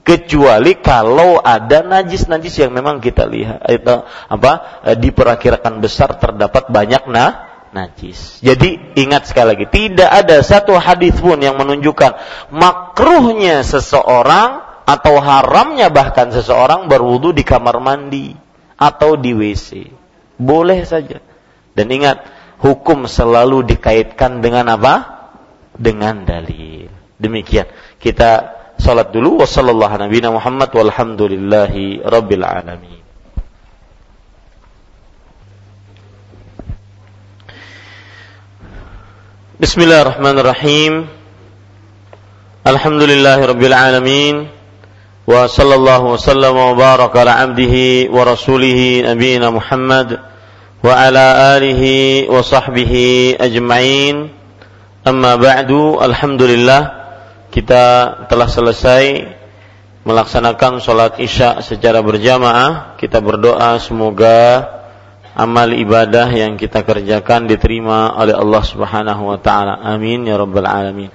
Kecuali 0.00 0.80
kalau 0.80 1.36
ada 1.44 1.84
najis-najis 1.84 2.64
yang 2.64 2.72
memang 2.72 2.96
kita 2.98 3.28
lihat 3.28 3.60
itu 3.68 4.08
apa 4.08 4.82
eh, 4.88 4.96
diperkirakan 4.96 5.84
besar 5.84 6.16
terdapat 6.16 6.72
banyak 6.72 7.12
nah 7.12 7.52
najis. 7.76 8.40
Jadi 8.40 8.96
ingat 8.96 9.28
sekali 9.28 9.52
lagi, 9.52 9.66
tidak 9.68 10.08
ada 10.08 10.40
satu 10.40 10.80
hadis 10.80 11.20
pun 11.20 11.36
yang 11.44 11.60
menunjukkan 11.60 12.16
makruhnya 12.56 13.60
seseorang 13.68 14.64
atau 14.88 15.20
haramnya 15.20 15.92
bahkan 15.92 16.32
seseorang 16.32 16.88
berwudu 16.88 17.36
di 17.36 17.44
kamar 17.44 17.84
mandi 17.84 18.32
atau 18.80 19.20
di 19.20 19.36
WC. 19.36 19.92
Boleh 20.40 20.88
saja. 20.88 21.31
Dan 21.72 21.88
ingat, 21.88 22.24
hukum 22.60 23.08
selalu 23.08 23.64
dikaitkan 23.64 24.44
dengan 24.44 24.68
apa? 24.76 24.94
Dengan 25.72 26.22
dalil. 26.22 26.92
Demikian. 27.16 27.66
Kita 27.96 28.60
salat 28.76 29.14
dulu. 29.14 29.40
Wassalamualaikum 29.40 30.36
warahmatullahi 30.36 30.68
wabarakatuh. 30.68 30.78
walhamdulillahi. 32.04 33.00
Bismillahirrahmanirrahim. 39.62 41.06
Alhamdulillahi 42.66 43.42
rabbil 43.46 43.76
alamin. 43.78 44.36
Wa 45.22 45.46
sallallahu 45.46 46.14
wa 46.14 46.18
sallam 46.18 46.54
wa 46.58 46.74
baraka 46.74 47.22
ala 47.22 47.46
abdihi 47.46 48.10
wa 48.10 48.26
rasulihi 48.26 49.06
nabiyina 49.06 49.54
Muhammad. 49.54 50.31
وعلى 50.83 51.25
آله 51.57 51.83
وصحبه 52.29 52.93
أجمعين 53.41 54.15
أما 55.07 55.31
بعد 55.35 55.71
الحمد 56.01 56.41
لله 56.41 56.81
kita 57.47 57.83
telah 58.27 58.45
selesai 58.45 59.33
melaksanakan 60.03 60.83
sholat 60.83 61.17
isya 61.17 61.63
secara 61.65 62.03
berjamaah 62.05 62.99
kita 63.01 63.17
berdoa 63.23 63.79
semoga 63.81 64.67
amal 65.33 65.71
ibadah 65.73 66.29
yang 66.29 66.59
kita 66.59 66.85
kerjakan 66.85 67.49
diterima 67.49 68.13
oleh 68.13 68.35
Allah 68.35 68.63
Subhanahu 68.67 69.33
wa 69.33 69.39
taala 69.41 69.79
amin 69.81 70.27
ya 70.27 70.37
rabbal 70.37 70.67
alamin 70.67 71.09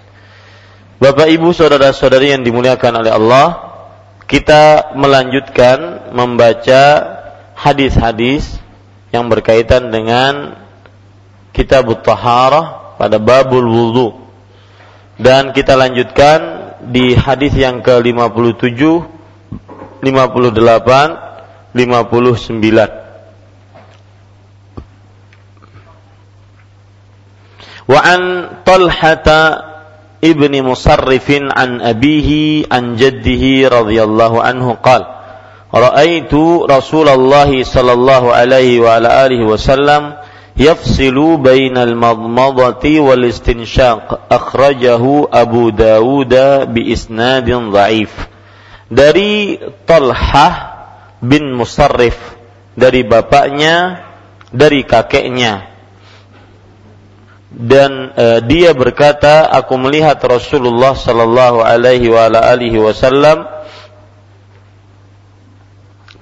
Bapak 0.98 1.30
Ibu 1.30 1.50
saudara-saudari 1.50 2.34
yang 2.34 2.42
dimuliakan 2.42 3.02
oleh 3.02 3.12
Allah 3.12 3.46
kita 4.26 4.94
melanjutkan 4.98 6.10
membaca 6.16 6.82
hadis-hadis 7.54 8.62
yang 9.11 9.31
berkaitan 9.31 9.91
dengan 9.91 10.59
kitab 11.55 11.87
taharah 12.03 12.97
pada 12.99 13.17
babul 13.17 13.65
wudhu 13.65 14.07
Dan 15.17 15.49
kita 15.49 15.73
lanjutkan 15.73 16.69
di 16.93 17.17
hadis 17.17 17.57
yang 17.57 17.81
ke-57, 17.81 18.77
58, 20.05 20.05
59. 21.73 23.07
Wa 27.87 27.99
an 28.03 28.21
Talhata 28.61 29.41
ibni 30.21 30.61
Musarrifin 30.61 31.49
an 31.49 31.81
abihi 31.81 32.69
an 32.69 32.93
jaddihi 32.93 33.65
radhiyallahu 33.65 34.37
anhu 34.37 34.77
qala 34.85 35.16
ra'aitu 35.71 36.63
Rasulullah 36.67 37.49
sallallahu 37.49 38.31
alaihi 38.31 38.79
wa 38.79 38.99
ala 38.99 39.27
alihi 39.27 39.43
wasallam 39.43 40.15
yafsilu 40.55 41.37
bainal 41.37 41.93
madmadati 41.93 42.97
wal 43.03 43.21
istinsyaq 43.21 44.31
akhrajahu 44.31 45.27
Abu 45.29 45.75
Dawud 45.75 46.33
bi 46.71 46.91
isnadin 46.91 47.69
dhaif. 47.69 48.11
Dari 48.87 49.59
Talhah 49.83 50.55
bin 51.19 51.51
Musarrif. 51.53 52.15
Dari 52.77 53.03
bapaknya 53.03 54.07
dari 54.53 54.85
kakeknya. 54.87 55.75
Dan 57.47 58.13
uh, 58.13 58.39
dia 58.43 58.75
berkata 58.75 59.49
aku 59.49 59.79
melihat 59.79 60.19
Rasulullah 60.21 60.93
sallallahu 60.93 61.63
alaihi 61.63 62.11
wa 62.11 62.27
alihi 62.29 62.77
wasallam 62.77 63.49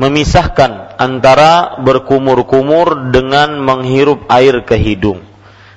memisahkan 0.00 0.96
antara 0.96 1.76
berkumur-kumur 1.84 3.12
dengan 3.12 3.60
menghirup 3.60 4.24
air 4.32 4.64
ke 4.64 4.80
hidung 4.80 5.20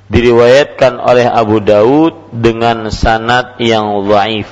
diriwayatkan 0.07 0.99
oleh 1.01 1.27
Abu 1.27 1.59
Daud 1.59 2.31
dengan 2.31 2.88
sanad 2.93 3.59
yang 3.59 4.05
dhaif 4.07 4.47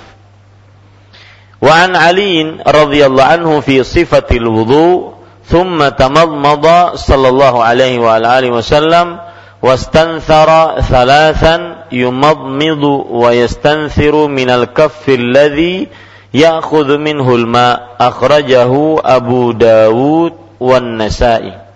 wa 1.62 1.72
an 1.72 1.96
Ali 1.96 2.60
radhiyallahu 2.60 3.32
anhu 3.32 3.54
fi 3.64 3.80
sifatil 3.86 4.50
wudu 4.50 5.16
thumma 5.46 5.94
tamadmada 5.94 7.00
sallallahu 7.00 7.64
alaihi 7.64 8.02
wa 8.02 8.18
alihi 8.18 8.52
wasallam 8.52 9.32
واستنثر 9.62 10.50
ثلاثا 10.82 11.56
يمضمض 11.92 12.84
ويستنثر 13.10 14.28
من 14.28 14.50
الكف 14.50 15.10
الذي 15.10 15.88
ya'khudhu 16.37 17.01
minhul 17.01 17.49
ma 17.49 17.97
akhrajahu 17.97 19.01
Abu 19.01 19.57
Dawud 19.57 20.61
wan 20.61 21.01
Nasa'i 21.01 21.67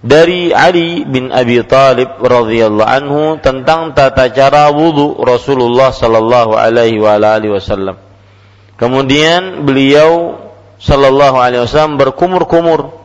dari 0.00 0.48
Ali 0.56 1.04
bin 1.04 1.28
Abi 1.28 1.60
Talib 1.68 2.24
radhiyallahu 2.24 2.88
anhu 2.88 3.22
tentang 3.44 3.92
tata 3.92 4.32
cara 4.32 4.72
wudhu 4.72 5.20
Rasulullah 5.20 5.92
sallallahu 5.92 6.56
alaihi 6.56 6.96
wa 6.96 7.20
alihi 7.20 7.52
wasallam. 7.52 8.00
Kemudian 8.80 9.68
beliau 9.68 10.40
sallallahu 10.80 11.36
alaihi 11.36 11.68
wasallam 11.68 12.00
berkumur-kumur 12.00 12.96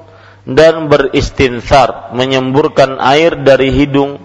dan 0.47 0.87
beristinsar 0.87 2.15
menyemburkan 2.15 2.95
air 3.03 3.35
dari 3.43 3.75
hidung 3.75 4.23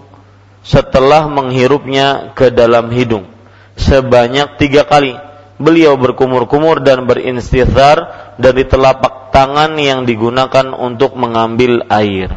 setelah 0.63 1.27
menghirupnya 1.27 2.31
ke 2.37 2.53
dalam 2.53 2.87
hidung 2.93 3.27
sebanyak 3.75 4.61
tiga 4.61 4.85
kali 4.85 5.17
beliau 5.61 5.95
berkumur-kumur 5.95 6.81
dan 6.81 7.05
beristinsar 7.05 8.33
dari 8.35 8.65
telapak 8.65 9.29
tangan 9.31 9.77
yang 9.77 10.03
digunakan 10.03 10.73
untuk 10.75 11.15
mengambil 11.15 11.85
air. 11.87 12.33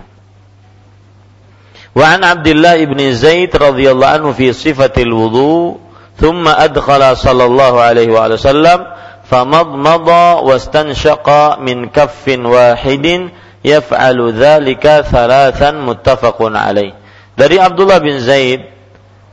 Wa 1.95 2.19
an 2.19 2.27
Abdullah 2.27 2.75
ibn 2.79 2.99
Zaid 3.15 3.55
radhiyallahu 3.55 4.15
anhu 4.19 4.31
fi 4.35 4.51
sifatil 4.51 5.15
wudu 5.15 5.79
thumma 6.19 6.59
adkhala 6.59 7.15
sallallahu 7.15 7.79
alaihi 7.79 8.11
wa 8.11 8.35
sallam 8.35 8.83
famadmada 9.25 10.43
wastanshaqa 10.43 11.63
min 11.63 11.89
kaffin 11.95 12.43
wahidin 12.43 13.31
yaf'alu 13.63 14.35
dzalika 14.35 15.07
thalathan 15.07 15.81
muttafaqun 15.87 16.59
alaih. 16.59 16.93
Dari 17.35 17.57
Abdullah 17.59 17.99
bin 17.99 18.19
Zaid 18.19 18.75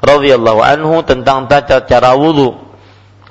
radhiyallahu 0.02 0.62
anhu 0.62 1.02
tentang 1.06 1.46
tata 1.46 1.86
cara 1.86 2.18
wudu. 2.18 2.71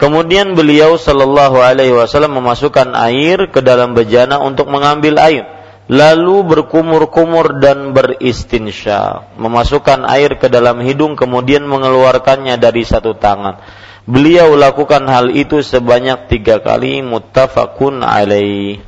Kemudian 0.00 0.56
beliau 0.56 0.96
sallallahu 0.96 1.60
alaihi 1.60 1.92
wasallam 1.92 2.40
memasukkan 2.40 2.96
air 2.96 3.52
ke 3.52 3.60
dalam 3.60 3.92
bejana 3.92 4.40
untuk 4.40 4.72
mengambil 4.72 5.20
air. 5.20 5.44
Lalu 5.92 6.40
berkumur-kumur 6.48 7.60
dan 7.60 7.92
beristinsya. 7.92 9.28
Memasukkan 9.36 10.08
air 10.08 10.40
ke 10.40 10.48
dalam 10.48 10.80
hidung 10.80 11.20
kemudian 11.20 11.68
mengeluarkannya 11.68 12.56
dari 12.56 12.80
satu 12.80 13.12
tangan. 13.20 13.60
Beliau 14.08 14.56
lakukan 14.56 15.04
hal 15.04 15.36
itu 15.36 15.60
sebanyak 15.60 16.32
tiga 16.32 16.64
kali 16.64 17.04
muttafaqun 17.04 18.00
alaih. 18.00 18.80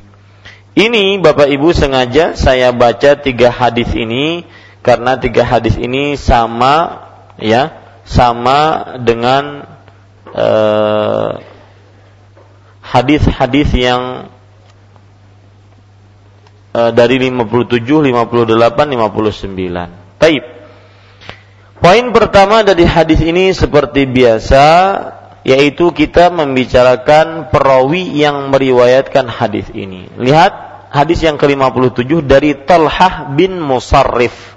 Ini 0.73 1.21
Bapak 1.21 1.45
Ibu 1.53 1.77
sengaja 1.77 2.33
saya 2.33 2.73
baca 2.73 3.21
tiga 3.21 3.53
hadis 3.53 3.93
ini 3.93 4.49
karena 4.81 5.21
tiga 5.21 5.45
hadis 5.45 5.77
ini 5.77 6.17
sama 6.17 7.05
ya 7.37 7.77
sama 8.01 8.97
dengan 8.97 9.69
hadis-hadis 12.83 13.69
uh, 13.73 13.77
yang 13.77 14.01
uh, 16.73 16.91
dari 16.91 17.21
57, 17.21 17.79
58, 17.79 18.49
59. 18.49 20.19
Taib. 20.19 20.43
Poin 21.83 22.05
pertama 22.15 22.63
dari 22.63 22.87
hadis 22.87 23.19
ini 23.19 23.51
seperti 23.51 24.07
biasa 24.07 24.65
yaitu 25.43 25.91
kita 25.91 26.31
membicarakan 26.31 27.51
perawi 27.51 28.15
yang 28.15 28.47
meriwayatkan 28.47 29.27
hadis 29.27 29.67
ini. 29.75 30.07
Lihat 30.15 30.87
hadis 30.95 31.19
yang 31.19 31.35
ke-57 31.35 32.23
dari 32.23 32.55
Talhah 32.55 33.35
bin 33.35 33.59
Musarrif 33.59 34.55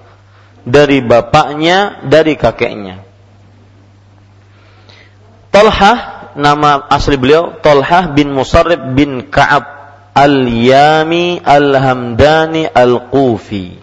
dari 0.63 1.03
bapaknya 1.03 2.07
dari 2.07 2.39
kakeknya. 2.39 3.06
Talhah 5.57 6.29
nama 6.37 6.85
asli 6.93 7.17
beliau 7.17 7.57
Talhah 7.65 8.13
bin 8.13 8.29
Musarrif 8.29 8.77
bin 8.93 9.33
Ka'ab 9.33 9.65
Al-Yami 10.13 11.41
Al-Hamdani 11.41 12.69
Al-Qufi. 12.69 13.81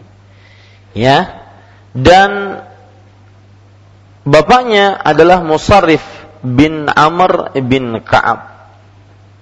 Ya. 0.93 1.49
Dan 1.97 2.61
bapaknya 4.21 5.01
adalah 5.01 5.41
Musarrif 5.41 6.05
bin 6.45 6.85
Amr 6.93 7.57
bin 7.65 8.05
Ka'ab. 8.05 8.69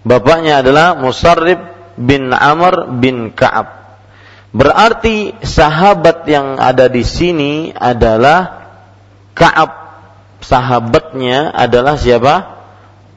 Bapaknya 0.07 0.63
adalah 0.63 0.95
Musarrib 0.95 1.59
bin 1.99 2.31
Amr 2.31 2.95
bin 2.95 3.35
Ka'ab. 3.35 3.99
Berarti 4.55 5.35
sahabat 5.43 6.23
yang 6.31 6.55
ada 6.63 6.87
di 6.87 7.03
sini 7.03 7.75
adalah 7.75 8.71
Ka'ab. 9.35 9.90
Sahabatnya 10.41 11.53
adalah 11.53 11.95
siapa? 11.95 12.61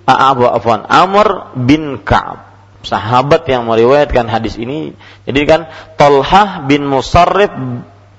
Abu 0.04 0.44
Afwan. 0.44 0.84
Amr 0.84 1.56
bin 1.56 2.04
Ka'ab. 2.04 2.44
Sahabat 2.84 3.48
yang 3.48 3.64
meriwayatkan 3.64 4.28
hadis 4.28 4.60
ini. 4.60 4.92
Jadi 5.24 5.40
kan 5.48 5.60
Tolhah 5.96 6.68
bin 6.68 6.84
Musarrib 6.84 7.52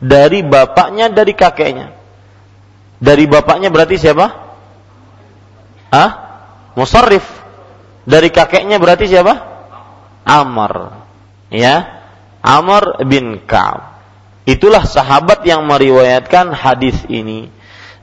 dari 0.01 0.41
bapaknya 0.41 1.13
dari 1.13 1.37
kakeknya. 1.37 1.93
Dari 2.97 3.29
bapaknya 3.29 3.69
berarti 3.69 4.01
siapa? 4.01 4.25
Ah, 5.93 6.11
Musarrif. 6.73 7.23
Dari 8.09 8.33
kakeknya 8.33 8.81
berarti 8.81 9.05
siapa? 9.05 9.33
Amr. 10.25 11.05
Ya. 11.53 12.01
Amr 12.41 13.05
bin 13.05 13.45
Ka'ab. 13.45 14.01
Itulah 14.45 14.85
sahabat 14.85 15.41
yang 15.45 15.65
meriwayatkan 15.65 16.53
hadis 16.53 17.01
ini. 17.09 17.49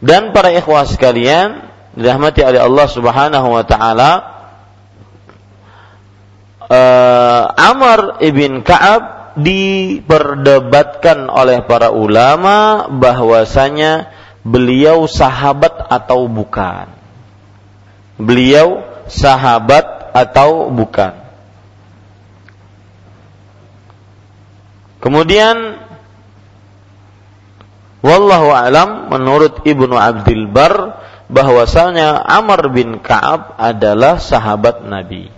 Dan 0.03 0.35
para 0.35 0.51
ikhwah 0.51 0.83
sekalian, 0.85 1.63
dirahmati 1.95 2.43
oleh 2.43 2.59
Allah 2.59 2.87
Subhanahu 2.91 3.49
wa 3.55 3.63
taala, 3.63 4.11
uh, 6.67 7.45
Amr 7.55 8.19
ibn 8.27 8.67
Ka'ab 8.67 9.39
diperdebatkan 9.39 11.31
oleh 11.31 11.63
para 11.65 11.95
ulama 11.95 12.91
bahwasanya 12.91 14.11
beliau 14.43 15.07
sahabat 15.07 15.87
atau 15.87 16.27
bukan 16.27 17.03
beliau 18.23 18.87
sahabat 19.11 20.15
atau 20.15 20.71
bukan. 20.71 21.19
Kemudian 25.03 25.82
wallahu 28.03 28.51
alam 28.53 29.09
menurut 29.09 29.63
Ibnu 29.65 29.95
Abdul 29.95 30.51
Bar 30.51 31.01
bahwasanya 31.33 32.21
Amr 32.21 32.69
bin 32.69 33.01
Ka'ab 33.01 33.57
adalah 33.57 34.21
sahabat 34.21 34.85
Nabi. 34.85 35.33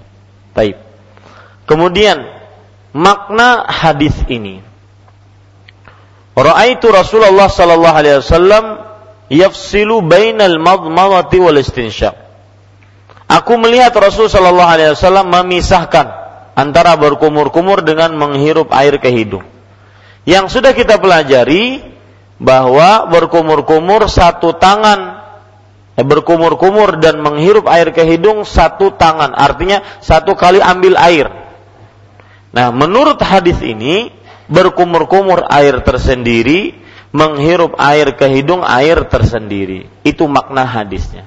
Taib. 0.56 0.80
Kemudian 1.70 2.24
makna 2.90 3.68
hadis 3.70 4.16
ini. 4.26 4.58
Ra'aitu 6.34 6.90
Rasulullah 6.90 7.46
sallallahu 7.46 7.94
alaihi 7.94 8.18
wasallam 8.18 8.64
yafsilu 9.30 10.02
bainal 10.02 10.58
madmadati 10.58 11.38
wal 11.38 11.54
istinsyaq. 11.54 12.24
Aku 13.24 13.56
melihat 13.56 13.96
Rasul 13.96 14.28
Shallallahu 14.28 14.68
Alaihi 14.68 14.92
Wasallam 14.92 15.32
memisahkan 15.32 16.06
antara 16.52 16.92
berkumur-kumur 17.00 17.80
dengan 17.80 18.12
menghirup 18.14 18.68
air 18.68 19.00
ke 19.00 19.08
hidung. 19.08 19.48
Yang 20.28 20.60
sudah 20.60 20.76
kita 20.76 21.00
pelajari 21.00 21.80
bahwa 22.38 23.06
berkumur-kumur 23.10 24.10
satu 24.10 24.56
tangan, 24.58 25.22
eh, 25.94 26.06
berkumur-kumur 26.06 26.98
dan 26.98 27.22
menghirup 27.22 27.70
air 27.70 27.94
ke 27.94 28.02
hidung 28.02 28.42
satu 28.42 28.94
tangan, 28.94 29.34
artinya 29.34 29.82
satu 30.02 30.34
kali 30.34 30.58
ambil 30.58 30.98
air. 30.98 31.26
Nah, 32.54 32.70
menurut 32.70 33.18
hadis 33.18 33.58
ini 33.62 34.14
berkumur-kumur 34.46 35.46
air 35.50 35.82
tersendiri, 35.82 36.78
menghirup 37.10 37.74
air 37.78 38.14
ke 38.14 38.26
hidung 38.30 38.62
air 38.62 39.06
tersendiri. 39.06 39.90
Itu 40.06 40.30
makna 40.30 40.66
hadisnya. 40.66 41.26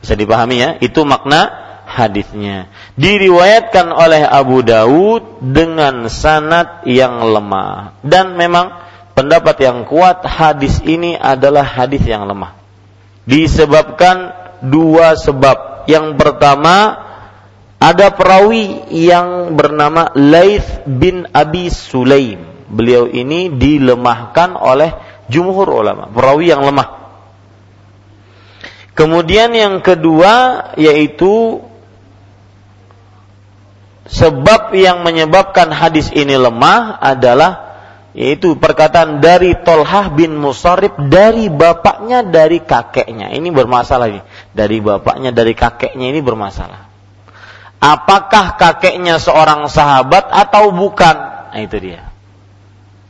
Bisa 0.00 0.14
dipahami 0.16 0.56
ya? 0.58 0.70
Itu 0.82 1.06
makna 1.06 1.50
hadisnya. 1.90 2.70
Diriwayatkan 2.94 3.90
oleh 3.90 4.22
Abu 4.22 4.62
Daud 4.62 5.42
dengan 5.42 6.06
sanad 6.06 6.86
yang 6.86 7.20
lemah. 7.20 8.00
Dan 8.06 8.38
memang 8.38 8.89
pendapat 9.14 9.56
yang 9.62 9.84
kuat 9.86 10.24
hadis 10.24 10.80
ini 10.82 11.18
adalah 11.18 11.64
hadis 11.64 12.02
yang 12.06 12.26
lemah. 12.26 12.56
Disebabkan 13.24 14.32
dua 14.64 15.16
sebab. 15.16 15.88
Yang 15.88 16.14
pertama 16.20 17.08
ada 17.80 18.12
perawi 18.12 18.84
yang 18.92 19.56
bernama 19.56 20.12
Laith 20.12 20.84
bin 20.84 21.24
Abi 21.32 21.72
Sulaim. 21.72 22.44
Beliau 22.70 23.08
ini 23.10 23.50
dilemahkan 23.50 24.54
oleh 24.54 24.94
jumhur 25.26 25.66
ulama, 25.66 26.06
perawi 26.12 26.52
yang 26.52 26.62
lemah. 26.62 27.00
Kemudian 28.94 29.56
yang 29.56 29.80
kedua 29.80 30.68
yaitu 30.76 31.64
sebab 34.10 34.76
yang 34.76 35.00
menyebabkan 35.06 35.72
hadis 35.72 36.12
ini 36.12 36.36
lemah 36.36 37.00
adalah 37.00 37.69
yaitu 38.10 38.58
perkataan 38.58 39.22
dari 39.22 39.54
Tolhah 39.54 40.10
bin 40.10 40.34
Musarib 40.38 40.98
dari 41.10 41.46
bapaknya 41.46 42.26
dari 42.26 42.62
kakeknya. 42.62 43.30
Ini 43.30 43.48
bermasalah 43.54 44.06
ini. 44.10 44.22
Dari 44.50 44.82
bapaknya 44.82 45.30
dari 45.30 45.54
kakeknya 45.54 46.10
ini 46.10 46.18
bermasalah 46.18 46.90
apakah 47.80 48.60
kakeknya 48.60 49.16
seorang 49.16 49.66
sahabat 49.66 50.28
atau 50.28 50.70
bukan? 50.70 51.16
Nah, 51.50 51.60
itu 51.64 51.80
dia. 51.80 52.12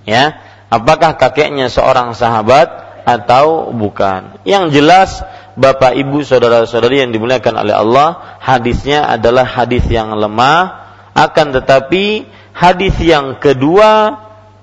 Ya, 0.07 0.41
apakah 0.73 1.19
kakeknya 1.19 1.69
seorang 1.69 2.17
sahabat 2.17 2.71
atau 3.05 3.75
bukan? 3.75 4.41
Yang 4.47 4.81
jelas 4.81 5.11
Bapak 5.59 5.99
Ibu 5.99 6.25
saudara-saudari 6.25 7.05
yang 7.05 7.13
dimuliakan 7.13 7.67
oleh 7.67 7.75
Allah, 7.75 8.39
hadisnya 8.41 9.05
adalah 9.11 9.45
hadis 9.45 9.85
yang 9.91 10.15
lemah 10.15 10.89
akan 11.13 11.53
tetapi 11.53 12.25
hadis 12.55 12.97
yang 13.03 13.37
kedua 13.43 14.17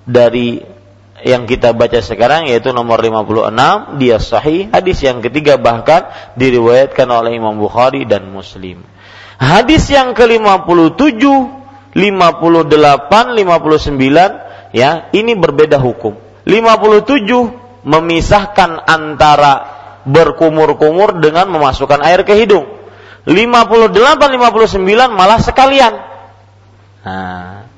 dari 0.08 0.64
yang 1.28 1.44
kita 1.44 1.76
baca 1.76 2.00
sekarang 2.00 2.48
yaitu 2.48 2.72
nomor 2.72 3.04
56 3.04 4.00
dia 4.00 4.22
sahih 4.22 4.70
hadis 4.70 5.02
yang 5.02 5.20
ketiga 5.20 5.58
bahkan 5.58 6.08
diriwayatkan 6.38 7.10
oleh 7.10 7.36
Imam 7.36 7.58
Bukhari 7.58 8.06
dan 8.06 8.30
Muslim 8.30 8.86
Hadis 9.38 9.86
yang 9.94 10.18
ke-57, 10.18 11.22
58, 11.94 11.94
59 11.94 14.74
ya, 14.74 15.14
ini 15.14 15.38
berbeda 15.38 15.78
hukum. 15.78 16.18
57 16.50 17.86
memisahkan 17.86 18.82
antara 18.90 19.78
berkumur-kumur 20.10 21.22
dengan 21.22 21.54
memasukkan 21.54 22.02
air 22.02 22.26
ke 22.26 22.34
hidung. 22.34 22.66
58, 23.30 24.26
59 24.26 25.14
malah 25.14 25.38
sekalian. 25.38 25.94
Nah, 27.06 27.70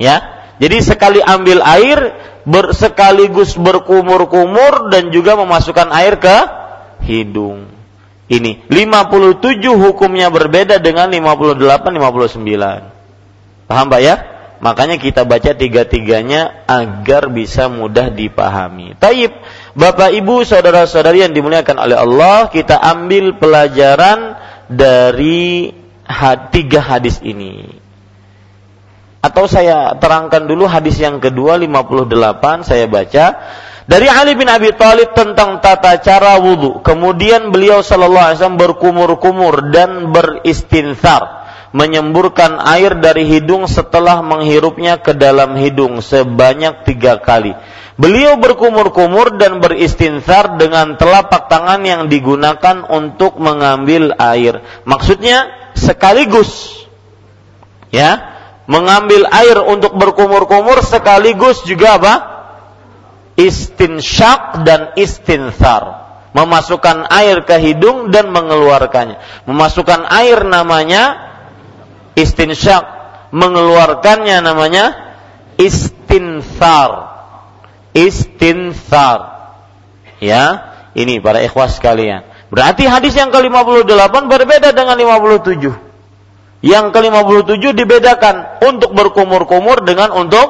ya. 0.00 0.43
Jadi 0.62 0.76
sekali 0.80 1.18
ambil 1.18 1.58
air 1.64 1.98
ber, 2.46 2.70
sekaligus 2.76 3.58
berkumur-kumur 3.58 4.92
dan 4.92 5.10
juga 5.10 5.34
memasukkan 5.34 5.90
air 5.90 6.20
ke 6.20 6.36
hidung. 7.02 7.66
Ini 8.24 8.64
57 8.72 9.68
hukumnya 9.76 10.32
berbeda 10.32 10.80
dengan 10.80 11.12
58 11.12 11.92
59 11.92 13.68
paham 13.68 13.86
Pak 13.92 14.00
ya? 14.00 14.16
Makanya 14.64 14.96
kita 14.96 15.28
baca 15.28 15.52
tiga-tiganya 15.52 16.64
agar 16.64 17.28
bisa 17.28 17.68
mudah 17.68 18.08
dipahami. 18.08 18.96
Taib 18.96 19.28
Bapak 19.76 20.16
Ibu 20.16 20.40
saudara-saudari 20.48 21.20
yang 21.20 21.36
dimuliakan 21.36 21.76
oleh 21.84 22.00
Allah 22.00 22.48
kita 22.48 22.80
ambil 22.80 23.36
pelajaran 23.36 24.40
dari 24.72 25.68
tiga 26.48 26.80
hadis 26.80 27.20
ini 27.20 27.83
atau 29.24 29.48
saya 29.48 29.96
terangkan 29.96 30.44
dulu 30.44 30.68
hadis 30.68 31.00
yang 31.00 31.16
kedua 31.16 31.56
58 31.56 32.68
saya 32.68 32.84
baca 32.84 33.24
dari 33.84 34.08
Ali 34.08 34.36
bin 34.36 34.48
Abi 34.48 34.72
Thalib 34.76 35.12
tentang 35.12 35.60
tata 35.64 36.00
cara 36.00 36.40
wudhu. 36.40 36.80
Kemudian 36.80 37.52
beliau 37.52 37.84
Shallallahu 37.84 38.24
Alaihi 38.32 38.38
Wasallam 38.40 38.60
berkumur-kumur 38.60 39.68
dan 39.72 40.08
beristinsar, 40.08 41.44
menyemburkan 41.76 42.60
air 42.64 42.96
dari 42.96 43.28
hidung 43.28 43.68
setelah 43.68 44.24
menghirupnya 44.24 45.00
ke 45.04 45.12
dalam 45.12 45.56
hidung 45.60 46.00
sebanyak 46.00 46.88
tiga 46.88 47.20
kali. 47.20 47.52
Beliau 48.00 48.40
berkumur-kumur 48.40 49.36
dan 49.36 49.60
beristinsar 49.60 50.56
dengan 50.56 50.96
telapak 50.96 51.46
tangan 51.46 51.84
yang 51.84 52.08
digunakan 52.08 52.88
untuk 52.88 53.36
mengambil 53.36 54.16
air. 54.16 54.64
Maksudnya 54.88 55.70
sekaligus, 55.76 56.82
ya, 57.94 58.33
mengambil 58.64 59.28
air 59.28 59.60
untuk 59.60 59.96
berkumur-kumur 59.96 60.80
sekaligus 60.84 61.64
juga 61.68 62.00
apa? 62.00 62.14
istinsyak 63.34 64.62
dan 64.62 64.94
istinsar 64.94 66.04
memasukkan 66.34 67.10
air 67.10 67.46
ke 67.46 67.58
hidung 67.62 68.10
dan 68.10 68.30
mengeluarkannya. 68.30 69.46
Memasukkan 69.46 70.06
air 70.06 70.42
namanya 70.46 71.34
istinsyak 72.18 72.82
mengeluarkannya 73.34 74.38
namanya 74.38 74.94
istinsar 75.58 77.14
istinsar 77.94 79.18
ya 80.18 80.74
ini 80.94 81.18
para 81.22 81.42
ikhwas 81.42 81.78
sekalian. 81.78 82.26
Berarti 82.54 82.86
hadis 82.86 83.18
yang 83.18 83.34
ke-58 83.34 84.14
berbeda 84.30 84.70
dengan 84.70 84.94
57 84.94 85.83
yang 86.64 86.96
ke-57 86.96 87.76
dibedakan 87.76 88.64
untuk 88.64 88.96
berkumur-kumur 88.96 89.84
dengan 89.84 90.16
untuk 90.16 90.48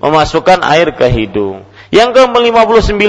memasukkan 0.00 0.64
air 0.64 0.96
ke 0.96 1.12
hidung 1.12 1.68
yang 1.94 2.10
ke-59, 2.10 3.06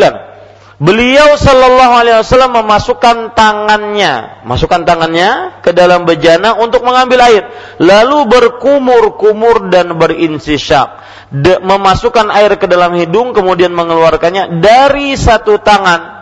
beliau 0.77 1.29
sallallahu 1.33 1.93
alaihi 1.97 2.17
wasallam 2.21 2.53
memasukkan 2.61 3.33
tangannya, 3.33 4.45
masukkan 4.45 4.85
tangannya 4.85 5.61
ke 5.65 5.73
dalam 5.73 6.05
bejana 6.05 6.53
untuk 6.61 6.85
mengambil 6.85 7.25
air, 7.25 7.43
lalu 7.81 8.29
berkumur-kumur 8.29 9.73
dan 9.73 9.97
berinsisyak, 9.97 11.01
de, 11.33 11.57
memasukkan 11.57 12.29
air 12.29 12.53
ke 12.61 12.69
dalam 12.69 12.93
hidung 12.93 13.33
kemudian 13.33 13.73
mengeluarkannya 13.73 14.61
dari 14.61 15.17
satu 15.17 15.57
tangan. 15.57 16.15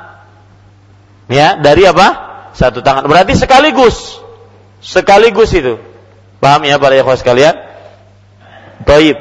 Ya, 1.26 1.58
dari 1.58 1.90
apa? 1.90 2.08
Satu 2.54 2.86
tangan. 2.86 3.10
Berarti 3.10 3.34
sekaligus. 3.34 4.22
Sekaligus 4.78 5.50
itu. 5.58 5.82
Paham 6.46 6.62
ya 6.70 6.78
para 6.78 6.94
ikhwas 6.94 7.26
sekalian? 7.26 7.58
Baik. 8.86 9.18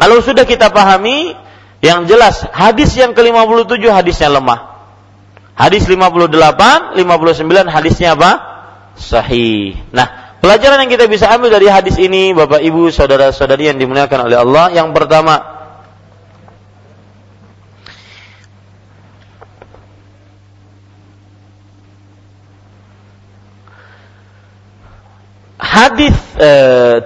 Kalau 0.00 0.24
sudah 0.24 0.48
kita 0.48 0.72
pahami, 0.72 1.36
yang 1.84 2.08
jelas 2.08 2.48
hadis 2.56 2.96
yang 2.96 3.12
ke-57 3.12 3.84
hadisnya 3.92 4.32
lemah. 4.32 4.72
Hadis 5.52 5.84
58, 5.84 6.96
59 6.96 7.68
hadisnya 7.68 8.16
apa? 8.16 8.30
Sahih. 8.96 9.76
Nah, 9.92 10.40
pelajaran 10.40 10.80
yang 10.80 10.88
kita 10.88 11.04
bisa 11.08 11.28
ambil 11.28 11.52
dari 11.52 11.68
hadis 11.68 12.00
ini 12.00 12.32
Bapak 12.32 12.64
Ibu, 12.64 12.88
saudara-saudari 12.88 13.68
yang 13.68 13.76
dimuliakan 13.76 14.28
oleh 14.32 14.40
Allah, 14.40 14.72
yang 14.72 14.96
pertama 14.96 15.49
hadis 25.70 26.16
e, 26.34 26.52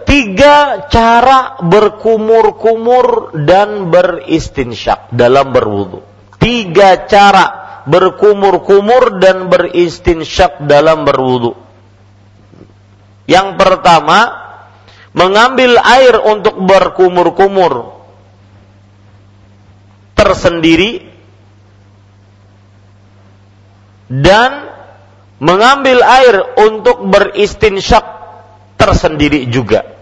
tiga 0.09 0.89
cara 0.89 1.61
berkumur-kumur 1.61 3.37
dan 3.45 3.93
beristinsyak 3.93 5.13
dalam 5.13 5.53
berwudu. 5.53 6.01
Tiga 6.41 7.05
cara 7.05 7.47
berkumur-kumur 7.85 9.21
dan 9.21 9.53
beristinsyak 9.53 10.65
dalam 10.65 11.05
berwudu. 11.05 11.53
Yang 13.29 13.49
pertama, 13.61 14.33
mengambil 15.13 15.77
air 15.85 16.17
untuk 16.25 16.57
berkumur-kumur 16.65 18.01
tersendiri 20.17 21.13
dan 24.09 24.73
mengambil 25.41 26.01
air 26.05 26.37
untuk 26.61 27.05
beristinsyak 27.09 28.24
tersendiri 28.77 29.47
juga. 29.49 29.95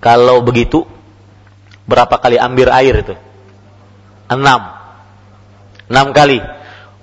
Kalau 0.00 0.40
begitu, 0.40 0.88
berapa 1.84 2.16
kali 2.16 2.40
ambil 2.40 2.72
air 2.72 3.04
itu? 3.04 3.14
Enam. 4.32 4.72
Enam 5.90 6.08
kali. 6.16 6.40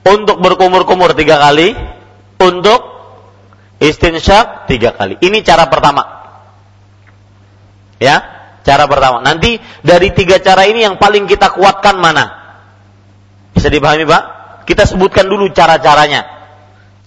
untuk 0.08 0.40
berkumur-kumur 0.40 1.12
tiga 1.20 1.36
kali, 1.36 1.76
untuk 2.40 2.80
istinsyak 3.84 4.64
tiga 4.72 4.96
kali. 4.96 5.20
Ini 5.20 5.44
cara 5.44 5.68
pertama. 5.68 6.00
Ya, 8.00 8.24
cara 8.64 8.88
pertama. 8.88 9.20
Nanti 9.20 9.60
dari 9.84 10.16
tiga 10.16 10.40
cara 10.40 10.64
ini 10.64 10.88
yang 10.88 10.96
paling 10.96 11.28
kita 11.28 11.52
kuatkan 11.52 12.00
mana? 12.00 12.47
Bisa 13.58 13.74
dipahami 13.74 14.06
Pak? 14.06 14.24
Kita 14.70 14.86
sebutkan 14.86 15.26
dulu 15.26 15.50
cara-caranya. 15.50 16.38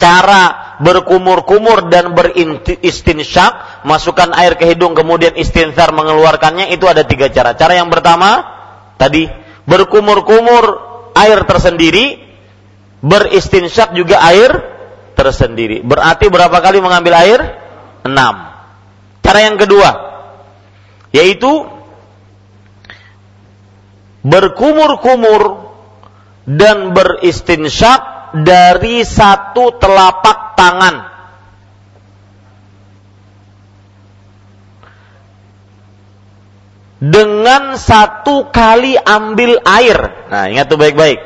Cara 0.00 0.74
berkumur-kumur 0.82 1.92
dan 1.92 2.10
beristinsyak, 2.16 3.84
masukkan 3.86 4.34
air 4.34 4.58
ke 4.58 4.66
hidung 4.66 4.96
kemudian 4.98 5.36
istinsar 5.38 5.94
mengeluarkannya 5.94 6.74
itu 6.74 6.88
ada 6.90 7.06
tiga 7.06 7.30
cara. 7.30 7.54
Cara 7.54 7.78
yang 7.78 7.86
pertama 7.86 8.42
tadi 8.98 9.30
berkumur-kumur 9.68 10.64
air 11.14 11.44
tersendiri, 11.46 12.18
beristinsyak 13.04 13.94
juga 13.94 14.18
air 14.24 14.50
tersendiri. 15.14 15.86
Berarti 15.86 16.26
berapa 16.32 16.58
kali 16.58 16.82
mengambil 16.82 17.14
air? 17.14 17.40
Enam. 18.02 18.50
Cara 19.20 19.44
yang 19.44 19.54
kedua 19.60 20.10
yaitu 21.10 21.66
berkumur-kumur 24.22 25.69
dan 26.50 26.90
beristinsyak 26.90 28.34
dari 28.42 29.06
satu 29.06 29.78
telapak 29.78 30.58
tangan. 30.58 30.96
Dengan 37.00 37.80
satu 37.80 38.52
kali 38.52 38.92
ambil 38.98 39.56
air. 39.64 39.98
Nah, 40.28 40.52
ingat 40.52 40.68
tuh 40.68 40.76
baik-baik. 40.76 41.16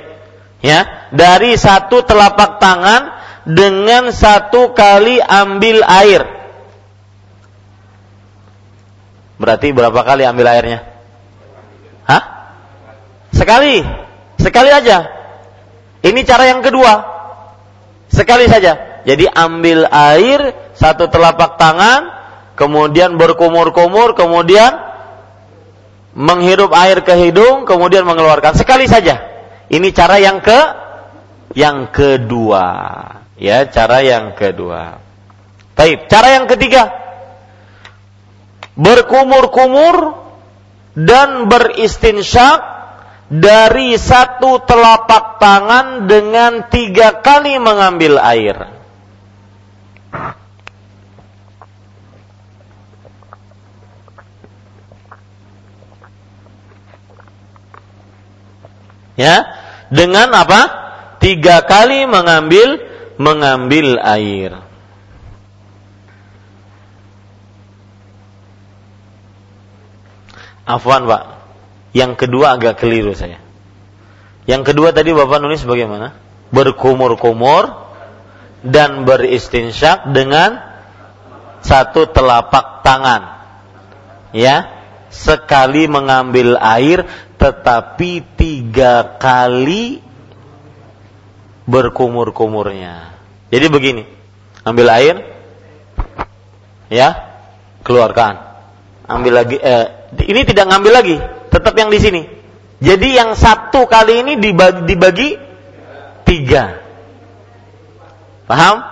Ya, 0.62 1.10
dari 1.10 1.58
satu 1.58 2.06
telapak 2.06 2.62
tangan 2.62 3.10
dengan 3.42 4.14
satu 4.14 4.70
kali 4.70 5.18
ambil 5.18 5.82
air. 5.82 6.22
Berarti 9.34 9.74
berapa 9.74 9.98
kali 10.06 10.22
ambil 10.22 10.46
airnya? 10.46 10.78
Hah? 12.06 12.22
Sekali. 13.34 13.82
Sekali 14.44 14.68
aja. 14.68 15.08
Ini 16.04 16.20
cara 16.28 16.52
yang 16.52 16.60
kedua. 16.60 16.92
Sekali 18.12 18.44
saja. 18.44 19.00
Jadi 19.08 19.24
ambil 19.24 19.88
air 19.88 20.52
satu 20.76 21.08
telapak 21.08 21.56
tangan, 21.56 22.12
kemudian 22.60 23.16
berkumur-kumur, 23.16 24.12
kemudian 24.12 24.76
menghirup 26.12 26.76
air 26.76 27.00
ke 27.00 27.16
hidung, 27.16 27.64
kemudian 27.64 28.04
mengeluarkan 28.04 28.52
sekali 28.52 28.84
saja. 28.84 29.24
Ini 29.72 29.88
cara 29.96 30.20
yang 30.20 30.44
ke 30.44 30.60
yang 31.56 31.88
kedua. 31.88 32.66
Ya, 33.40 33.64
cara 33.64 34.04
yang 34.04 34.36
kedua. 34.36 35.00
Baik, 35.72 36.06
cara 36.12 36.36
yang 36.36 36.46
ketiga. 36.46 36.92
Berkumur-kumur 38.76 40.20
dan 40.94 41.50
beristinsyak 41.50 42.73
dari 43.28 43.96
satu 43.96 44.60
telapak 44.68 45.40
tangan 45.40 46.04
dengan 46.04 46.68
tiga 46.68 47.24
kali 47.24 47.56
mengambil 47.56 48.20
air. 48.20 48.56
Ya, 59.14 59.46
dengan 59.94 60.34
apa? 60.34 60.60
Tiga 61.22 61.62
kali 61.64 62.02
mengambil 62.04 62.82
mengambil 63.14 64.02
air. 64.02 64.58
Afwan, 70.66 71.04
Pak. 71.06 71.33
Yang 71.94 72.26
kedua 72.26 72.58
agak 72.58 72.82
keliru 72.82 73.14
saya. 73.14 73.38
Yang 74.44 74.74
kedua 74.74 74.90
tadi 74.90 75.14
Bapak 75.14 75.38
nulis 75.40 75.62
bagaimana? 75.62 76.12
Berkumur-kumur 76.50 77.70
dan 78.66 79.06
beristinsyak 79.06 80.10
dengan 80.10 80.58
satu 81.64 82.10
telapak 82.10 82.82
tangan. 82.84 83.22
Ya, 84.34 84.68
sekali 85.08 85.86
mengambil 85.86 86.58
air 86.58 87.06
tetapi 87.38 88.26
tiga 88.34 89.16
kali 89.16 90.02
berkumur-kumurnya. 91.64 93.14
Jadi 93.48 93.66
begini, 93.70 94.04
ambil 94.66 94.86
air, 94.92 95.14
ya, 96.90 97.08
keluarkan. 97.86 98.42
Ambil 99.04 99.32
lagi, 99.36 99.56
eh, 99.60 100.10
ini 100.24 100.42
tidak 100.48 100.72
ngambil 100.72 100.92
lagi, 100.92 101.16
tetap 101.64 101.80
yang 101.80 101.88
di 101.88 101.96
sini. 101.96 102.22
Jadi 102.84 103.16
yang 103.16 103.32
satu 103.32 103.88
kali 103.88 104.20
ini 104.20 104.32
dibagi, 104.36 104.84
dibagi 104.84 105.28
tiga. 106.28 106.84
Paham? 108.44 108.84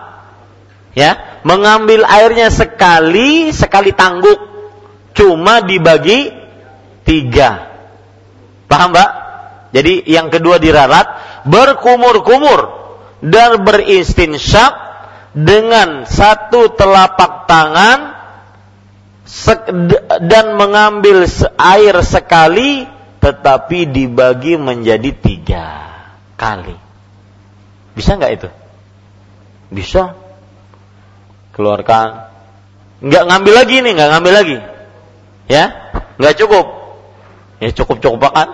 Ya, 0.97 1.41
mengambil 1.45 2.09
airnya 2.09 2.49
sekali, 2.49 3.53
sekali 3.53 3.93
tangguk. 3.93 4.41
Cuma 5.13 5.61
dibagi 5.61 6.33
tiga. 7.05 7.69
Paham, 8.65 8.97
Mbak? 8.97 9.11
Jadi 9.77 10.09
yang 10.09 10.33
kedua 10.33 10.57
diralat, 10.57 11.05
berkumur-kumur 11.45 12.61
dan 13.21 13.61
beristinsyak 13.61 14.73
dengan 15.37 16.09
satu 16.09 16.73
telapak 16.73 17.45
tangan 17.45 18.22
dan 20.29 20.61
mengambil 20.61 21.25
air 21.57 21.95
sekali 22.05 22.85
tetapi 23.23 23.89
dibagi 23.89 24.61
menjadi 24.61 25.11
tiga 25.15 25.67
kali. 26.37 26.77
Bisa 27.97 28.19
nggak 28.19 28.33
itu? 28.35 28.49
Bisa. 29.73 30.13
Keluarkan. 31.57 32.29
Nggak 33.03 33.25
ngambil 33.31 33.55
lagi 33.57 33.77
nih, 33.81 33.93
nggak 33.97 34.11
ngambil 34.11 34.33
lagi. 34.33 34.57
Ya, 35.49 35.65
nggak 36.21 36.35
cukup. 36.37 36.67
Ya 37.63 37.71
cukup 37.73 37.97
cukup 38.03 38.21
kan? 38.35 38.49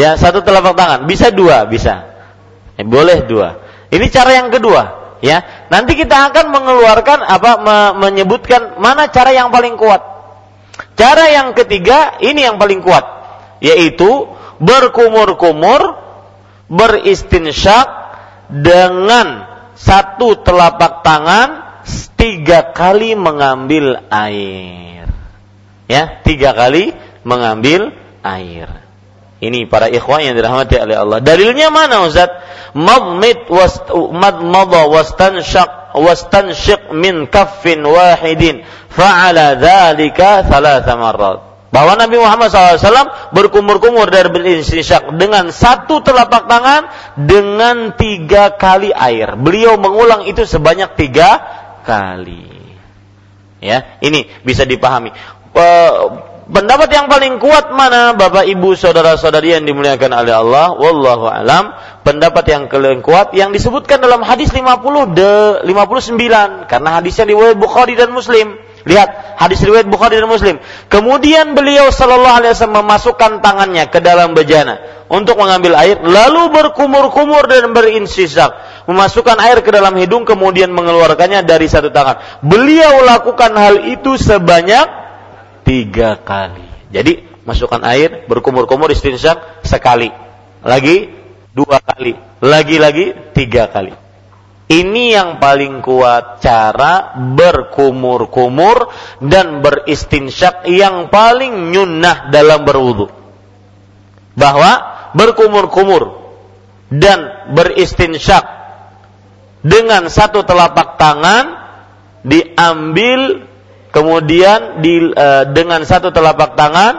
ya 0.00 0.14
satu 0.16 0.40
telapak 0.40 0.78
tangan. 0.78 1.04
Bisa 1.04 1.34
dua, 1.34 1.66
bisa. 1.66 2.08
Ya, 2.78 2.84
boleh 2.86 3.26
dua. 3.26 3.58
Ini 3.90 4.06
cara 4.12 4.38
yang 4.38 4.48
kedua 4.54 4.98
ya 5.18 5.57
nanti 5.68 5.92
kita 5.96 6.32
akan 6.32 6.52
mengeluarkan 6.52 7.18
apa 7.24 7.50
me 7.60 7.78
menyebutkan 8.08 8.80
mana 8.80 9.08
cara 9.12 9.32
yang 9.32 9.52
paling 9.52 9.76
kuat. 9.76 10.00
Cara 10.98 11.30
yang 11.30 11.54
ketiga 11.54 12.18
ini 12.18 12.42
yang 12.42 12.58
paling 12.58 12.82
kuat 12.82 13.04
yaitu 13.58 14.30
berkumur-kumur 14.58 15.98
beristinsyak 16.70 17.86
dengan 18.50 19.46
satu 19.78 20.42
telapak 20.42 21.06
tangan 21.06 21.82
tiga 22.18 22.74
kali 22.74 23.14
mengambil 23.14 24.02
air. 24.10 25.06
Ya 25.88 26.20
tiga 26.26 26.52
kali 26.52 26.92
mengambil 27.22 27.94
air 28.22 28.87
ini 29.38 29.70
para 29.70 29.86
ikhwan 29.86 30.26
yang 30.26 30.34
dirahmati 30.34 30.78
oleh 30.78 30.96
Allah 30.98 31.18
dalilnya 31.22 31.70
mana 31.70 32.06
Ustaz 32.06 32.30
madmid 32.74 33.46
was 33.50 33.78
madmada 34.10 34.90
wastanshaq 34.90 35.94
wastanshiq 35.94 36.90
min 36.94 37.30
kaffin 37.30 37.82
wahidin 37.86 38.66
fa'ala 38.90 39.56
dzalika 39.56 40.42
thalatha 40.46 40.94
marrat 40.98 41.48
bahwa 41.68 42.00
Nabi 42.00 42.16
Muhammad 42.16 42.48
SAW 42.48 43.36
berkumur-kumur 43.36 44.08
dari 44.08 44.32
beristinsyak 44.32 45.14
dengan 45.20 45.52
satu 45.52 46.00
telapak 46.00 46.48
tangan 46.48 46.88
dengan 47.20 47.92
tiga 47.92 48.56
kali 48.56 48.88
air. 48.88 49.36
Beliau 49.36 49.76
mengulang 49.76 50.24
itu 50.24 50.48
sebanyak 50.48 50.96
tiga 50.96 51.28
kali. 51.84 52.48
Ya, 53.60 53.98
ini 54.00 54.30
bisa 54.46 54.64
dipahami. 54.64 55.12
Pendapat 56.48 56.88
yang 56.88 57.12
paling 57.12 57.36
kuat 57.44 57.76
mana? 57.76 58.16
Bapak 58.16 58.48
Ibu 58.48 58.72
saudara-saudari 58.72 59.52
yang 59.52 59.68
dimuliakan 59.68 60.16
oleh 60.16 60.32
Allah. 60.32 60.72
Wallahu 60.80 61.28
alam. 61.28 61.76
Pendapat 62.00 62.48
yang 62.48 62.72
paling 62.72 63.04
kuat 63.04 63.36
yang 63.36 63.52
disebutkan 63.52 64.00
dalam 64.00 64.24
hadis 64.24 64.56
50 64.56 64.64
de 65.12 65.60
59 65.68 66.16
karena 66.64 66.90
hadisnya 66.96 67.28
riwayat 67.28 67.52
Bukhari 67.60 68.00
dan 68.00 68.16
Muslim. 68.16 68.56
Lihat 68.88 69.36
hadis 69.36 69.60
riwayat 69.60 69.92
Bukhari 69.92 70.16
dan 70.16 70.24
Muslim. 70.24 70.56
Kemudian 70.88 71.52
beliau 71.52 71.92
sallallahu 71.92 72.40
alaihi 72.40 72.56
wasallam 72.56 72.80
memasukkan 72.80 73.44
tangannya 73.44 73.84
ke 73.92 74.00
dalam 74.00 74.32
bejana 74.32 74.80
untuk 75.12 75.36
mengambil 75.36 75.76
air 75.76 76.00
lalu 76.00 76.48
berkumur-kumur 76.48 77.44
dan 77.44 77.76
berinsisak 77.76 78.56
memasukkan 78.88 79.36
air 79.44 79.60
ke 79.60 79.68
dalam 79.68 79.92
hidung 80.00 80.24
kemudian 80.24 80.72
mengeluarkannya 80.72 81.44
dari 81.44 81.68
satu 81.68 81.92
tangan. 81.92 82.40
Beliau 82.40 83.04
lakukan 83.04 83.52
hal 83.52 83.84
itu 83.92 84.16
sebanyak 84.16 84.97
tiga 85.68 86.16
kali. 86.24 86.64
Jadi 86.88 87.44
masukkan 87.44 87.84
air, 87.84 88.24
berkumur-kumur 88.24 88.88
istinsyak 88.88 89.60
sekali. 89.60 90.08
Lagi 90.64 91.12
dua 91.52 91.84
kali, 91.84 92.16
lagi-lagi 92.40 93.36
tiga 93.36 93.68
kali. 93.68 93.92
Ini 94.68 95.04
yang 95.16 95.30
paling 95.40 95.80
kuat 95.80 96.44
cara 96.44 97.16
berkumur-kumur 97.16 98.92
dan 99.20 99.64
beristinsyak 99.64 100.68
yang 100.68 101.08
paling 101.08 101.72
nyunnah 101.72 102.28
dalam 102.28 102.68
berwudu. 102.68 103.08
Bahwa 104.36 104.72
berkumur-kumur 105.16 106.20
dan 106.92 107.48
beristinsyak 107.56 108.44
dengan 109.64 110.12
satu 110.12 110.44
telapak 110.44 111.00
tangan 111.00 111.44
diambil 112.28 113.48
kemudian 113.90 114.84
di, 114.84 115.12
uh, 115.12 115.44
dengan 115.50 115.82
satu 115.84 116.12
telapak 116.12 116.54
tangan 116.54 116.94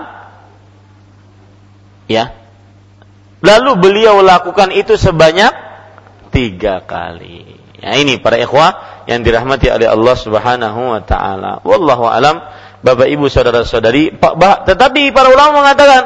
ya 2.10 2.34
lalu 3.40 3.72
beliau 3.78 4.20
lakukan 4.26 4.74
itu 4.74 4.98
sebanyak 5.00 5.52
tiga 6.34 6.82
kali 6.84 7.60
Ya 7.80 7.96
ini 7.96 8.20
para 8.20 8.36
ikhwah 8.36 9.04
yang 9.08 9.24
dirahmati 9.24 9.72
oleh 9.72 9.88
Allah 9.88 10.16
Subhanahu 10.20 10.80
wa 10.92 11.02
taala. 11.02 11.64
Wallahu 11.64 12.04
alam, 12.12 12.44
Bapak 12.84 13.08
Ibu 13.08 13.32
saudara-saudari, 13.32 14.20
tetapi 14.68 15.16
para 15.16 15.32
ulama 15.32 15.64
mengatakan 15.64 16.02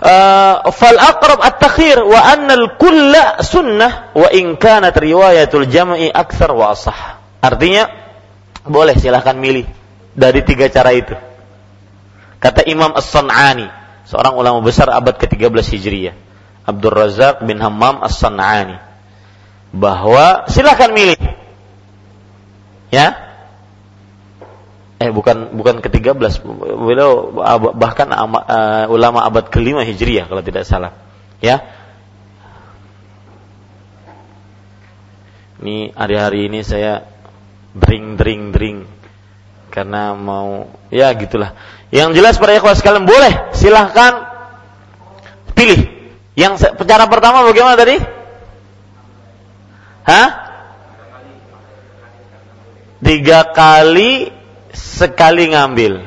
uh, 0.00 0.56
fal 0.72 0.96
aqrab 0.96 1.44
at-takhir 1.44 2.00
wa 2.00 2.16
anna 2.16 2.56
al-kulla 2.56 3.44
sunnah 3.44 4.16
wa 4.16 4.28
in 4.32 4.56
kanat 4.56 4.96
riwayatul 4.96 5.68
jam'i 5.68 6.08
akthar 6.08 6.56
wa 6.56 6.72
asah. 6.72 7.20
Artinya 7.44 7.99
boleh 8.66 8.96
silahkan 8.96 9.36
milih 9.36 9.64
dari 10.12 10.44
tiga 10.44 10.68
cara 10.68 10.92
itu. 10.92 11.14
Kata 12.40 12.64
Imam 12.64 12.96
As-San'ani, 12.96 13.68
seorang 14.08 14.36
ulama 14.36 14.64
besar 14.64 14.88
abad 14.88 15.16
ke-13 15.20 15.76
Hijriah. 15.76 16.16
Abdul 16.64 16.92
Razak 16.92 17.44
bin 17.44 17.60
Hammam 17.60 18.04
As-San'ani 18.04 18.80
bahwa 19.72 20.48
silahkan 20.50 20.90
milih. 20.92 21.20
Ya. 22.90 23.16
Eh 25.00 25.08
bukan 25.08 25.56
bukan 25.56 25.80
ke-13, 25.80 26.44
beliau 26.60 27.32
bahkan 27.72 28.12
uh, 28.12 28.84
ulama 28.92 29.24
abad 29.24 29.48
kelima 29.48 29.80
Hijriah 29.84 30.28
kalau 30.28 30.44
tidak 30.44 30.68
salah. 30.68 30.92
Ya. 31.40 31.64
Ini 35.60 35.92
hari-hari 35.92 36.48
ini 36.48 36.64
saya 36.64 37.04
dring 37.74 38.18
dring 38.18 38.50
dring 38.50 38.78
karena 39.70 40.12
mau 40.18 40.66
ya 40.90 41.14
gitulah. 41.14 41.54
Yang 41.94 42.22
jelas 42.22 42.34
para 42.36 42.58
ikhwas 42.58 42.82
sekalian 42.82 43.06
boleh 43.06 43.54
silahkan 43.54 44.26
pilih. 45.54 45.86
Yang 46.34 46.74
cara 46.82 47.06
pertama 47.06 47.46
bagaimana 47.46 47.78
tadi? 47.78 47.96
Hah? 50.06 50.28
Tiga 53.00 53.48
kali 53.54 54.28
sekali 54.74 55.50
ngambil. 55.50 56.04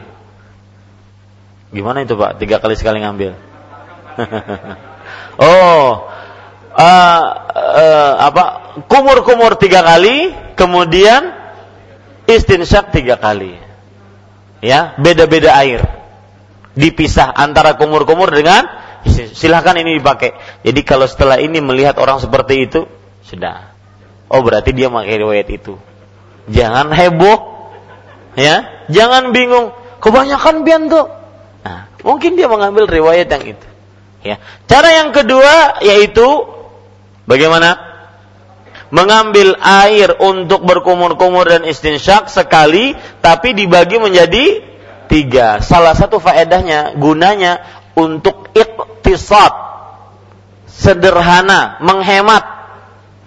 Gimana 1.73 2.06
itu 2.06 2.14
Pak? 2.14 2.38
Tiga 2.38 2.61
kali 2.61 2.77
sekali 2.77 3.02
ngambil. 3.02 3.34
oh, 5.41 6.06
uh, 6.77 7.22
uh, 7.57 8.14
apa? 8.22 8.44
Kumur-kumur 8.85 9.57
tiga 9.57 9.81
kali, 9.81 10.34
kemudian 10.53 11.43
istinsyak 12.29 12.93
tiga 12.95 13.19
kali. 13.19 13.57
Ya, 14.63 14.95
beda-beda 14.95 15.53
air. 15.59 15.83
Dipisah 16.73 17.35
antara 17.35 17.75
kumur-kumur 17.75 18.31
dengan 18.31 18.65
silahkan 19.35 19.75
ini 19.75 19.99
dipakai. 19.99 20.33
Jadi 20.63 20.81
kalau 20.87 21.05
setelah 21.05 21.37
ini 21.37 21.59
melihat 21.59 21.99
orang 21.99 22.23
seperti 22.23 22.65
itu, 22.65 22.87
sudah 23.27 23.73
Oh 24.33 24.41
berarti 24.41 24.73
dia 24.73 24.89
pakai 24.89 25.21
riwayat 25.21 25.47
itu. 25.53 25.77
Jangan 26.49 26.89
heboh, 26.89 27.69
ya. 28.33 28.65
Jangan 28.89 29.29
bingung. 29.29 29.77
Kebanyakan 30.01 30.65
bianto. 30.65 31.05
Nah, 31.61 31.85
mungkin 32.01 32.33
dia 32.33 32.49
mengambil 32.49 32.89
riwayat 32.89 33.29
yang 33.29 33.45
itu. 33.45 33.67
Ya. 34.25 34.41
Cara 34.65 34.89
yang 34.89 35.13
kedua 35.13 35.77
yaitu 35.85 36.25
bagaimana? 37.29 37.93
Mengambil 38.94 39.57
air 39.57 40.14
untuk 40.22 40.61
berkumur-kumur 40.61 41.49
dan 41.49 41.65
istinsyak 41.65 42.30
sekali, 42.30 42.94
tapi 43.26 43.57
dibagi 43.57 43.98
menjadi 43.98 44.61
tiga. 45.10 45.65
Salah 45.65 45.98
satu 45.98 46.22
faedahnya, 46.22 46.94
gunanya 46.94 47.65
untuk 47.98 48.53
iktisad, 48.53 49.49
sederhana, 50.70 51.82
menghemat 51.82 52.45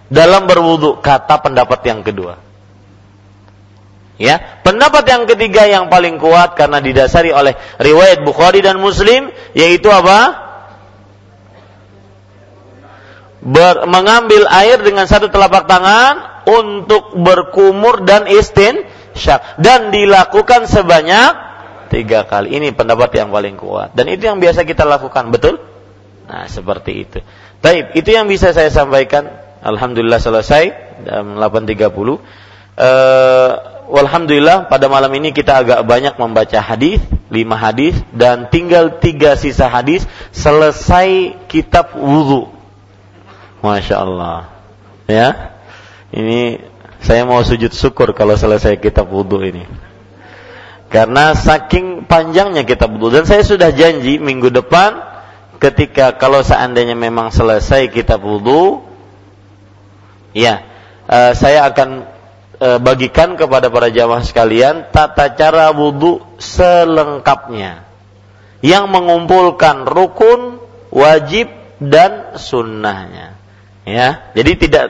dalam 0.06 0.46
berwudu 0.46 1.02
kata 1.02 1.42
pendapat 1.42 1.82
yang 1.82 2.06
kedua. 2.06 2.38
Ya, 4.16 4.62
pendapat 4.64 5.04
yang 5.10 5.28
ketiga 5.28 5.68
yang 5.68 5.92
paling 5.92 6.16
kuat 6.16 6.56
karena 6.56 6.80
didasari 6.80 7.36
oleh 7.36 7.52
riwayat 7.76 8.24
Bukhari 8.24 8.64
dan 8.64 8.80
Muslim 8.80 9.28
yaitu 9.52 9.92
apa? 9.92 10.45
Ber, 13.46 13.86
mengambil 13.86 14.50
air 14.50 14.82
dengan 14.82 15.06
satu 15.06 15.30
telapak 15.30 15.70
tangan 15.70 16.42
untuk 16.50 17.14
berkumur 17.14 18.02
dan 18.02 18.26
istin 18.26 18.82
syak 19.14 19.62
dan 19.62 19.94
dilakukan 19.94 20.66
sebanyak 20.66 21.30
tiga 21.86 22.26
kali. 22.26 22.58
Ini 22.58 22.74
pendapat 22.74 23.14
yang 23.14 23.30
paling 23.30 23.54
kuat 23.54 23.94
dan 23.94 24.10
itu 24.10 24.26
yang 24.26 24.42
biasa 24.42 24.66
kita 24.66 24.82
lakukan, 24.82 25.30
betul? 25.30 25.62
Nah, 26.26 26.50
seperti 26.50 27.06
itu. 27.06 27.18
Baik, 27.62 27.94
itu 27.94 28.10
yang 28.10 28.26
bisa 28.26 28.50
saya 28.50 28.66
sampaikan 28.66 29.30
Alhamdulillah 29.62 30.18
selesai 30.18 30.64
jam 31.06 31.38
8.30. 31.38 31.86
Uh, 31.86 32.18
Alhamdulillah 33.86 34.66
pada 34.66 34.90
malam 34.90 35.14
ini 35.14 35.30
kita 35.30 35.62
agak 35.62 35.86
banyak 35.86 36.18
membaca 36.18 36.58
hadis, 36.58 36.98
lima 37.30 37.54
hadis 37.54 37.94
dan 38.10 38.50
tinggal 38.50 38.98
tiga 38.98 39.38
sisa 39.38 39.70
hadis 39.70 40.02
selesai 40.34 41.38
kitab 41.46 41.94
wudhu. 41.94 42.55
Masya 43.60 43.96
Allah. 43.96 44.50
Ya, 45.06 45.54
ini 46.10 46.58
saya 47.00 47.22
mau 47.22 47.40
sujud 47.44 47.70
syukur 47.70 48.10
kalau 48.12 48.34
selesai 48.34 48.80
kitab 48.82 49.08
wudhu 49.08 49.40
ini. 49.44 49.64
Karena 50.90 51.34
saking 51.34 52.06
panjangnya 52.06 52.62
kitab 52.62 52.94
wudhu 52.94 53.22
dan 53.22 53.24
saya 53.26 53.42
sudah 53.42 53.70
janji 53.74 54.18
minggu 54.22 54.50
depan 54.50 55.02
ketika 55.62 56.14
kalau 56.14 56.42
seandainya 56.44 56.94
memang 56.94 57.34
selesai 57.34 57.90
kitab 57.90 58.22
wudhu 58.22 58.86
Ya, 60.36 60.60
uh, 61.08 61.32
saya 61.32 61.64
akan 61.72 62.04
uh, 62.60 62.76
bagikan 62.76 63.40
kepada 63.40 63.72
para 63.72 63.88
jamaah 63.88 64.20
sekalian 64.20 64.92
tata 64.92 65.32
cara 65.32 65.72
wudhu 65.72 66.20
selengkapnya 66.36 67.88
yang 68.60 68.92
mengumpulkan 68.92 69.88
rukun, 69.88 70.60
wajib 70.92 71.48
dan 71.80 72.36
sunnahnya. 72.36 73.35
Ya, 73.86 74.34
jadi 74.34 74.58
tidak 74.58 74.84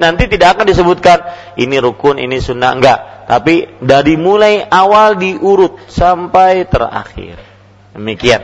nanti 0.00 0.24
tidak 0.24 0.56
akan 0.56 0.64
disebutkan 0.64 1.20
ini 1.60 1.76
rukun, 1.84 2.16
ini 2.16 2.40
sunnah 2.40 2.72
enggak, 2.72 3.28
tapi 3.28 3.68
dari 3.84 4.16
mulai 4.16 4.64
awal 4.64 5.20
diurut 5.20 5.84
sampai 5.84 6.64
terakhir. 6.64 7.36
Demikian. 7.92 8.40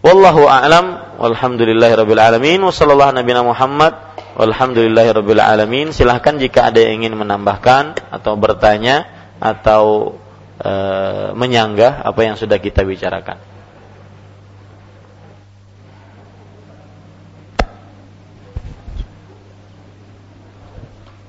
Wallahu 0.00 0.48
a'lam 0.48 1.16
walhamdulillahirabbil 1.20 2.20
alamin 2.20 2.60
wa 2.64 2.72
sallallahu 2.72 3.20
nabiyana 3.20 3.44
Muhammad 3.44 3.92
Alhamdulillahirabbil 4.34 5.38
alamin. 5.38 5.94
Silahkan 5.94 6.34
jika 6.40 6.72
ada 6.72 6.82
yang 6.82 7.04
ingin 7.04 7.14
menambahkan 7.14 8.00
atau 8.10 8.34
bertanya 8.34 9.06
atau 9.38 10.16
e, 10.58 10.72
menyanggah 11.38 12.02
apa 12.02 12.20
yang 12.26 12.34
sudah 12.34 12.58
kita 12.58 12.82
bicarakan. 12.82 13.53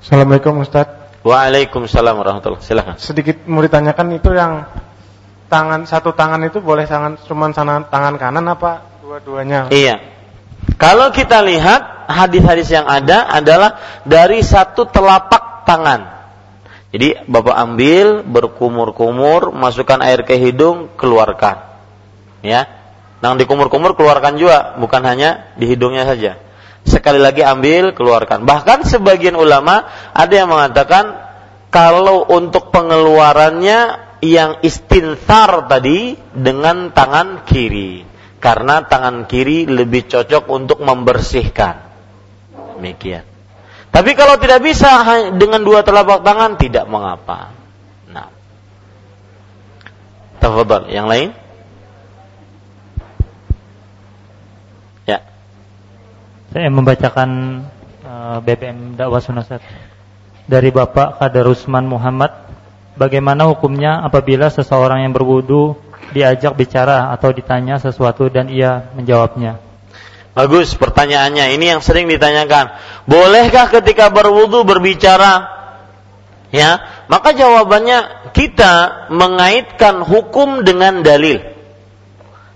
Assalamualaikum 0.06 0.62
Ustaz. 0.62 0.86
Waalaikumsalam 1.26 2.14
warahmatullahi 2.14 2.62
Silahkan. 2.62 2.94
Sedikit 2.94 3.42
mau 3.50 3.58
ditanyakan 3.58 4.14
itu 4.14 4.30
yang 4.30 4.62
tangan 5.50 5.82
satu 5.82 6.14
tangan 6.14 6.46
itu 6.46 6.62
boleh 6.62 6.86
tangan 6.86 7.18
cuma 7.26 7.50
tangan 7.50 8.14
kanan 8.14 8.46
apa 8.46 9.02
dua-duanya? 9.02 9.66
Iya. 9.74 9.98
Kalau 10.78 11.10
kita 11.10 11.42
lihat 11.42 12.06
hadis-hadis 12.06 12.70
yang 12.70 12.86
ada 12.86 13.26
adalah 13.26 13.82
dari 14.06 14.46
satu 14.46 14.86
telapak 14.86 15.66
tangan. 15.66 16.30
Jadi 16.94 17.26
Bapak 17.26 17.58
ambil 17.66 18.22
berkumur-kumur, 18.22 19.50
masukkan 19.50 19.98
air 20.06 20.22
ke 20.22 20.38
hidung, 20.38 20.86
keluarkan. 20.94 21.66
Ya. 22.46 22.70
Nang 23.26 23.42
dikumur-kumur 23.42 23.98
keluarkan 23.98 24.38
juga, 24.38 24.78
bukan 24.78 25.02
hanya 25.02 25.50
di 25.58 25.66
hidungnya 25.66 26.06
saja. 26.06 26.45
Sekali 26.86 27.18
lagi 27.18 27.42
ambil, 27.42 27.92
keluarkan. 27.92 28.46
Bahkan 28.46 28.86
sebagian 28.86 29.34
ulama 29.34 29.84
ada 30.14 30.30
yang 30.32 30.48
mengatakan 30.48 31.18
kalau 31.68 32.30
untuk 32.30 32.70
pengeluarannya 32.70 34.06
yang 34.22 34.62
istinsar 34.62 35.66
tadi 35.68 36.16
dengan 36.32 36.94
tangan 36.94 37.44
kiri 37.44 38.06
karena 38.40 38.86
tangan 38.86 39.26
kiri 39.26 39.66
lebih 39.66 40.08
cocok 40.08 40.48
untuk 40.48 40.80
membersihkan 40.80 41.86
Demikian. 42.76 43.24
Tapi 43.88 44.12
kalau 44.12 44.36
tidak 44.36 44.60
bisa 44.60 45.00
dengan 45.40 45.64
dua 45.64 45.80
telapak 45.80 46.20
tangan 46.20 46.60
tidak 46.60 46.84
mengapa. 46.84 47.56
Nah. 48.12 48.28
Tafadhal, 50.36 50.92
yang 50.92 51.08
lain? 51.08 51.32
Saya 56.56 56.72
membacakan 56.72 57.28
uh, 58.00 58.40
BBM 58.40 58.96
dakwah 58.96 59.20
sunasat 59.20 59.60
dari 60.48 60.72
Bapak 60.72 61.20
Kadarusman 61.20 61.84
Muhammad. 61.84 62.32
Bagaimana 62.96 63.44
hukumnya 63.44 64.00
apabila 64.00 64.48
seseorang 64.48 65.04
yang 65.04 65.12
berwudu 65.12 65.76
diajak 66.16 66.56
bicara 66.56 67.12
atau 67.12 67.28
ditanya 67.28 67.76
sesuatu 67.76 68.32
dan 68.32 68.48
ia 68.48 68.88
menjawabnya? 68.96 69.60
Bagus 70.32 70.72
pertanyaannya. 70.80 71.52
Ini 71.60 71.76
yang 71.76 71.84
sering 71.84 72.08
ditanyakan. 72.08 72.72
Bolehkah 73.04 73.68
ketika 73.68 74.08
berwudu 74.08 74.64
berbicara? 74.64 75.52
Ya, 76.56 77.04
maka 77.12 77.36
jawabannya 77.36 78.32
kita 78.32 79.12
mengaitkan 79.12 80.00
hukum 80.00 80.64
dengan 80.64 81.04
dalil. 81.04 81.36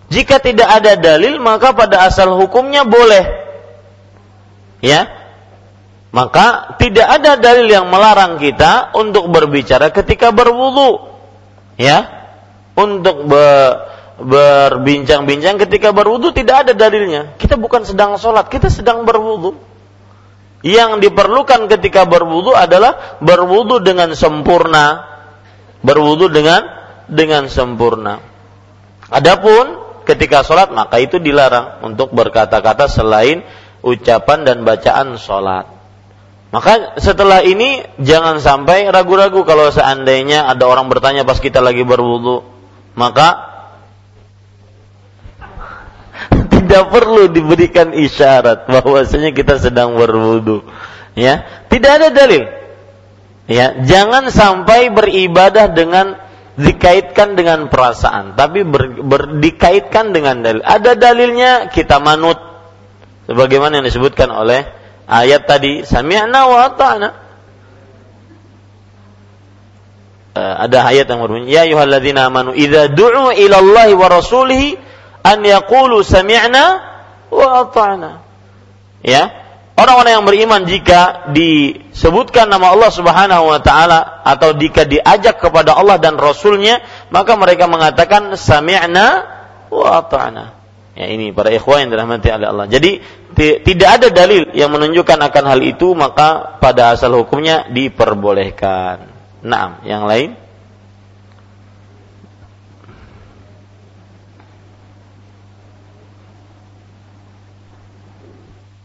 Jika 0.08 0.40
tidak 0.40 0.72
ada 0.72 0.96
dalil, 0.96 1.36
maka 1.36 1.76
pada 1.76 2.08
asal 2.08 2.32
hukumnya 2.40 2.88
boleh. 2.88 3.39
Ya. 4.80 5.08
Maka 6.10 6.74
tidak 6.82 7.06
ada 7.06 7.38
dalil 7.38 7.70
yang 7.70 7.86
melarang 7.86 8.42
kita 8.42 8.90
untuk 8.98 9.30
berbicara 9.30 9.94
ketika 9.94 10.34
berwudu. 10.34 11.06
Ya. 11.78 12.08
Untuk 12.74 13.28
be 13.30 13.46
berbincang-bincang 14.20 15.56
ketika 15.64 15.96
berwudu 15.96 16.36
tidak 16.36 16.68
ada 16.68 16.72
dalilnya. 16.76 17.40
Kita 17.40 17.56
bukan 17.56 17.88
sedang 17.88 18.20
sholat, 18.20 18.52
kita 18.52 18.68
sedang 18.68 19.08
berwudu. 19.08 19.56
Yang 20.60 21.08
diperlukan 21.08 21.72
ketika 21.72 22.04
berwudu 22.04 22.52
adalah 22.52 23.16
berwudu 23.24 23.80
dengan 23.80 24.12
sempurna. 24.12 25.08
Berwudu 25.80 26.28
dengan 26.28 26.60
dengan 27.08 27.48
sempurna. 27.48 28.20
Adapun 29.08 29.80
ketika 30.04 30.44
sholat 30.44 30.70
maka 30.70 31.00
itu 31.00 31.16
dilarang 31.16 31.82
untuk 31.82 32.12
berkata-kata 32.12 32.86
selain 32.86 33.40
ucapan 33.80 34.44
dan 34.44 34.62
bacaan 34.62 35.16
sholat. 35.16 35.66
Maka 36.50 36.98
setelah 36.98 37.46
ini 37.46 37.86
jangan 38.02 38.42
sampai 38.42 38.90
ragu-ragu 38.90 39.46
kalau 39.46 39.70
seandainya 39.70 40.50
ada 40.50 40.66
orang 40.66 40.90
bertanya 40.90 41.22
pas 41.22 41.38
kita 41.38 41.62
lagi 41.62 41.86
berwudu, 41.86 42.42
maka 42.98 43.46
tidak 46.58 46.90
perlu 46.90 47.30
diberikan 47.30 47.94
isyarat 47.94 48.66
bahwasanya 48.66 49.30
kita 49.30 49.62
sedang 49.62 49.94
berwudu. 49.94 50.66
Ya, 51.14 51.46
tidak 51.70 52.02
ada 52.02 52.08
dalil. 52.10 52.50
Ya, 53.46 53.82
jangan 53.86 54.30
sampai 54.30 54.90
beribadah 54.90 55.70
dengan 55.70 56.18
dikaitkan 56.58 57.38
dengan 57.38 57.70
perasaan, 57.70 58.34
tapi 58.34 58.66
ber, 58.66 58.98
ber, 59.06 59.38
dikaitkan 59.38 60.10
dengan 60.10 60.42
dalil. 60.42 60.62
Ada 60.66 60.98
dalilnya 60.98 61.70
kita 61.70 62.02
manut 62.02 62.49
sebagaimana 63.30 63.78
yang 63.78 63.86
disebutkan 63.86 64.26
oleh 64.34 64.66
ayat 65.06 65.46
tadi, 65.46 65.86
sami'na 65.86 66.50
wa 66.50 66.58
ata'na. 66.66 67.08
Uh, 70.30 70.54
ada 70.66 70.86
ayat 70.90 71.06
yang 71.06 71.22
berbunyi, 71.22 71.46
ya 71.50 71.62
ayyuhalladzina 71.62 72.26
amanu 72.26 72.54
idza 72.54 72.90
du'u 72.90 73.30
ila 73.30 73.56
Allahi 73.62 73.94
wa 73.94 74.06
rasulihi 74.10 74.78
an 75.22 75.46
yaqulu 75.46 76.02
sami'na 76.02 76.64
wa 77.30 77.46
ata'na. 77.62 78.10
Ya. 79.06 79.30
Orang-orang 79.80 80.12
yang 80.12 80.26
beriman 80.28 80.60
jika 80.68 81.32
disebutkan 81.32 82.52
nama 82.52 82.76
Allah 82.76 82.92
Subhanahu 82.92 83.48
wa 83.48 83.64
taala 83.64 84.20
atau 84.28 84.52
jika 84.52 84.84
diajak 84.84 85.40
kepada 85.40 85.72
Allah 85.72 85.96
dan 85.96 86.20
Rasulnya, 86.20 86.84
maka 87.08 87.32
mereka 87.38 87.64
mengatakan 87.64 88.36
sami'na 88.36 89.06
wa 89.72 90.04
ata'na. 90.04 90.59
Ya 91.00 91.08
ini 91.08 91.32
para 91.32 91.48
ikhwan 91.48 91.88
yang 91.88 91.96
dirahmati 91.96 92.28
oleh 92.28 92.44
Allah. 92.52 92.68
Jadi 92.68 93.00
tidak 93.64 93.88
ada 93.88 94.08
dalil 94.12 94.52
yang 94.52 94.68
menunjukkan 94.68 95.16
akan 95.16 95.44
hal 95.48 95.60
itu, 95.64 95.96
maka 95.96 96.60
pada 96.60 96.92
asal 96.92 97.16
hukumnya 97.16 97.72
diperbolehkan. 97.72 99.08
Nah, 99.40 99.80
yang 99.88 100.04
lain? 100.04 100.36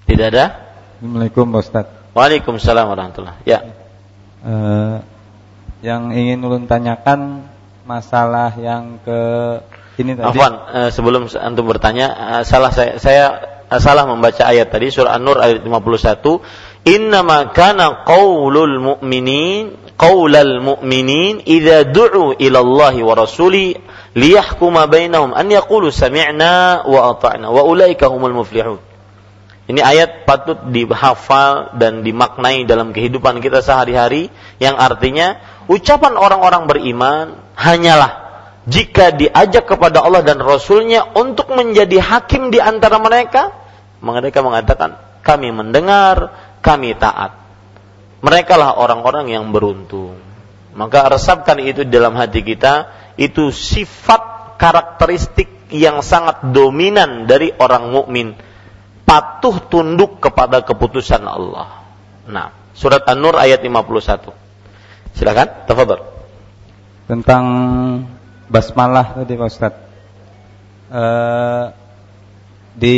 Tidak 0.08 0.28
ada? 0.32 0.72
Assalamualaikum 0.96 1.52
Pak 1.52 1.62
Ustaz. 1.68 1.86
Waalaikumsalam 2.16 2.96
warahmatullahi 2.96 3.44
Ya. 3.44 3.60
Uh, 4.40 5.04
yang 5.84 6.16
ingin 6.16 6.40
ulun 6.40 6.64
tanyakan 6.64 7.44
masalah 7.84 8.56
yang 8.56 9.04
ke 9.04 9.20
ini 9.96 10.12
tadi. 10.16 10.28
Afwan, 10.28 10.54
uh, 10.72 10.90
sebelum 10.92 11.32
antum 11.32 11.66
bertanya, 11.68 12.08
uh, 12.12 12.44
salah 12.44 12.72
saya 12.72 13.00
saya 13.00 13.24
uh, 13.72 13.80
salah 13.80 14.04
membaca 14.04 14.44
ayat 14.44 14.68
tadi 14.72 14.92
surah 14.92 15.16
An-Nur 15.16 15.40
ayat 15.40 15.64
51. 15.64 16.44
Innama 16.86 17.50
kana 17.56 18.06
qaulul 18.06 18.78
mu'minin 18.78 19.96
qaulal 19.98 20.62
mu'minin 20.62 21.42
idza 21.42 21.88
du'u 21.88 22.36
ila 22.38 22.60
Allah 22.62 22.96
wa 23.02 23.14
rasuli 23.16 23.74
liyahkuma 24.14 24.86
bainahum 24.86 25.34
an 25.34 25.50
yaqulu 25.50 25.90
sami'na 25.90 26.86
wa 26.86 27.16
ata'na 27.16 27.48
wa 27.50 27.62
ulaika 27.66 28.12
humul 28.12 28.36
muflihun. 28.44 28.78
Ini 29.66 29.82
ayat 29.82 30.30
patut 30.30 30.70
dihafal 30.70 31.74
dan 31.82 32.06
dimaknai 32.06 32.70
dalam 32.70 32.94
kehidupan 32.94 33.42
kita 33.42 33.66
sehari-hari 33.66 34.30
yang 34.62 34.78
artinya 34.78 35.42
ucapan 35.66 36.14
orang-orang 36.22 36.70
beriman 36.70 37.42
hanyalah 37.58 38.25
jika 38.66 39.14
diajak 39.14 39.70
kepada 39.70 40.02
Allah 40.02 40.26
dan 40.26 40.42
Rasulnya 40.42 41.06
untuk 41.14 41.54
menjadi 41.54 42.02
hakim 42.02 42.50
di 42.50 42.58
antara 42.58 42.98
mereka, 42.98 43.54
mereka 44.02 44.42
mengatakan 44.42 44.98
kami 45.22 45.54
mendengar, 45.54 46.34
kami 46.66 46.98
taat. 46.98 47.38
Mereka 48.26 48.58
lah 48.58 48.74
orang-orang 48.82 49.30
yang 49.30 49.54
beruntung. 49.54 50.18
Maka 50.74 51.14
resapkan 51.14 51.62
itu 51.62 51.86
dalam 51.86 52.18
hati 52.18 52.42
kita, 52.42 52.90
itu 53.22 53.54
sifat 53.54 54.58
karakteristik 54.58 55.70
yang 55.70 56.02
sangat 56.02 56.50
dominan 56.50 57.30
dari 57.30 57.54
orang 57.54 57.94
mukmin 57.94 58.34
patuh 59.06 59.62
tunduk 59.70 60.18
kepada 60.18 60.66
keputusan 60.66 61.22
Allah. 61.22 61.86
Nah, 62.26 62.50
surat 62.74 63.06
An-Nur 63.06 63.38
ayat 63.38 63.62
51. 63.62 64.34
Silakan, 65.14 65.48
tafadhol. 65.70 66.02
Tentang 67.06 67.46
basmalah 68.50 69.22
tadi 69.22 69.34
Pak 69.38 69.50
Ustaz. 69.50 69.74
E, 70.92 71.04
di 72.76 72.98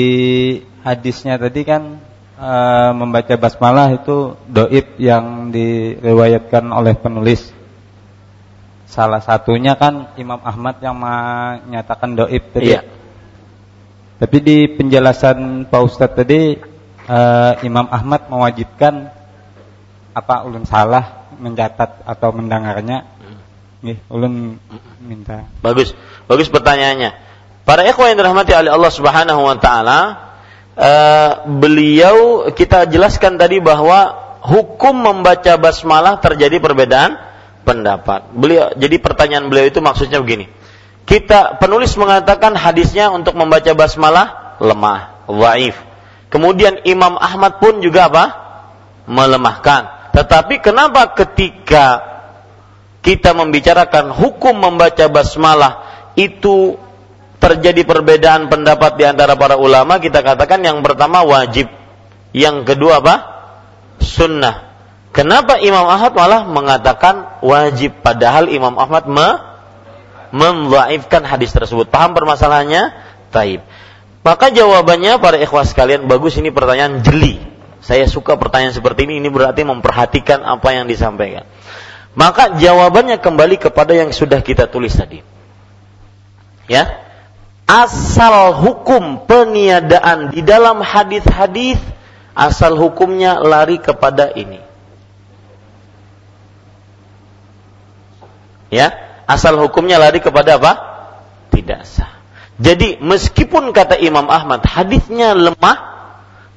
hadisnya 0.82 1.38
tadi 1.38 1.61
kan 1.64 2.02
e, 2.36 2.52
membaca 2.95 3.36
basmalah 3.38 3.94
itu 3.95 4.36
doib 4.49 4.98
yang 4.99 5.53
diriwayatkan 5.53 6.68
oleh 6.72 6.95
penulis. 6.98 7.53
Salah 8.88 9.19
satunya 9.19 9.76
kan 9.76 10.15
Imam 10.15 10.40
Ahmad 10.41 10.80
yang 10.80 10.95
menyatakan 10.95 12.15
doib 12.15 12.44
tadi. 12.56 12.72
Iya. 12.72 12.82
Tapi 14.18 14.38
di 14.41 14.57
penjelasan 14.74 15.69
Pak 15.69 15.82
Ustadz 15.86 16.18
tadi 16.18 16.57
uh, 17.06 17.53
Imam 17.61 17.86
Ahmad 17.86 18.26
mewajibkan 18.34 19.14
apa 20.18 20.41
ulun 20.41 20.65
salah 20.65 21.30
mencatat 21.38 22.02
atau 22.02 22.30
mendengarnya. 22.34 23.06
Nih, 23.88 23.97
ulun 24.11 24.59
minta. 24.99 25.47
Bagus. 25.64 25.95
Bagus 26.27 26.51
pertanyaannya. 26.51 27.15
Para 27.64 27.88
ikhwan 27.88 28.11
yang 28.15 28.19
dirahmati 28.19 28.51
oleh 28.51 28.72
Allah 28.72 28.91
Subhanahu 28.91 29.41
wa 29.47 29.55
taala, 29.59 29.99
uh, 30.76 31.31
beliau 31.47 32.47
kita 32.51 32.88
jelaskan 32.91 33.39
tadi 33.39 33.64
bahwa 33.64 34.11
hukum 34.43 34.95
membaca 34.95 35.55
basmalah 35.55 36.19
terjadi 36.19 36.59
perbedaan 36.59 37.15
pendapat. 37.64 38.31
Beliau 38.35 38.76
jadi 38.76 38.99
pertanyaan 38.99 39.47
beliau 39.47 39.68
itu 39.68 39.80
maksudnya 39.80 40.19
begini 40.19 40.51
kita 41.07 41.55
penulis 41.64 41.95
mengatakan 41.95 42.51
hadisnya 42.59 43.07
untuk 43.07 43.39
membaca 43.39 43.72
basmalah 43.72 44.59
lemah, 44.59 45.23
waif. 45.31 45.80
Kemudian 46.27 46.84
Imam 46.84 47.15
Ahmad 47.15 47.64
pun 47.64 47.80
juga 47.80 48.11
apa? 48.11 48.26
melemahkan. 49.07 50.11
Tetapi 50.11 50.59
kenapa 50.59 51.15
ketika 51.15 52.16
kita 53.08 53.32
membicarakan 53.32 54.12
hukum 54.12 54.60
membaca 54.60 55.08
basmalah 55.08 55.88
itu 56.20 56.76
terjadi 57.40 57.88
perbedaan 57.88 58.52
pendapat 58.52 59.00
di 59.00 59.08
antara 59.08 59.40
para 59.40 59.56
ulama, 59.56 59.96
kita 59.96 60.20
katakan 60.20 60.60
yang 60.60 60.84
pertama 60.84 61.24
wajib, 61.24 61.72
yang 62.36 62.68
kedua 62.68 63.00
apa? 63.00 63.16
sunnah. 64.04 64.76
Kenapa 65.16 65.56
Imam 65.64 65.88
Ahmad 65.88 66.14
malah 66.14 66.42
mengatakan 66.52 67.40
wajib 67.40 68.04
padahal 68.04 68.52
Imam 68.52 68.76
Ahmad 68.76 69.08
me 69.08 69.30
mendhaifkan 70.36 71.24
hadis 71.24 71.56
tersebut. 71.56 71.88
Paham 71.88 72.12
permasalahannya? 72.12 72.92
Taib. 73.32 73.64
Maka 74.22 74.52
jawabannya 74.52 75.24
para 75.24 75.40
ikhwas 75.40 75.72
sekalian 75.72 76.12
bagus 76.12 76.36
ini 76.36 76.52
pertanyaan 76.52 77.00
jeli. 77.00 77.40
Saya 77.80 78.04
suka 78.04 78.36
pertanyaan 78.36 78.76
seperti 78.76 79.08
ini, 79.08 79.24
ini 79.24 79.32
berarti 79.32 79.64
memperhatikan 79.64 80.44
apa 80.44 80.76
yang 80.76 80.92
disampaikan. 80.92 81.48
Maka 82.18 82.57
jawabannya 82.57 83.22
kembali 83.22 83.61
kepada 83.61 83.94
yang 83.94 84.10
sudah 84.10 84.41
kita 84.41 84.65
tulis 84.65 84.98
tadi. 84.98 85.22
Ya. 86.65 87.06
Asal 87.69 88.57
hukum 88.57 89.27
peniadaan 89.30 90.34
di 90.34 90.41
dalam 90.41 90.81
hadis-hadis 90.81 91.77
asal 92.34 92.73
hukumnya 92.73 93.38
lari 93.38 93.77
kepada 93.77 94.34
ini. 94.34 94.65
Ya, 98.73 99.22
asal 99.30 99.60
hukumnya 99.61 100.02
lari 100.02 100.18
kepada 100.18 100.57
apa? 100.57 100.73
Tidak 101.53 101.81
sah. 101.85 102.18
Jadi 102.57 102.98
meskipun 102.98 103.69
kata 103.76 103.99
Imam 103.99 104.26
Ahmad 104.31 104.65
hadisnya 104.65 105.38
lemah, 105.38 105.77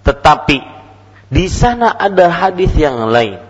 tetapi 0.08 0.62
di 1.28 1.46
sana 1.52 1.92
ada 1.92 2.30
hadis 2.32 2.72
yang 2.78 3.10
lain 3.10 3.49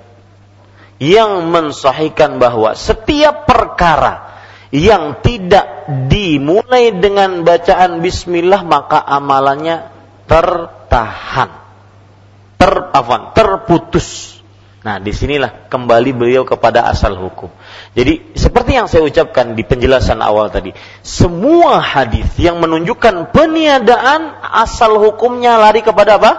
yang 1.01 1.49
mensahihkan 1.49 2.37
bahwa 2.37 2.77
setiap 2.77 3.49
perkara 3.49 4.37
yang 4.71 5.19
tidak 5.25 5.89
dimulai 6.07 6.95
dengan 6.95 7.43
bacaan 7.43 8.05
bismillah 8.05 8.63
maka 8.63 9.03
amalannya 9.03 9.89
tertahan 10.29 11.51
ter 12.61 12.75
terputus 13.33 14.39
Nah, 14.81 14.97
di 14.97 15.13
sinilah 15.13 15.69
kembali 15.69 16.17
beliau 16.17 16.49
kepada 16.49 16.89
asal 16.89 17.13
hukum. 17.13 17.53
Jadi, 17.93 18.33
seperti 18.33 18.81
yang 18.81 18.89
saya 18.89 19.05
ucapkan 19.05 19.53
di 19.53 19.61
penjelasan 19.61 20.25
awal 20.25 20.49
tadi, 20.49 20.73
semua 21.05 21.85
hadis 21.85 22.33
yang 22.41 22.65
menunjukkan 22.65 23.29
peniadaan 23.29 24.41
asal 24.41 24.97
hukumnya 24.97 25.61
lari 25.61 25.85
kepada 25.85 26.17
apa? 26.17 26.33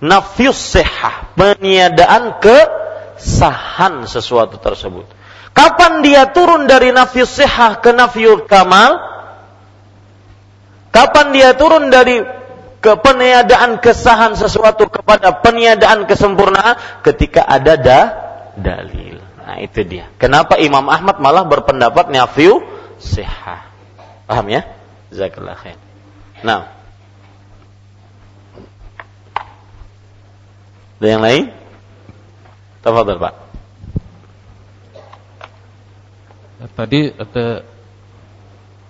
Nafyus 0.00 0.76
sehah, 0.76 1.30
peniadaan 1.36 2.40
kesahan 2.40 4.08
sesuatu 4.08 4.56
tersebut. 4.56 5.06
Kapan 5.52 6.00
dia 6.00 6.32
turun 6.32 6.64
dari 6.64 6.90
nafyus 6.90 7.36
sehah 7.36 7.78
ke 7.78 7.92
nafyul 7.92 8.48
kamal? 8.48 8.96
Kapan 10.90 11.26
dia 11.30 11.54
turun 11.54 11.92
dari 11.92 12.18
ke 12.80 12.92
peniadaan 12.96 13.78
kesahan 13.78 14.34
sesuatu 14.34 14.88
kepada 14.88 15.36
peniadaan 15.44 16.08
kesempurnaan 16.08 16.80
ketika 17.04 17.44
ada 17.44 17.76
da, 17.76 18.00
dalil. 18.56 19.20
Nah, 19.44 19.60
itu 19.60 19.84
dia. 19.84 20.08
Kenapa 20.16 20.56
Imam 20.56 20.88
Ahmad 20.88 21.20
malah 21.20 21.44
berpendapat 21.44 22.08
nafyu 22.08 22.64
sehah? 22.96 23.68
Paham 24.24 24.48
ya? 24.48 24.64
Jazakallah 25.12 25.58
khair. 25.60 25.76
Nah, 26.40 26.79
Ada 31.00 31.16
yang 31.16 31.24
lain? 31.24 31.44
Tafadhol, 32.84 33.16
Pak. 33.16 33.34
Tadi 36.76 37.08
ada 37.16 37.64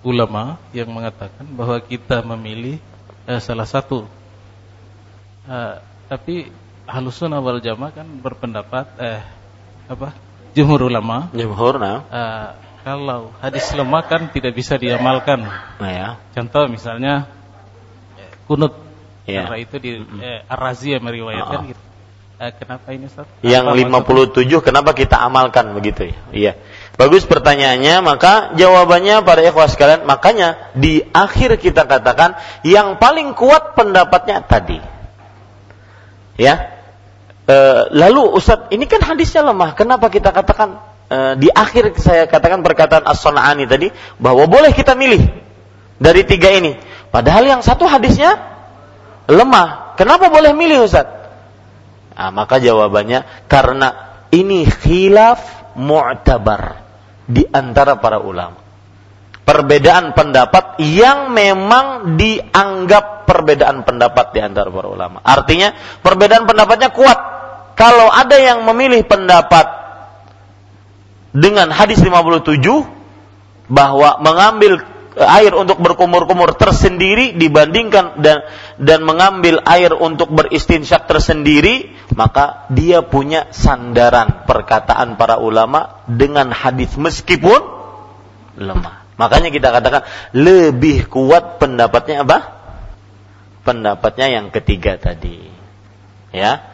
ulama 0.03 0.59
yang 0.75 0.91
mengatakan 0.91 1.47
bahwa 1.55 1.79
kita 1.79 2.19
memilih 2.19 2.83
eh, 3.23 3.39
salah 3.39 3.63
satu. 3.63 4.03
Eh, 5.47 5.75
tapi 6.11 6.51
halusun 6.83 7.31
awal 7.31 7.63
jamaah 7.63 7.95
kan 7.95 8.07
berpendapat 8.19 8.91
eh 8.99 9.23
apa? 9.87 10.11
Jumhur 10.51 10.91
ulama. 10.91 11.31
Jumhur, 11.31 11.79
nah. 11.79 12.03
Eh, 12.11 12.47
kalau 12.83 13.31
hadis 13.39 13.71
lemah 13.71 14.03
kan 14.03 14.27
tidak 14.35 14.51
bisa 14.51 14.75
diamalkan. 14.75 15.47
Nah 15.79 15.91
ya. 15.95 16.19
Contoh 16.35 16.67
misalnya 16.67 17.31
kunut. 18.51 18.75
Ya. 19.23 19.47
Karena 19.47 19.57
itu 19.63 19.75
di 19.79 19.91
eh, 20.19 20.43
Ar-Razi 20.51 20.91
yang 20.99 21.07
meriwayatkan 21.07 21.59
Oh. 21.63 21.69
gitu. 21.71 21.90
Eh, 22.41 22.49
kenapa 22.57 22.89
ini 22.89 23.05
Ustaz? 23.05 23.29
Yang 23.45 23.65
Apa 23.69 24.01
57 24.33 24.65
kenapa 24.65 24.97
kita 24.97 25.13
amalkan 25.21 25.77
begitu 25.77 26.09
ya? 26.09 26.17
Iya. 26.33 26.53
Bagus 26.97 27.21
pertanyaannya, 27.29 28.01
maka 28.01 28.57
jawabannya 28.57 29.21
para 29.21 29.45
ikhwah 29.45 29.69
sekalian, 29.69 30.09
makanya 30.09 30.73
di 30.73 31.05
akhir 31.13 31.61
kita 31.61 31.85
katakan 31.85 32.41
yang 32.65 32.97
paling 32.97 33.37
kuat 33.37 33.77
pendapatnya 33.77 34.41
tadi. 34.41 34.81
Ya. 36.41 36.81
E, 37.45 37.57
lalu 37.93 38.33
Ustaz, 38.33 38.73
ini 38.73 38.89
kan 38.89 39.05
hadisnya 39.05 39.45
lemah. 39.45 39.77
Kenapa 39.77 40.09
kita 40.09 40.33
katakan 40.33 40.81
e, 41.13 41.17
di 41.37 41.47
akhir 41.53 41.93
saya 42.01 42.25
katakan 42.25 42.65
perkataan 42.65 43.05
As-Sun'ani 43.05 43.69
tadi 43.69 43.93
bahwa 44.17 44.49
boleh 44.49 44.73
kita 44.73 44.97
milih 44.97 45.29
dari 46.01 46.25
tiga 46.25 46.49
ini. 46.49 46.73
Padahal 47.13 47.45
yang 47.45 47.61
satu 47.61 47.85
hadisnya 47.85 48.33
lemah. 49.29 49.93
Kenapa 49.93 50.33
boleh 50.33 50.57
milih 50.57 50.89
Ustaz? 50.89 51.20
Nah, 52.11 52.29
maka 52.29 52.59
jawabannya 52.59 53.47
karena 53.47 53.87
ini 54.31 54.67
khilaf 54.67 55.73
mu'tabar 55.79 56.83
di 57.27 57.47
antara 57.47 57.99
para 57.99 58.19
ulama. 58.19 58.59
Perbedaan 59.41 60.13
pendapat 60.13 60.79
yang 60.79 61.33
memang 61.33 62.15
dianggap 62.15 63.25
perbedaan 63.25 63.83
pendapat 63.83 64.31
di 64.35 64.39
antara 64.39 64.69
para 64.69 64.87
ulama. 64.87 65.19
Artinya 65.23 65.73
perbedaan 66.03 66.45
pendapatnya 66.45 66.93
kuat. 66.93 67.19
Kalau 67.75 68.11
ada 68.11 68.37
yang 68.37 68.61
memilih 68.67 69.01
pendapat 69.07 69.65
dengan 71.31 71.71
hadis 71.71 72.03
57 72.03 72.59
bahwa 73.71 74.19
mengambil 74.19 74.83
air 75.19 75.51
untuk 75.51 75.83
berkumur-kumur 75.83 76.55
tersendiri 76.55 77.35
dibandingkan 77.35 78.23
dan 78.23 78.47
dan 78.79 79.03
mengambil 79.03 79.59
air 79.67 79.91
untuk 79.91 80.31
beristinsyak 80.31 81.03
tersendiri 81.03 81.91
maka 82.15 82.67
dia 82.71 83.03
punya 83.03 83.51
sandaran 83.51 84.47
perkataan 84.47 85.19
para 85.19 85.35
ulama 85.35 85.99
dengan 86.07 86.55
hadis 86.55 86.95
meskipun 86.95 87.59
lemah. 88.55 89.03
Makanya 89.19 89.51
kita 89.51 89.69
katakan 89.69 90.07
lebih 90.31 91.11
kuat 91.11 91.59
pendapatnya 91.59 92.23
apa? 92.23 92.37
Pendapatnya 93.67 94.31
yang 94.31 94.47
ketiga 94.49 94.97
tadi. 94.97 95.45
Ya. 96.31 96.71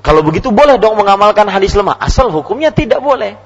Kalau 0.00 0.24
begitu 0.24 0.48
boleh 0.48 0.80
dong 0.80 0.96
mengamalkan 0.96 1.44
hadis 1.52 1.76
lemah. 1.76 2.00
Asal 2.00 2.32
hukumnya 2.32 2.72
tidak 2.72 3.04
boleh. 3.04 3.36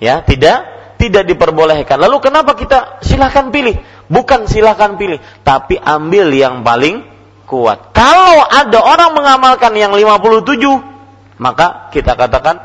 Ya 0.00 0.24
tidak 0.24 0.79
tidak 1.00 1.24
diperbolehkan. 1.24 1.96
Lalu 1.96 2.20
kenapa 2.20 2.52
kita 2.52 3.00
silahkan 3.00 3.48
pilih? 3.48 3.80
Bukan 4.12 4.44
silahkan 4.44 5.00
pilih, 5.00 5.16
tapi 5.40 5.80
ambil 5.80 6.28
yang 6.36 6.60
paling 6.60 7.08
kuat. 7.48 7.96
Kalau 7.96 8.44
ada 8.44 8.78
orang 8.84 9.16
mengamalkan 9.16 9.72
yang 9.80 9.96
57, 9.96 11.40
maka 11.40 11.88
kita 11.88 12.12
katakan 12.20 12.60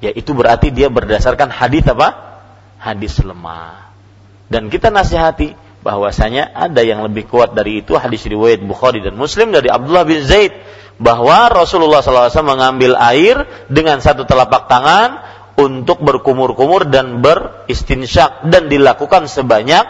ya 0.00 0.08
itu 0.08 0.32
berarti 0.32 0.72
dia 0.72 0.88
berdasarkan 0.88 1.52
hadis 1.52 1.84
apa? 1.84 2.08
Hadis 2.80 3.20
lemah. 3.20 3.92
Dan 4.48 4.72
kita 4.72 4.88
nasihati 4.88 5.52
bahwasanya 5.84 6.50
ada 6.56 6.80
yang 6.82 7.04
lebih 7.04 7.28
kuat 7.28 7.52
dari 7.52 7.84
itu 7.84 7.94
hadis 7.94 8.24
riwayat 8.26 8.64
Bukhari 8.64 9.04
dan 9.04 9.14
Muslim 9.14 9.52
dari 9.52 9.70
Abdullah 9.70 10.02
bin 10.02 10.22
Zaid 10.24 10.54
bahwa 10.96 11.52
Rasulullah 11.52 12.00
SAW 12.00 12.32
mengambil 12.42 12.96
air 12.96 13.44
dengan 13.68 14.00
satu 14.00 14.24
telapak 14.24 14.66
tangan 14.66 15.22
untuk 15.56 16.04
berkumur-kumur 16.04 16.88
dan 16.88 17.24
beristinsyak 17.24 18.44
dan 18.48 18.68
dilakukan 18.68 19.28
sebanyak 19.28 19.84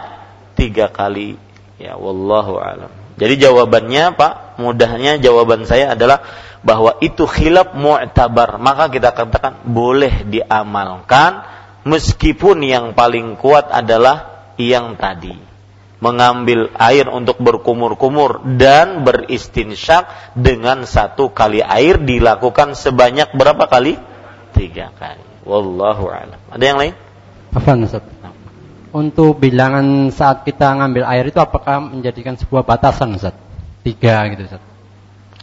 tiga 0.55 0.89
kali. 0.91 1.37
Ya, 1.77 1.99
wallahu 1.99 2.57
alam. 2.63 2.89
Jadi 3.17 3.49
jawabannya 3.49 4.15
Pak, 4.17 4.61
mudahnya 4.61 5.17
jawaban 5.21 5.65
saya 5.65 5.97
adalah 5.97 6.25
bahwa 6.61 6.97
itu 7.01 7.25
khilaf 7.25 7.73
mu'tabar. 7.73 8.61
Maka 8.61 8.93
kita 8.93 9.13
katakan 9.13 9.65
boleh 9.65 10.25
diamalkan 10.29 11.45
meskipun 11.89 12.61
yang 12.65 12.93
paling 12.93 13.41
kuat 13.41 13.73
adalah 13.73 14.51
yang 14.61 14.97
tadi. 15.01 15.37
Mengambil 15.97 16.69
air 16.77 17.09
untuk 17.09 17.41
berkumur-kumur 17.41 18.45
dan 18.61 19.01
beristinsyak 19.01 20.37
dengan 20.37 20.85
satu 20.85 21.33
kali 21.33 21.65
air 21.65 21.97
dilakukan 21.97 22.77
sebanyak 22.77 23.33
berapa 23.33 23.65
kali? 23.65 23.97
Tiga 24.53 24.93
kali. 24.93 25.26
Wallahu 25.47 26.05
a'lam. 26.10 26.39
Ada 26.51 26.64
yang 26.64 26.78
lain? 26.78 26.93
Afan 27.55 27.86
Ustaz. 27.86 28.02
Untuk 28.90 29.36
bilangan 29.39 30.09
saat 30.09 30.43
kita 30.43 30.73
ngambil 30.73 31.05
air 31.05 31.28
itu 31.28 31.36
apakah 31.36 31.78
menjadikan 31.81 32.35
sebuah 32.35 32.64
batasan 32.64 33.14
Ustaz? 33.14 33.36
Tiga 33.81 34.27
gitu 34.32 34.44
Ustaz. 34.44 34.62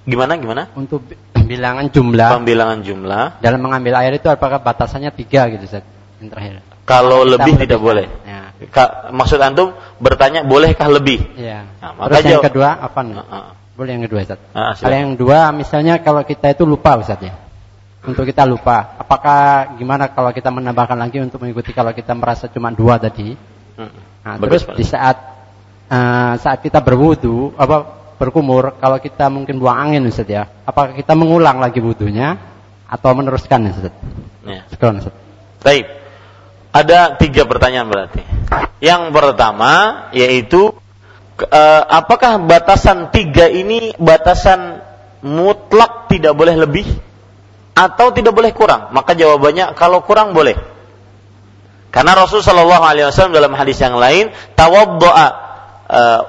Gimana 0.03 0.35
gimana? 0.35 0.67
Untuk 0.73 1.05
bi- 1.05 1.15
bilangan 1.51 1.87
jumlah 1.87 2.29
Pembilangan 2.33 2.79
jumlah. 2.81 3.25
dalam 3.39 3.59
mengambil 3.61 3.95
air 3.97 4.17
itu 4.17 4.27
apakah 4.27 4.59
batasannya 4.59 5.13
tiga 5.13 5.47
gitu 5.47 5.63
Ustaz? 5.63 5.85
Yang 6.19 6.29
terakhir. 6.33 6.53
Kalau 6.83 7.23
Kita 7.23 7.31
lebih 7.39 7.53
tidak 7.63 7.79
boleh. 7.79 8.07
Ya. 8.27 8.51
Ka- 8.67 9.13
maksud 9.15 9.39
antum 9.39 9.71
bertanya 9.97 10.43
bolehkah 10.43 10.91
lebih? 10.91 11.23
Iya. 11.39 11.63
Nah, 11.79 11.91
maka 11.95 12.09
Terus 12.09 12.19
yang 12.19 12.31
jawab- 12.35 12.45
kedua 12.51 12.69
apa? 12.75 12.99
Ah, 12.99 13.23
ah. 13.31 13.45
Boleh 13.73 13.91
yang 13.95 14.03
kedua 14.05 14.19
Ustaz. 14.21 14.39
Ah, 14.51 14.73
Kalau 14.75 14.93
yang 14.93 15.13
dua 15.15 15.49
misalnya 15.49 15.97
kalau 15.99 16.21
kita 16.21 16.51
itu 16.51 16.63
lupa 16.63 16.97
Ustaz 16.97 17.21
ya. 17.21 17.33
Untuk 18.03 18.27
kita 18.27 18.43
lupa, 18.43 18.99
apakah 18.99 19.73
gimana 19.79 20.11
kalau 20.11 20.35
kita 20.35 20.51
menambahkan 20.51 20.99
lagi 20.99 21.23
untuk 21.23 21.39
mengikuti 21.39 21.71
kalau 21.71 21.95
kita 21.95 22.11
merasa 22.11 22.51
cuma 22.51 22.67
dua 22.67 22.99
tadi? 22.99 23.31
Hmm. 23.79 23.95
Nah, 24.27 24.35
Bagus, 24.43 24.43
terus 24.43 24.63
Pak. 24.67 24.75
di 24.75 24.83
saat 24.83 25.17
eh, 25.87 26.33
saat 26.35 26.59
kita 26.59 26.83
berwudu, 26.83 27.55
apa 27.55 28.03
berkumur, 28.19 28.75
kalau 28.75 28.99
kita 28.99 29.31
mungkin 29.31 29.55
buang 29.55 29.79
angin 29.87 30.03
Ustaz 30.03 30.27
ya, 30.27 30.43
apakah 30.67 30.99
kita 30.99 31.15
mengulang 31.15 31.63
lagi 31.63 31.79
wudhunya 31.79 32.35
atau 32.91 33.09
meneruskan 33.15 33.71
Ustaz? 33.71 33.95
Ya. 34.43 34.67
Sekarang 34.67 34.99
Ustaz. 34.99 35.15
Baik. 35.63 35.87
Ada 36.75 37.15
tiga 37.15 37.47
pertanyaan 37.47 37.87
berarti. 37.87 38.19
Yang 38.83 39.15
pertama 39.15 39.71
yaitu 40.11 40.75
eh, 41.39 41.83
apakah 41.87 42.35
batasan 42.43 43.15
tiga 43.15 43.47
ini 43.47 43.95
batasan 43.95 44.83
mutlak 45.23 46.11
tidak 46.11 46.35
boleh 46.35 46.59
lebih 46.67 46.83
atau 47.73 48.13
tidak 48.13 48.37
boleh 48.37 48.53
kurang? 48.53 48.93
Maka 48.93 49.17
jawabannya 49.17 49.73
kalau 49.73 50.05
kurang 50.05 50.37
boleh. 50.37 50.53
Karena 51.93 52.17
Rasul 52.17 52.41
Shallallahu 52.41 52.81
Alaihi 52.81 53.05
Wasallam 53.05 53.37
dalam 53.37 53.53
hadis 53.53 53.77
yang 53.77 53.93
lain 53.93 54.33
tawaddoa 54.57 55.27
uh, 55.93 56.21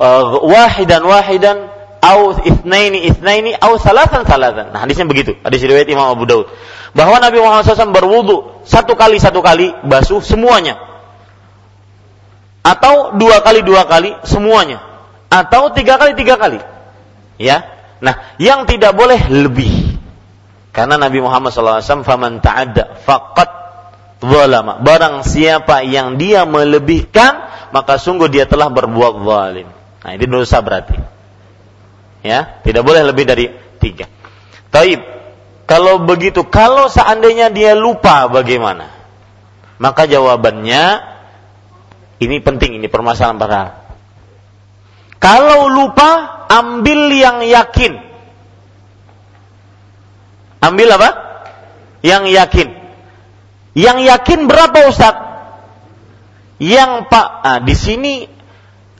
uh, 0.00 0.24
wahidan 0.48 1.04
wahidan 1.04 1.68
au 2.00 2.32
ithnaini 2.40 3.04
ithnaini 3.04 3.52
au 3.60 3.76
salatan 3.76 4.24
salatan. 4.24 4.72
Nah 4.72 4.80
hadisnya 4.80 5.04
begitu. 5.04 5.36
Hadis 5.44 5.60
riwayat 5.60 5.86
Imam 5.92 6.08
Abu 6.08 6.24
Daud. 6.24 6.48
Bahwa 6.96 7.20
Nabi 7.20 7.40
Muhammad 7.40 7.68
SAW 7.68 7.92
berwudu 7.92 8.64
satu 8.64 8.96
kali 8.96 9.20
satu 9.20 9.44
kali 9.44 9.76
basuh 9.84 10.24
semuanya. 10.24 10.80
Atau 12.64 13.20
dua 13.20 13.44
kali 13.44 13.60
dua 13.60 13.84
kali 13.84 14.16
semuanya. 14.24 14.80
Atau 15.28 15.68
tiga 15.76 16.00
kali 16.00 16.16
tiga 16.16 16.40
kali. 16.40 16.64
Ya. 17.36 17.64
Nah 18.00 18.34
yang 18.40 18.64
tidak 18.64 18.96
boleh 18.96 19.20
lebih. 19.28 19.91
Karena 20.72 20.96
Nabi 20.96 21.20
Muhammad 21.20 21.52
SAW 21.52 22.02
faman 22.02 22.40
ta'adda 22.40 23.04
faqat 23.04 23.50
zalama. 24.24 24.80
Barang 24.80 25.20
siapa 25.20 25.84
yang 25.84 26.16
dia 26.16 26.48
melebihkan, 26.48 27.44
maka 27.76 28.00
sungguh 28.00 28.32
dia 28.32 28.48
telah 28.48 28.72
berbuat 28.72 29.14
zalim. 29.20 29.68
Nah, 30.02 30.10
ini 30.16 30.24
dosa 30.24 30.64
berarti. 30.64 30.96
Ya, 32.24 32.62
tidak 32.64 32.88
boleh 32.88 33.04
lebih 33.04 33.28
dari 33.28 33.52
tiga. 33.82 34.08
Taib. 34.72 35.00
Kalau 35.68 36.04
begitu, 36.04 36.48
kalau 36.48 36.88
seandainya 36.90 37.48
dia 37.52 37.72
lupa 37.76 38.28
bagaimana? 38.28 38.92
Maka 39.80 40.04
jawabannya 40.04 41.12
ini 42.22 42.38
penting, 42.38 42.78
ini 42.78 42.86
permasalahan 42.86 43.38
para. 43.40 43.62
Kalau 45.18 45.70
lupa, 45.70 46.44
ambil 46.50 47.10
yang 47.10 47.42
yakin. 47.42 48.11
Ambil 50.62 50.88
apa? 50.94 51.10
Yang 52.06 52.24
yakin. 52.30 52.68
Yang 53.74 53.98
yakin 54.06 54.40
berapa 54.46 54.78
Ustaz? 54.86 55.16
Yang 56.62 57.10
Pak, 57.10 57.28
ah, 57.42 57.58
di 57.58 57.74
sini 57.74 58.14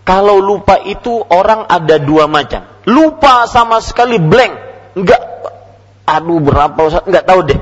kalau 0.02 0.42
lupa 0.42 0.82
itu 0.82 1.22
orang 1.22 1.70
ada 1.70 2.02
dua 2.02 2.26
macam. 2.26 2.66
Lupa 2.90 3.46
sama 3.46 3.78
sekali 3.78 4.18
blank, 4.18 4.52
enggak 4.98 5.22
aduh 6.02 6.42
berapa 6.42 6.78
Ustaz? 6.82 7.06
Enggak 7.06 7.24
tahu 7.30 7.40
deh. 7.46 7.60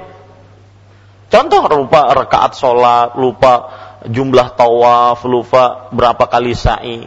Contoh 1.31 1.63
lupa 1.69 2.11
rakaat 2.17 2.57
sholat, 2.57 3.15
lupa 3.21 3.69
jumlah 4.09 4.57
tawaf, 4.57 5.21
lupa 5.29 5.93
berapa 5.93 6.25
kali 6.27 6.57
sa'i. 6.57 7.05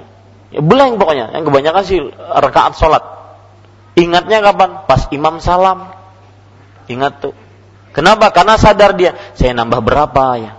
Ya, 0.54 0.62
blank 0.62 1.02
pokoknya. 1.02 1.34
Yang 1.34 1.44
kebanyakan 1.50 1.84
sih 1.84 2.00
rakaat 2.22 2.78
sholat. 2.78 3.04
Ingatnya 3.98 4.46
kapan? 4.46 4.86
Pas 4.86 5.10
imam 5.10 5.42
salam. 5.42 6.03
Ingat 6.88 7.14
tuh. 7.24 7.36
Kenapa? 7.94 8.34
Karena 8.34 8.58
sadar 8.58 8.98
dia, 8.98 9.14
saya 9.38 9.54
nambah 9.54 9.80
berapa 9.86 10.24
ya. 10.42 10.52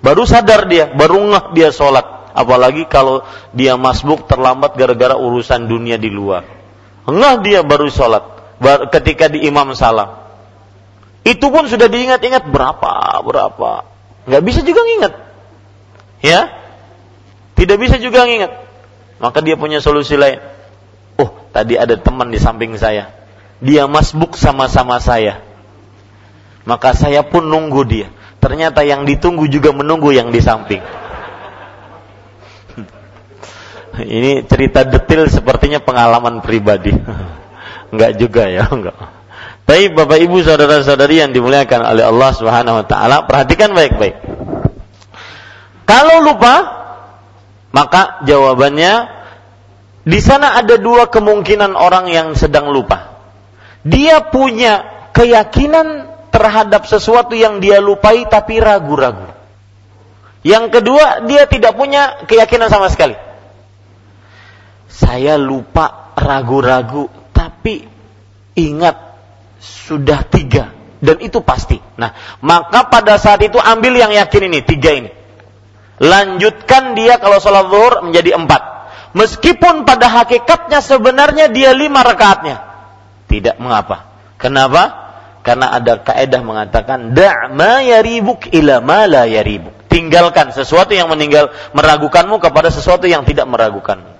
Baru 0.00 0.24
sadar 0.24 0.70
dia, 0.70 0.88
baru 0.94 1.18
ngeh 1.18 1.44
dia 1.52 1.68
sholat. 1.74 2.30
Apalagi 2.30 2.86
kalau 2.86 3.26
dia 3.50 3.74
masbuk 3.74 4.30
terlambat 4.30 4.78
gara-gara 4.78 5.18
urusan 5.18 5.66
dunia 5.66 5.98
di 5.98 6.08
luar. 6.08 6.46
Ngeh 7.10 7.34
dia 7.42 7.60
baru 7.66 7.90
sholat. 7.90 8.38
Ketika 8.94 9.26
di 9.26 9.44
imam 9.50 9.74
salam. 9.74 10.20
Itu 11.26 11.52
pun 11.52 11.68
sudah 11.68 11.90
diingat-ingat 11.90 12.48
berapa, 12.48 13.20
berapa. 13.26 13.70
Nggak 14.30 14.42
bisa 14.46 14.60
juga 14.62 14.80
nginget. 14.86 15.14
Ya? 16.22 16.40
Tidak 17.58 17.76
bisa 17.76 17.98
juga 17.98 18.24
nginget. 18.24 18.52
Maka 19.20 19.44
dia 19.44 19.58
punya 19.58 19.82
solusi 19.82 20.16
lain. 20.16 20.40
Oh, 21.20 21.28
tadi 21.52 21.76
ada 21.76 21.98
teman 21.98 22.32
di 22.32 22.40
samping 22.40 22.78
saya. 22.80 23.12
Dia 23.60 23.84
masbuk 23.84 24.38
sama-sama 24.38 24.96
saya 25.02 25.49
maka 26.64 26.92
saya 26.92 27.22
pun 27.24 27.48
nunggu 27.48 27.84
dia. 27.86 28.08
Ternyata 28.40 28.84
yang 28.84 29.04
ditunggu 29.04 29.48
juga 29.52 29.72
menunggu 29.72 30.12
yang 30.16 30.30
di 30.32 30.40
samping. 30.40 30.80
Ini 34.20 34.44
cerita 34.48 34.84
detail 34.84 35.28
sepertinya 35.28 35.80
pengalaman 35.80 36.40
pribadi. 36.40 36.92
enggak 37.92 38.16
juga 38.16 38.48
ya, 38.48 38.64
enggak. 38.68 38.96
Tapi 39.70 39.86
Bapak 39.94 40.18
Ibu 40.18 40.42
saudara-saudari 40.42 41.22
yang 41.22 41.30
dimuliakan 41.30 41.94
oleh 41.94 42.02
Allah 42.02 42.34
Subhanahu 42.34 42.82
wa 42.82 42.86
taala, 42.90 43.22
perhatikan 43.30 43.70
baik-baik. 43.70 44.18
Kalau 45.86 46.26
lupa, 46.26 46.54
maka 47.70 48.18
jawabannya 48.26 49.06
di 50.02 50.18
sana 50.18 50.58
ada 50.58 50.74
dua 50.74 51.06
kemungkinan 51.06 51.78
orang 51.78 52.10
yang 52.10 52.34
sedang 52.34 52.74
lupa. 52.74 53.22
Dia 53.86 54.26
punya 54.26 55.06
keyakinan 55.14 56.09
terhadap 56.40 56.88
sesuatu 56.88 57.36
yang 57.36 57.60
dia 57.60 57.84
lupai 57.84 58.24
tapi 58.24 58.56
ragu-ragu. 58.56 59.28
Yang 60.40 60.80
kedua, 60.80 61.28
dia 61.28 61.44
tidak 61.44 61.76
punya 61.76 62.24
keyakinan 62.24 62.72
sama 62.72 62.88
sekali. 62.88 63.12
Saya 64.88 65.36
lupa 65.36 66.16
ragu-ragu, 66.16 67.12
tapi 67.36 67.84
ingat 68.56 68.96
sudah 69.60 70.24
tiga 70.24 70.72
dan 71.04 71.20
itu 71.20 71.44
pasti. 71.44 71.76
Nah, 72.00 72.16
maka 72.40 72.88
pada 72.88 73.20
saat 73.20 73.44
itu 73.44 73.60
ambil 73.60 74.00
yang 74.00 74.16
yakin 74.16 74.48
ini 74.48 74.64
tiga 74.64 74.96
ini. 74.96 75.10
Lanjutkan 76.00 76.96
dia 76.96 77.20
kalau 77.20 77.36
sholat 77.36 77.68
zuhur 77.68 78.08
menjadi 78.08 78.40
empat. 78.40 78.62
Meskipun 79.12 79.84
pada 79.84 80.08
hakikatnya 80.08 80.80
sebenarnya 80.80 81.52
dia 81.52 81.76
lima 81.76 82.00
rakaatnya. 82.00 82.64
Tidak 83.28 83.60
mengapa. 83.60 84.08
Kenapa? 84.40 85.09
Karena 85.40 85.72
ada 85.72 85.96
kaedah 85.96 86.40
mengatakan 86.44 87.16
da' 87.16 87.48
ma 87.48 87.80
yaribuk 87.80 88.52
ila 88.52 88.84
ma 88.84 89.08
la 89.08 89.24
yaribuk. 89.24 89.72
Tinggalkan 89.88 90.52
sesuatu 90.52 90.92
yang 90.92 91.08
meninggal 91.08 91.50
meragukanmu 91.72 92.38
kepada 92.38 92.68
sesuatu 92.68 93.08
yang 93.08 93.24
tidak 93.24 93.48
meragukanmu. 93.48 94.12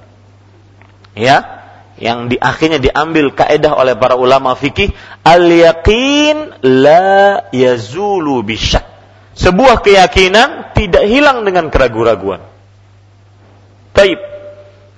Ya, 1.15 1.61
yang 2.01 2.33
di 2.33 2.41
akhirnya 2.41 2.81
diambil 2.81 3.37
kaedah 3.37 3.77
oleh 3.77 3.95
para 4.01 4.17
ulama 4.17 4.57
fikih 4.57 4.91
al 5.21 5.45
yaqin 5.45 6.57
la 6.65 7.45
yazulu 7.53 8.41
bisyak. 8.41 8.89
Sebuah 9.37 9.85
keyakinan 9.85 10.73
tidak 10.73 11.05
hilang 11.05 11.45
dengan 11.45 11.69
keraguan-raguan. 11.69 12.41
Taib. 13.93 14.19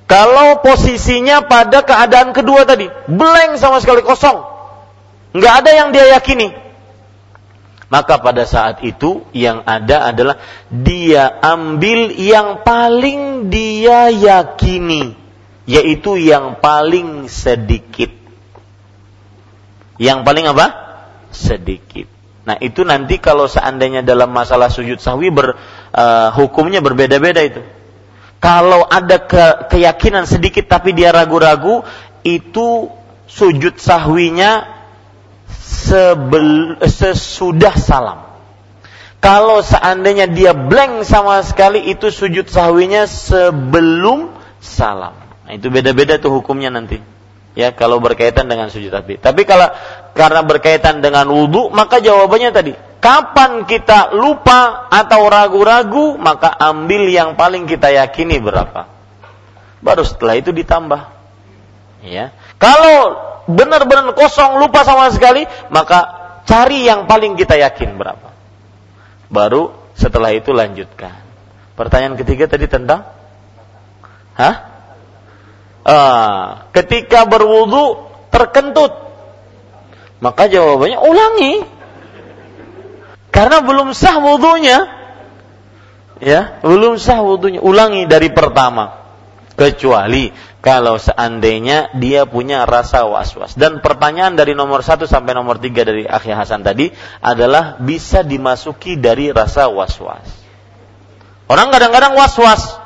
Kalau 0.06 0.60
posisinya 0.60 1.48
pada 1.48 1.80
keadaan 1.82 2.36
kedua 2.36 2.68
tadi, 2.68 2.84
blank 3.08 3.56
sama 3.56 3.80
sekali 3.80 4.04
kosong, 4.04 4.51
nggak 5.32 5.54
ada 5.64 5.70
yang 5.72 5.88
dia 5.92 6.16
yakini. 6.16 6.62
Maka 7.92 8.24
pada 8.24 8.48
saat 8.48 8.80
itu 8.88 9.20
yang 9.36 9.68
ada 9.68 10.08
adalah 10.08 10.40
dia 10.72 11.28
ambil 11.44 12.08
yang 12.16 12.64
paling 12.64 13.52
dia 13.52 14.08
yakini, 14.08 15.12
yaitu 15.68 16.16
yang 16.16 16.56
paling 16.56 17.28
sedikit. 17.28 18.08
Yang 20.00 20.24
paling 20.24 20.48
apa? 20.48 20.66
Sedikit. 21.36 22.08
Nah 22.48 22.56
itu 22.64 22.80
nanti 22.80 23.20
kalau 23.20 23.44
seandainya 23.44 24.00
dalam 24.00 24.32
masalah 24.32 24.72
sujud 24.72 24.96
sahwi 24.96 25.28
ber, 25.28 25.52
uh, 25.92 26.32
hukumnya 26.32 26.80
berbeda-beda 26.80 27.44
itu. 27.44 27.60
Kalau 28.40 28.88
ada 28.88 29.20
ke, 29.20 29.68
keyakinan 29.68 30.24
sedikit 30.24 30.64
tapi 30.64 30.96
dia 30.96 31.12
ragu-ragu, 31.12 31.84
itu 32.24 32.88
sujud 33.28 33.76
sahwinya 33.76 34.71
sebel, 35.72 36.76
sesudah 36.84 37.74
salam. 37.80 38.20
Kalau 39.22 39.62
seandainya 39.62 40.26
dia 40.26 40.52
blank 40.52 41.06
sama 41.06 41.40
sekali 41.46 41.88
itu 41.88 42.10
sujud 42.10 42.50
sahwinya 42.50 43.06
sebelum 43.06 44.34
salam. 44.58 45.14
Nah, 45.46 45.52
itu 45.54 45.70
beda-beda 45.70 46.18
tuh 46.18 46.42
hukumnya 46.42 46.74
nanti. 46.74 46.98
Ya, 47.52 47.70
kalau 47.70 48.02
berkaitan 48.02 48.50
dengan 48.50 48.66
sujud 48.72 48.90
sahwi. 48.90 49.22
Tapi 49.22 49.46
kalau 49.46 49.70
karena 50.18 50.42
berkaitan 50.42 51.04
dengan 51.04 51.30
wudhu, 51.30 51.70
maka 51.70 52.02
jawabannya 52.02 52.50
tadi, 52.50 52.72
kapan 52.98 53.62
kita 53.62 54.10
lupa 54.16 54.90
atau 54.90 55.30
ragu-ragu, 55.30 56.18
maka 56.18 56.50
ambil 56.58 57.06
yang 57.06 57.38
paling 57.38 57.70
kita 57.70 57.94
yakini 57.94 58.42
berapa. 58.42 58.90
Baru 59.82 60.02
setelah 60.02 60.34
itu 60.34 60.50
ditambah. 60.50 61.00
Ya. 62.02 62.34
Kalau 62.62 63.18
benar-benar 63.50 64.14
kosong, 64.14 64.62
lupa 64.62 64.86
sama 64.86 65.10
sekali, 65.10 65.42
maka 65.74 66.06
cari 66.46 66.86
yang 66.86 67.10
paling 67.10 67.34
kita 67.34 67.58
yakin 67.58 67.98
berapa. 67.98 68.30
Baru 69.26 69.74
setelah 69.98 70.30
itu 70.30 70.54
lanjutkan. 70.54 71.18
Pertanyaan 71.74 72.14
ketiga 72.14 72.46
tadi 72.46 72.70
tentang 72.70 73.02
Hah? 74.32 74.56
Ah, 75.82 76.70
ketika 76.72 77.26
berwudu 77.26 78.08
terkentut. 78.32 78.92
Maka 80.22 80.46
jawabannya 80.46 81.02
ulangi. 81.02 81.54
Karena 83.34 83.58
belum 83.60 83.90
sah 83.90 84.22
wudunya. 84.22 84.86
Ya, 86.22 86.62
belum 86.62 87.02
sah 87.02 87.18
wudunya. 87.26 87.58
Ulangi 87.58 88.06
dari 88.06 88.30
pertama. 88.30 89.02
Kecuali 89.58 90.30
kalau 90.62 90.94
seandainya 90.94 91.90
dia 91.98 92.22
punya 92.22 92.62
rasa 92.62 93.02
was-was. 93.10 93.58
Dan 93.58 93.82
pertanyaan 93.82 94.38
dari 94.38 94.54
nomor 94.54 94.86
satu 94.86 95.10
sampai 95.10 95.34
nomor 95.34 95.58
tiga 95.58 95.82
dari 95.82 96.06
Akhi 96.06 96.30
Hasan 96.30 96.62
tadi 96.62 96.86
adalah 97.18 97.82
bisa 97.82 98.22
dimasuki 98.22 98.94
dari 98.94 99.34
rasa 99.34 99.66
was-was. 99.66 100.22
Orang 101.50 101.74
kadang-kadang 101.74 102.14
was-was. 102.14 102.78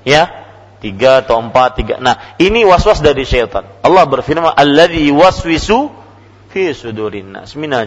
Ya, 0.00 0.32
tiga 0.80 1.20
atau 1.20 1.36
empat, 1.44 1.76
tiga. 1.76 1.94
Nah, 2.00 2.40
ini 2.40 2.64
was-was 2.64 3.04
dari 3.04 3.28
syaitan. 3.28 3.68
Allah 3.84 4.08
berfirman, 4.08 4.56
Alladhi 4.56 5.12
waswisu 5.12 5.92
fi 6.48 6.72
sudurin 6.72 7.36
nas 7.36 7.52
minal. 7.52 7.84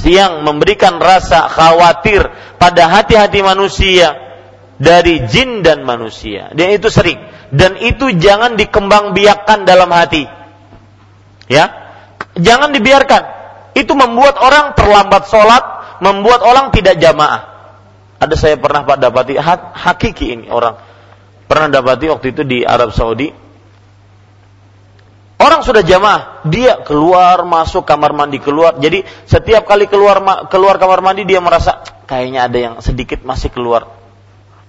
Yang 0.00 0.32
memberikan 0.40 0.96
rasa 0.96 1.44
khawatir 1.52 2.24
pada 2.56 2.88
hati-hati 2.88 3.44
manusia 3.44 4.16
dari 4.80 5.28
jin 5.28 5.60
dan 5.60 5.84
manusia. 5.84 6.56
Dia 6.56 6.72
itu 6.72 6.88
sering 6.88 7.35
dan 7.54 7.78
itu 7.78 8.14
jangan 8.18 8.58
dikembang 8.58 9.14
biakkan 9.14 9.62
dalam 9.62 9.90
hati. 9.92 10.26
Ya. 11.46 11.70
Jangan 12.36 12.74
dibiarkan. 12.74 13.22
Itu 13.76 13.92
membuat 13.92 14.40
orang 14.40 14.72
terlambat 14.72 15.28
sholat, 15.28 15.64
membuat 16.00 16.42
orang 16.42 16.72
tidak 16.72 16.96
jamaah. 16.98 17.54
Ada 18.16 18.34
saya 18.34 18.56
pernah 18.56 18.88
Pak 18.88 18.96
dapati 18.96 19.36
hakiki 19.76 20.32
ini 20.32 20.46
orang 20.48 20.80
Pernah 21.46 21.70
dapati 21.70 22.10
waktu 22.10 22.34
itu 22.34 22.42
di 22.42 22.66
Arab 22.66 22.90
Saudi. 22.90 23.30
Orang 25.36 25.62
sudah 25.62 25.84
jamaah, 25.84 26.42
dia 26.48 26.82
keluar 26.82 27.46
masuk 27.46 27.86
kamar 27.86 28.10
mandi 28.10 28.42
keluar. 28.42 28.82
Jadi 28.82 29.06
setiap 29.30 29.62
kali 29.62 29.86
keluar 29.86 30.18
keluar 30.50 30.80
kamar 30.80 31.04
mandi 31.06 31.22
dia 31.22 31.38
merasa 31.38 31.86
kayaknya 32.08 32.50
ada 32.50 32.58
yang 32.58 32.74
sedikit 32.82 33.22
masih 33.22 33.54
keluar. 33.54 33.95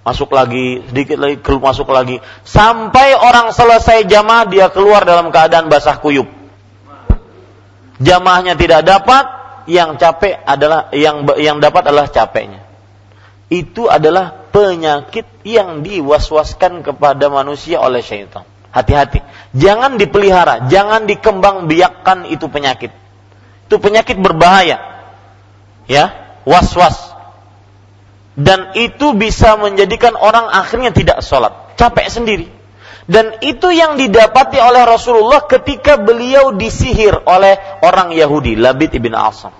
Masuk 0.07 0.31
lagi, 0.31 0.87
sedikit 0.87 1.19
lagi 1.19 1.43
keluar 1.43 1.75
masuk 1.75 1.91
lagi. 1.91 2.23
Sampai 2.47 3.11
orang 3.11 3.51
selesai 3.51 4.07
jamaah 4.07 4.47
dia 4.47 4.71
keluar 4.71 5.03
dalam 5.03 5.35
keadaan 5.35 5.67
basah 5.67 5.99
kuyup. 5.99 6.31
Jamaahnya 7.99 8.55
tidak 8.55 8.87
dapat, 8.87 9.27
yang 9.67 9.99
capek 9.99 10.39
adalah 10.47 10.87
yang 10.95 11.27
yang 11.35 11.59
dapat 11.59 11.91
adalah 11.91 12.07
capeknya. 12.07 12.63
Itu 13.51 13.91
adalah 13.91 14.47
penyakit 14.55 15.27
yang 15.43 15.83
diwaswaskan 15.83 16.87
kepada 16.87 17.27
manusia 17.27 17.83
oleh 17.83 17.99
syaitan. 17.99 18.47
Hati-hati. 18.71 19.19
Jangan 19.51 19.99
dipelihara, 19.99 20.71
jangan 20.71 21.03
dikembang 21.03 21.67
biakkan 21.67 22.31
itu 22.31 22.47
penyakit. 22.47 22.95
Itu 23.67 23.75
penyakit 23.83 24.15
berbahaya. 24.23 24.79
Ya, 25.87 26.15
was-was. 26.47 27.06
Dan 28.37 28.77
itu 28.77 29.17
bisa 29.17 29.57
menjadikan 29.57 30.13
orang 30.13 30.45
akhirnya 30.53 30.93
tidak 30.93 31.25
sholat. 31.25 31.73
Capek 31.73 32.05
sendiri. 32.05 32.47
Dan 33.09 33.41
itu 33.41 33.73
yang 33.73 33.97
didapati 33.97 34.61
oleh 34.61 34.85
Rasulullah 34.85 35.41
ketika 35.49 35.97
beliau 35.97 36.53
disihir 36.53 37.17
oleh 37.25 37.57
orang 37.81 38.13
Yahudi, 38.13 38.53
Labid 38.53 38.93
ibn 38.93 39.17
Asam. 39.17 39.55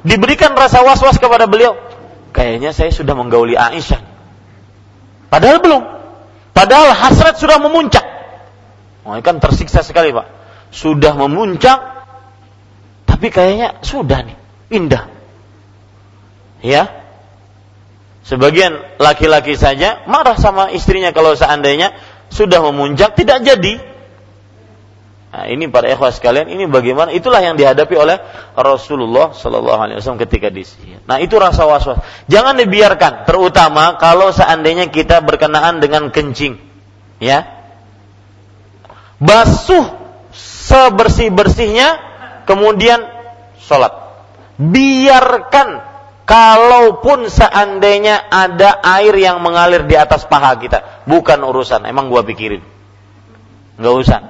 Diberikan 0.00 0.56
rasa 0.56 0.80
was-was 0.80 1.20
kepada 1.20 1.44
beliau. 1.44 1.76
Kayaknya 2.32 2.72
saya 2.72 2.92
sudah 2.94 3.16
menggauli 3.16 3.56
Aisyah 3.56 4.16
Padahal 5.26 5.58
belum. 5.60 5.82
Padahal 6.56 6.96
hasrat 6.96 7.36
sudah 7.36 7.60
memuncak. 7.60 8.06
Oh, 9.04 9.14
kan 9.20 9.38
tersiksa 9.42 9.84
sekali 9.84 10.14
Pak. 10.14 10.26
Sudah 10.72 11.14
memuncak, 11.14 11.78
tapi 13.06 13.30
kayaknya 13.30 13.78
sudah 13.84 14.24
nih, 14.26 14.36
indah. 14.72 15.06
Ya. 16.64 17.05
Sebagian 18.26 18.98
laki-laki 18.98 19.54
saja 19.54 20.02
marah 20.10 20.34
sama 20.34 20.74
istrinya 20.74 21.14
kalau 21.14 21.38
seandainya 21.38 21.94
sudah 22.26 22.58
memuncak 22.58 23.14
tidak 23.14 23.46
jadi. 23.46 23.78
Nah, 25.36 25.52
ini 25.52 25.68
para 25.70 25.86
ikhwas 25.92 26.18
sekalian, 26.18 26.48
ini 26.50 26.64
bagaimana? 26.66 27.12
Itulah 27.12 27.44
yang 27.44 27.60
dihadapi 27.60 27.94
oleh 27.94 28.16
Rasulullah 28.56 29.36
Shallallahu 29.36 29.78
Alaihi 29.78 29.96
Wasallam 30.00 30.22
ketika 30.24 30.48
di 30.48 30.64
sini. 30.64 30.96
Nah, 31.04 31.20
itu 31.20 31.36
rasa 31.36 31.68
was-was. 31.68 32.00
Jangan 32.26 32.56
dibiarkan, 32.56 33.28
terutama 33.28 34.00
kalau 34.00 34.32
seandainya 34.32 34.88
kita 34.88 35.20
berkenaan 35.22 35.78
dengan 35.78 36.08
kencing, 36.08 36.56
ya. 37.20 37.46
Basuh 39.20 39.86
sebersih 40.32 41.30
bersihnya, 41.30 42.00
kemudian 42.48 43.04
sholat. 43.60 43.92
Biarkan 44.56 45.95
kalaupun 46.26 47.30
seandainya 47.30 48.28
ada 48.28 48.82
air 48.82 49.14
yang 49.16 49.40
mengalir 49.40 49.86
di 49.88 49.96
atas 49.96 50.26
paha 50.26 50.58
kita, 50.58 51.06
bukan 51.06 51.40
urusan. 51.40 51.86
Emang 51.86 52.10
gua 52.12 52.26
pikirin, 52.26 52.60
nggak 53.78 53.94
usah 53.94 54.20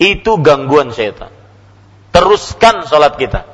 itu 0.00 0.40
gangguan 0.40 0.90
syaitan. 0.96 1.28
Teruskan 2.10 2.88
sholat 2.88 3.20
kita. 3.20 3.44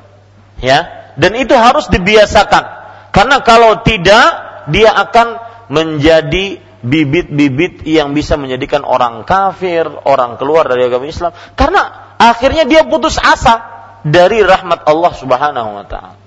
Ya, 0.62 1.12
dan 1.18 1.34
itu 1.36 1.52
harus 1.52 1.90
dibiasakan. 1.90 2.64
Karena 3.10 3.42
kalau 3.42 3.82
tidak, 3.82 4.26
dia 4.70 4.94
akan 4.94 5.36
menjadi 5.68 6.62
bibit-bibit 6.86 7.82
yang 7.82 8.14
bisa 8.14 8.38
menjadikan 8.38 8.86
orang 8.86 9.26
kafir, 9.26 9.84
orang 10.06 10.38
keluar 10.38 10.70
dari 10.70 10.86
agama 10.86 11.10
Islam. 11.10 11.34
Karena 11.58 12.14
akhirnya 12.16 12.64
dia 12.64 12.86
putus 12.86 13.18
asa 13.18 13.60
dari 14.06 14.40
rahmat 14.40 14.86
Allah 14.86 15.12
Subhanahu 15.18 15.70
wa 15.82 15.84
taala. 15.84 16.26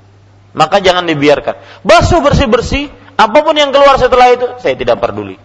Maka 0.54 0.82
jangan 0.82 1.06
dibiarkan. 1.06 1.86
Basuh 1.86 2.20
bersih-bersih, 2.26 2.90
apa 3.20 3.38
pun 3.46 3.54
yang 3.54 3.70
keluar 3.70 4.00
setelah 4.02 4.34
itu, 4.34 4.48
saya 4.58 4.74
tidak 4.74 4.98
peduli. 4.98 5.38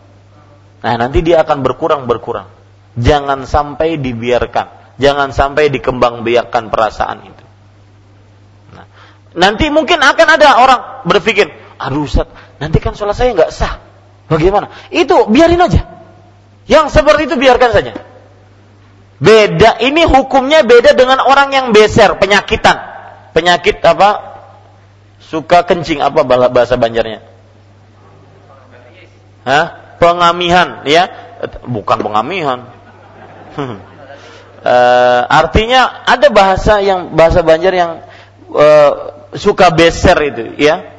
Nah, 0.84 0.94
nanti 1.00 1.20
dia 1.20 1.44
akan 1.44 1.64
berkurang 1.64 2.04
berkurang. 2.08 2.48
Jangan 2.94 3.44
sampai 3.44 3.98
dibiarkan, 3.98 4.96
jangan 5.00 5.34
sampai 5.34 5.68
dikembang 5.68 6.22
biarkan 6.22 6.70
perasaan 6.70 7.18
itu. 7.26 7.44
Nah, 8.76 8.86
nanti 9.36 9.68
mungkin 9.68 9.98
akan 10.00 10.28
ada 10.28 10.48
orang 10.60 10.80
berpikir, 11.08 11.50
aduh 11.76 12.06
Ustaz, 12.06 12.30
nanti 12.62 12.78
kan 12.80 12.94
sholat 12.94 13.16
saya 13.16 13.34
nggak 13.34 13.50
sah. 13.50 13.82
Bagaimana? 14.24 14.72
Itu 14.88 15.28
biarin 15.28 15.60
aja. 15.60 15.84
Yang 16.64 16.96
seperti 16.96 17.28
itu 17.28 17.36
biarkan 17.36 17.70
saja. 17.76 17.92
Beda, 19.20 19.80
ini 19.84 20.04
hukumnya 20.04 20.64
beda 20.64 20.96
dengan 20.96 21.22
orang 21.24 21.52
yang 21.52 21.66
beser, 21.72 22.16
penyakitan. 22.16 22.76
Penyakit 23.36 23.84
apa? 23.84 24.33
Suka 25.24 25.64
kencing 25.64 26.04
apa 26.04 26.20
bahasa 26.26 26.76
Banjarnya? 26.76 27.24
Hah? 29.44 29.66
Pengamihan, 30.00 30.84
ya? 30.84 31.08
Bukan 31.64 32.00
pengamihan. 32.04 32.68
Uh, 33.54 35.22
artinya 35.40 36.04
ada 36.04 36.28
bahasa 36.28 36.80
yang 36.84 37.14
bahasa 37.14 37.40
Banjar 37.40 37.72
yang 37.72 37.90
uh, 38.52 38.92
suka 39.36 39.70
beser 39.70 40.18
itu 40.24 40.44
ya? 40.58 40.92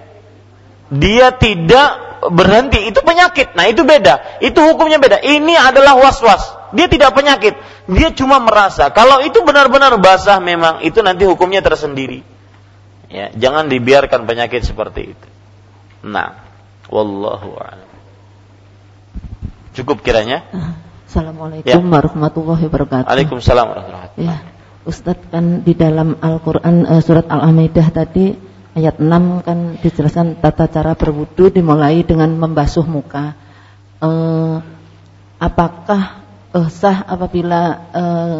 Dia 0.90 1.34
tidak 1.34 2.22
berhenti 2.30 2.90
itu 2.90 3.02
penyakit. 3.02 3.58
Nah 3.58 3.66
itu 3.70 3.82
beda. 3.82 4.40
Itu 4.42 4.62
hukumnya 4.62 5.02
beda. 5.02 5.22
Ini 5.22 5.54
adalah 5.58 5.98
was-was. 5.98 6.54
Dia 6.78 6.86
tidak 6.86 7.14
penyakit. 7.18 7.58
Dia 7.90 8.14
cuma 8.14 8.42
merasa 8.42 8.90
kalau 8.94 9.22
itu 9.22 9.42
benar-benar 9.46 9.98
basah 10.02 10.38
memang 10.42 10.82
itu 10.86 11.02
nanti 11.02 11.26
hukumnya 11.26 11.62
tersendiri 11.62 12.35
ya 13.10 13.32
jangan 13.36 13.70
dibiarkan 13.70 14.26
penyakit 14.26 14.66
seperti 14.66 15.18
itu 15.18 15.28
nah 16.06 16.38
wallahu 16.90 17.58
a'lam 17.58 17.90
cukup 19.74 20.06
kiranya 20.06 20.46
Assalamualaikum 21.16 21.70
ya. 21.70 21.80
warahmatullahi 21.80 22.68
wabarakatuh. 22.68 23.08
Waalaikumsalam 23.08 23.66
warahmatullahi 23.72 24.04
wabarakatuh. 24.20 24.28
Ya, 24.28 24.38
Ustadz 24.84 25.32
kan 25.32 25.64
di 25.64 25.72
dalam 25.72 26.20
Al-Quran 26.20 26.84
uh, 26.84 27.00
surat 27.00 27.24
Al-Amidah 27.32 27.88
tadi 27.88 28.36
ayat 28.76 29.00
6 29.00 29.48
kan 29.48 29.58
dijelaskan 29.80 30.44
tata 30.44 30.68
cara 30.68 30.92
berwudu 31.00 31.56
dimulai 31.56 32.04
dengan 32.04 32.36
membasuh 32.36 32.84
muka. 32.84 33.32
Uh, 34.04 34.60
apakah 35.40 36.20
uh, 36.52 36.68
sah 36.68 37.08
apabila 37.08 37.62
uh, 37.96 38.38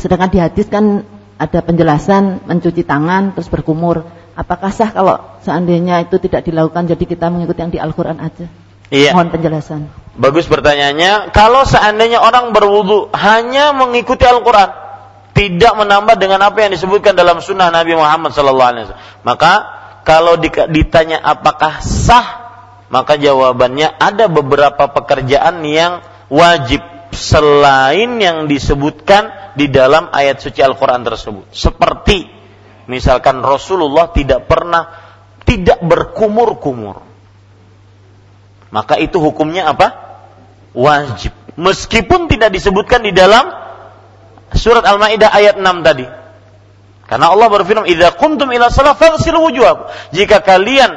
sedangkan 0.00 0.32
di 0.32 0.40
hadis 0.40 0.72
kan 0.72 1.04
ada 1.40 1.64
penjelasan 1.64 2.44
mencuci 2.44 2.84
tangan 2.84 3.32
terus 3.32 3.48
berkumur. 3.48 4.04
Apakah 4.36 4.68
sah 4.68 4.92
kalau 4.92 5.40
seandainya 5.40 6.04
itu 6.04 6.20
tidak 6.20 6.44
dilakukan 6.44 6.84
jadi 6.84 7.00
kita 7.00 7.32
mengikuti 7.32 7.64
yang 7.64 7.72
di 7.72 7.80
Al-Quran 7.80 8.20
aja? 8.20 8.46
Iya. 8.92 9.16
Mohon 9.16 9.30
penjelasan. 9.40 9.80
Bagus 10.20 10.44
pertanyaannya. 10.44 11.32
Kalau 11.32 11.64
seandainya 11.64 12.20
orang 12.20 12.52
berwudu 12.52 13.08
hanya 13.16 13.72
mengikuti 13.72 14.28
Al-Quran, 14.28 14.68
tidak 15.32 15.72
menambah 15.80 16.20
dengan 16.20 16.44
apa 16.44 16.60
yang 16.60 16.76
disebutkan 16.76 17.16
dalam 17.16 17.40
sunnah 17.40 17.72
Nabi 17.72 17.96
Muhammad 17.96 18.36
SAW, 18.36 18.92
maka 19.24 19.52
kalau 20.04 20.36
ditanya 20.68 21.22
apakah 21.24 21.80
sah, 21.80 22.28
maka 22.92 23.16
jawabannya 23.16 23.96
ada 23.96 24.28
beberapa 24.28 24.92
pekerjaan 24.92 25.64
yang 25.64 26.04
wajib 26.28 26.84
selain 27.12 28.18
yang 28.22 28.46
disebutkan 28.46 29.54
di 29.58 29.70
dalam 29.70 30.08
ayat 30.10 30.42
suci 30.42 30.62
Al-Quran 30.62 31.02
tersebut. 31.02 31.50
Seperti 31.50 32.26
misalkan 32.86 33.42
Rasulullah 33.42 34.10
tidak 34.14 34.46
pernah 34.46 34.90
tidak 35.46 35.82
berkumur-kumur. 35.82 37.02
Maka 38.70 39.02
itu 39.02 39.18
hukumnya 39.18 39.74
apa? 39.74 39.88
Wajib. 40.70 41.34
Meskipun 41.58 42.30
tidak 42.30 42.54
disebutkan 42.54 43.02
di 43.02 43.10
dalam 43.10 43.50
surat 44.54 44.86
Al-Maidah 44.86 45.30
ayat 45.34 45.58
6 45.58 45.82
tadi. 45.82 46.06
Karena 47.10 47.34
Allah 47.34 47.50
berfirman, 47.50 47.90
"Idza 47.90 48.14
kuntum 48.14 48.54
ila 48.54 48.70
shalah 48.70 48.94
faghsilu 48.94 49.50
wujuhakum." 49.50 49.90
Jika 50.14 50.46
kalian 50.46 50.94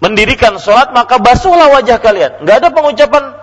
mendirikan 0.00 0.56
sholat 0.56 0.94
maka 0.96 1.20
basuhlah 1.20 1.68
wajah 1.68 2.00
kalian. 2.00 2.42
Enggak 2.42 2.64
ada 2.64 2.68
pengucapan 2.72 3.36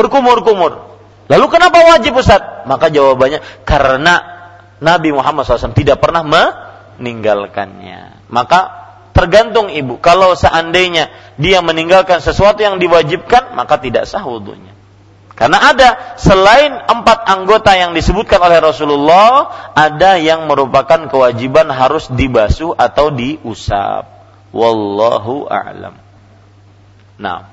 berkumur-kumur. 0.00 0.88
Lalu 1.30 1.46
kenapa 1.46 1.78
wajib 1.94 2.16
Ustaz? 2.16 2.66
Maka 2.66 2.90
jawabannya 2.90 3.38
karena 3.62 4.40
Nabi 4.80 5.12
Muhammad 5.12 5.44
SAW 5.44 5.76
tidak 5.76 6.00
pernah 6.00 6.24
meninggalkannya. 6.24 8.26
Maka 8.32 8.60
tergantung 9.12 9.68
ibu. 9.68 10.00
Kalau 10.00 10.32
seandainya 10.32 11.12
dia 11.36 11.60
meninggalkan 11.60 12.24
sesuatu 12.24 12.64
yang 12.64 12.80
diwajibkan, 12.80 13.54
maka 13.54 13.76
tidak 13.78 14.08
sah 14.08 14.24
wudhunya. 14.24 14.72
Karena 15.36 15.72
ada 15.72 15.88
selain 16.20 16.84
empat 16.84 17.24
anggota 17.24 17.72
yang 17.72 17.96
disebutkan 17.96 18.44
oleh 18.44 18.60
Rasulullah, 18.60 19.72
ada 19.72 20.20
yang 20.20 20.44
merupakan 20.44 21.08
kewajiban 21.08 21.72
harus 21.72 22.12
dibasuh 22.12 22.76
atau 22.76 23.08
diusap. 23.08 24.04
Wallahu 24.52 25.48
a'lam. 25.48 25.96
Nah, 27.16 27.48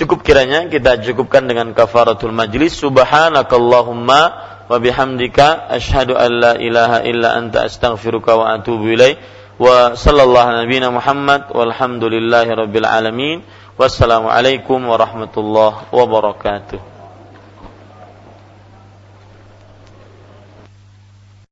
Cukup 0.00 0.24
kiranya 0.24 0.64
kita 0.72 0.96
cukupkan 1.04 1.44
dengan 1.44 1.76
kafaratul 1.76 2.32
majlis. 2.32 2.72
Subhanakallahumma 2.80 4.20
wa 4.64 4.76
bihamdika 4.80 5.68
asyhadu 5.76 6.16
an 6.16 6.30
la 6.40 6.52
ilaha 6.56 7.04
illa 7.04 7.36
anta 7.36 7.68
astaghfiruka 7.68 8.32
wa 8.32 8.56
atubu 8.56 8.96
ilaik. 8.96 9.20
Wa 9.60 9.92
sallallahu 9.92 10.64
nabiyana 10.64 10.88
Muhammad 10.88 11.52
walhamdulillahi 11.52 12.48
rabbil 12.48 12.88
alamin. 12.88 13.44
Wassalamualaikum 13.76 14.80
warahmatullahi 14.88 15.92
wabarakatuh. 15.92 16.99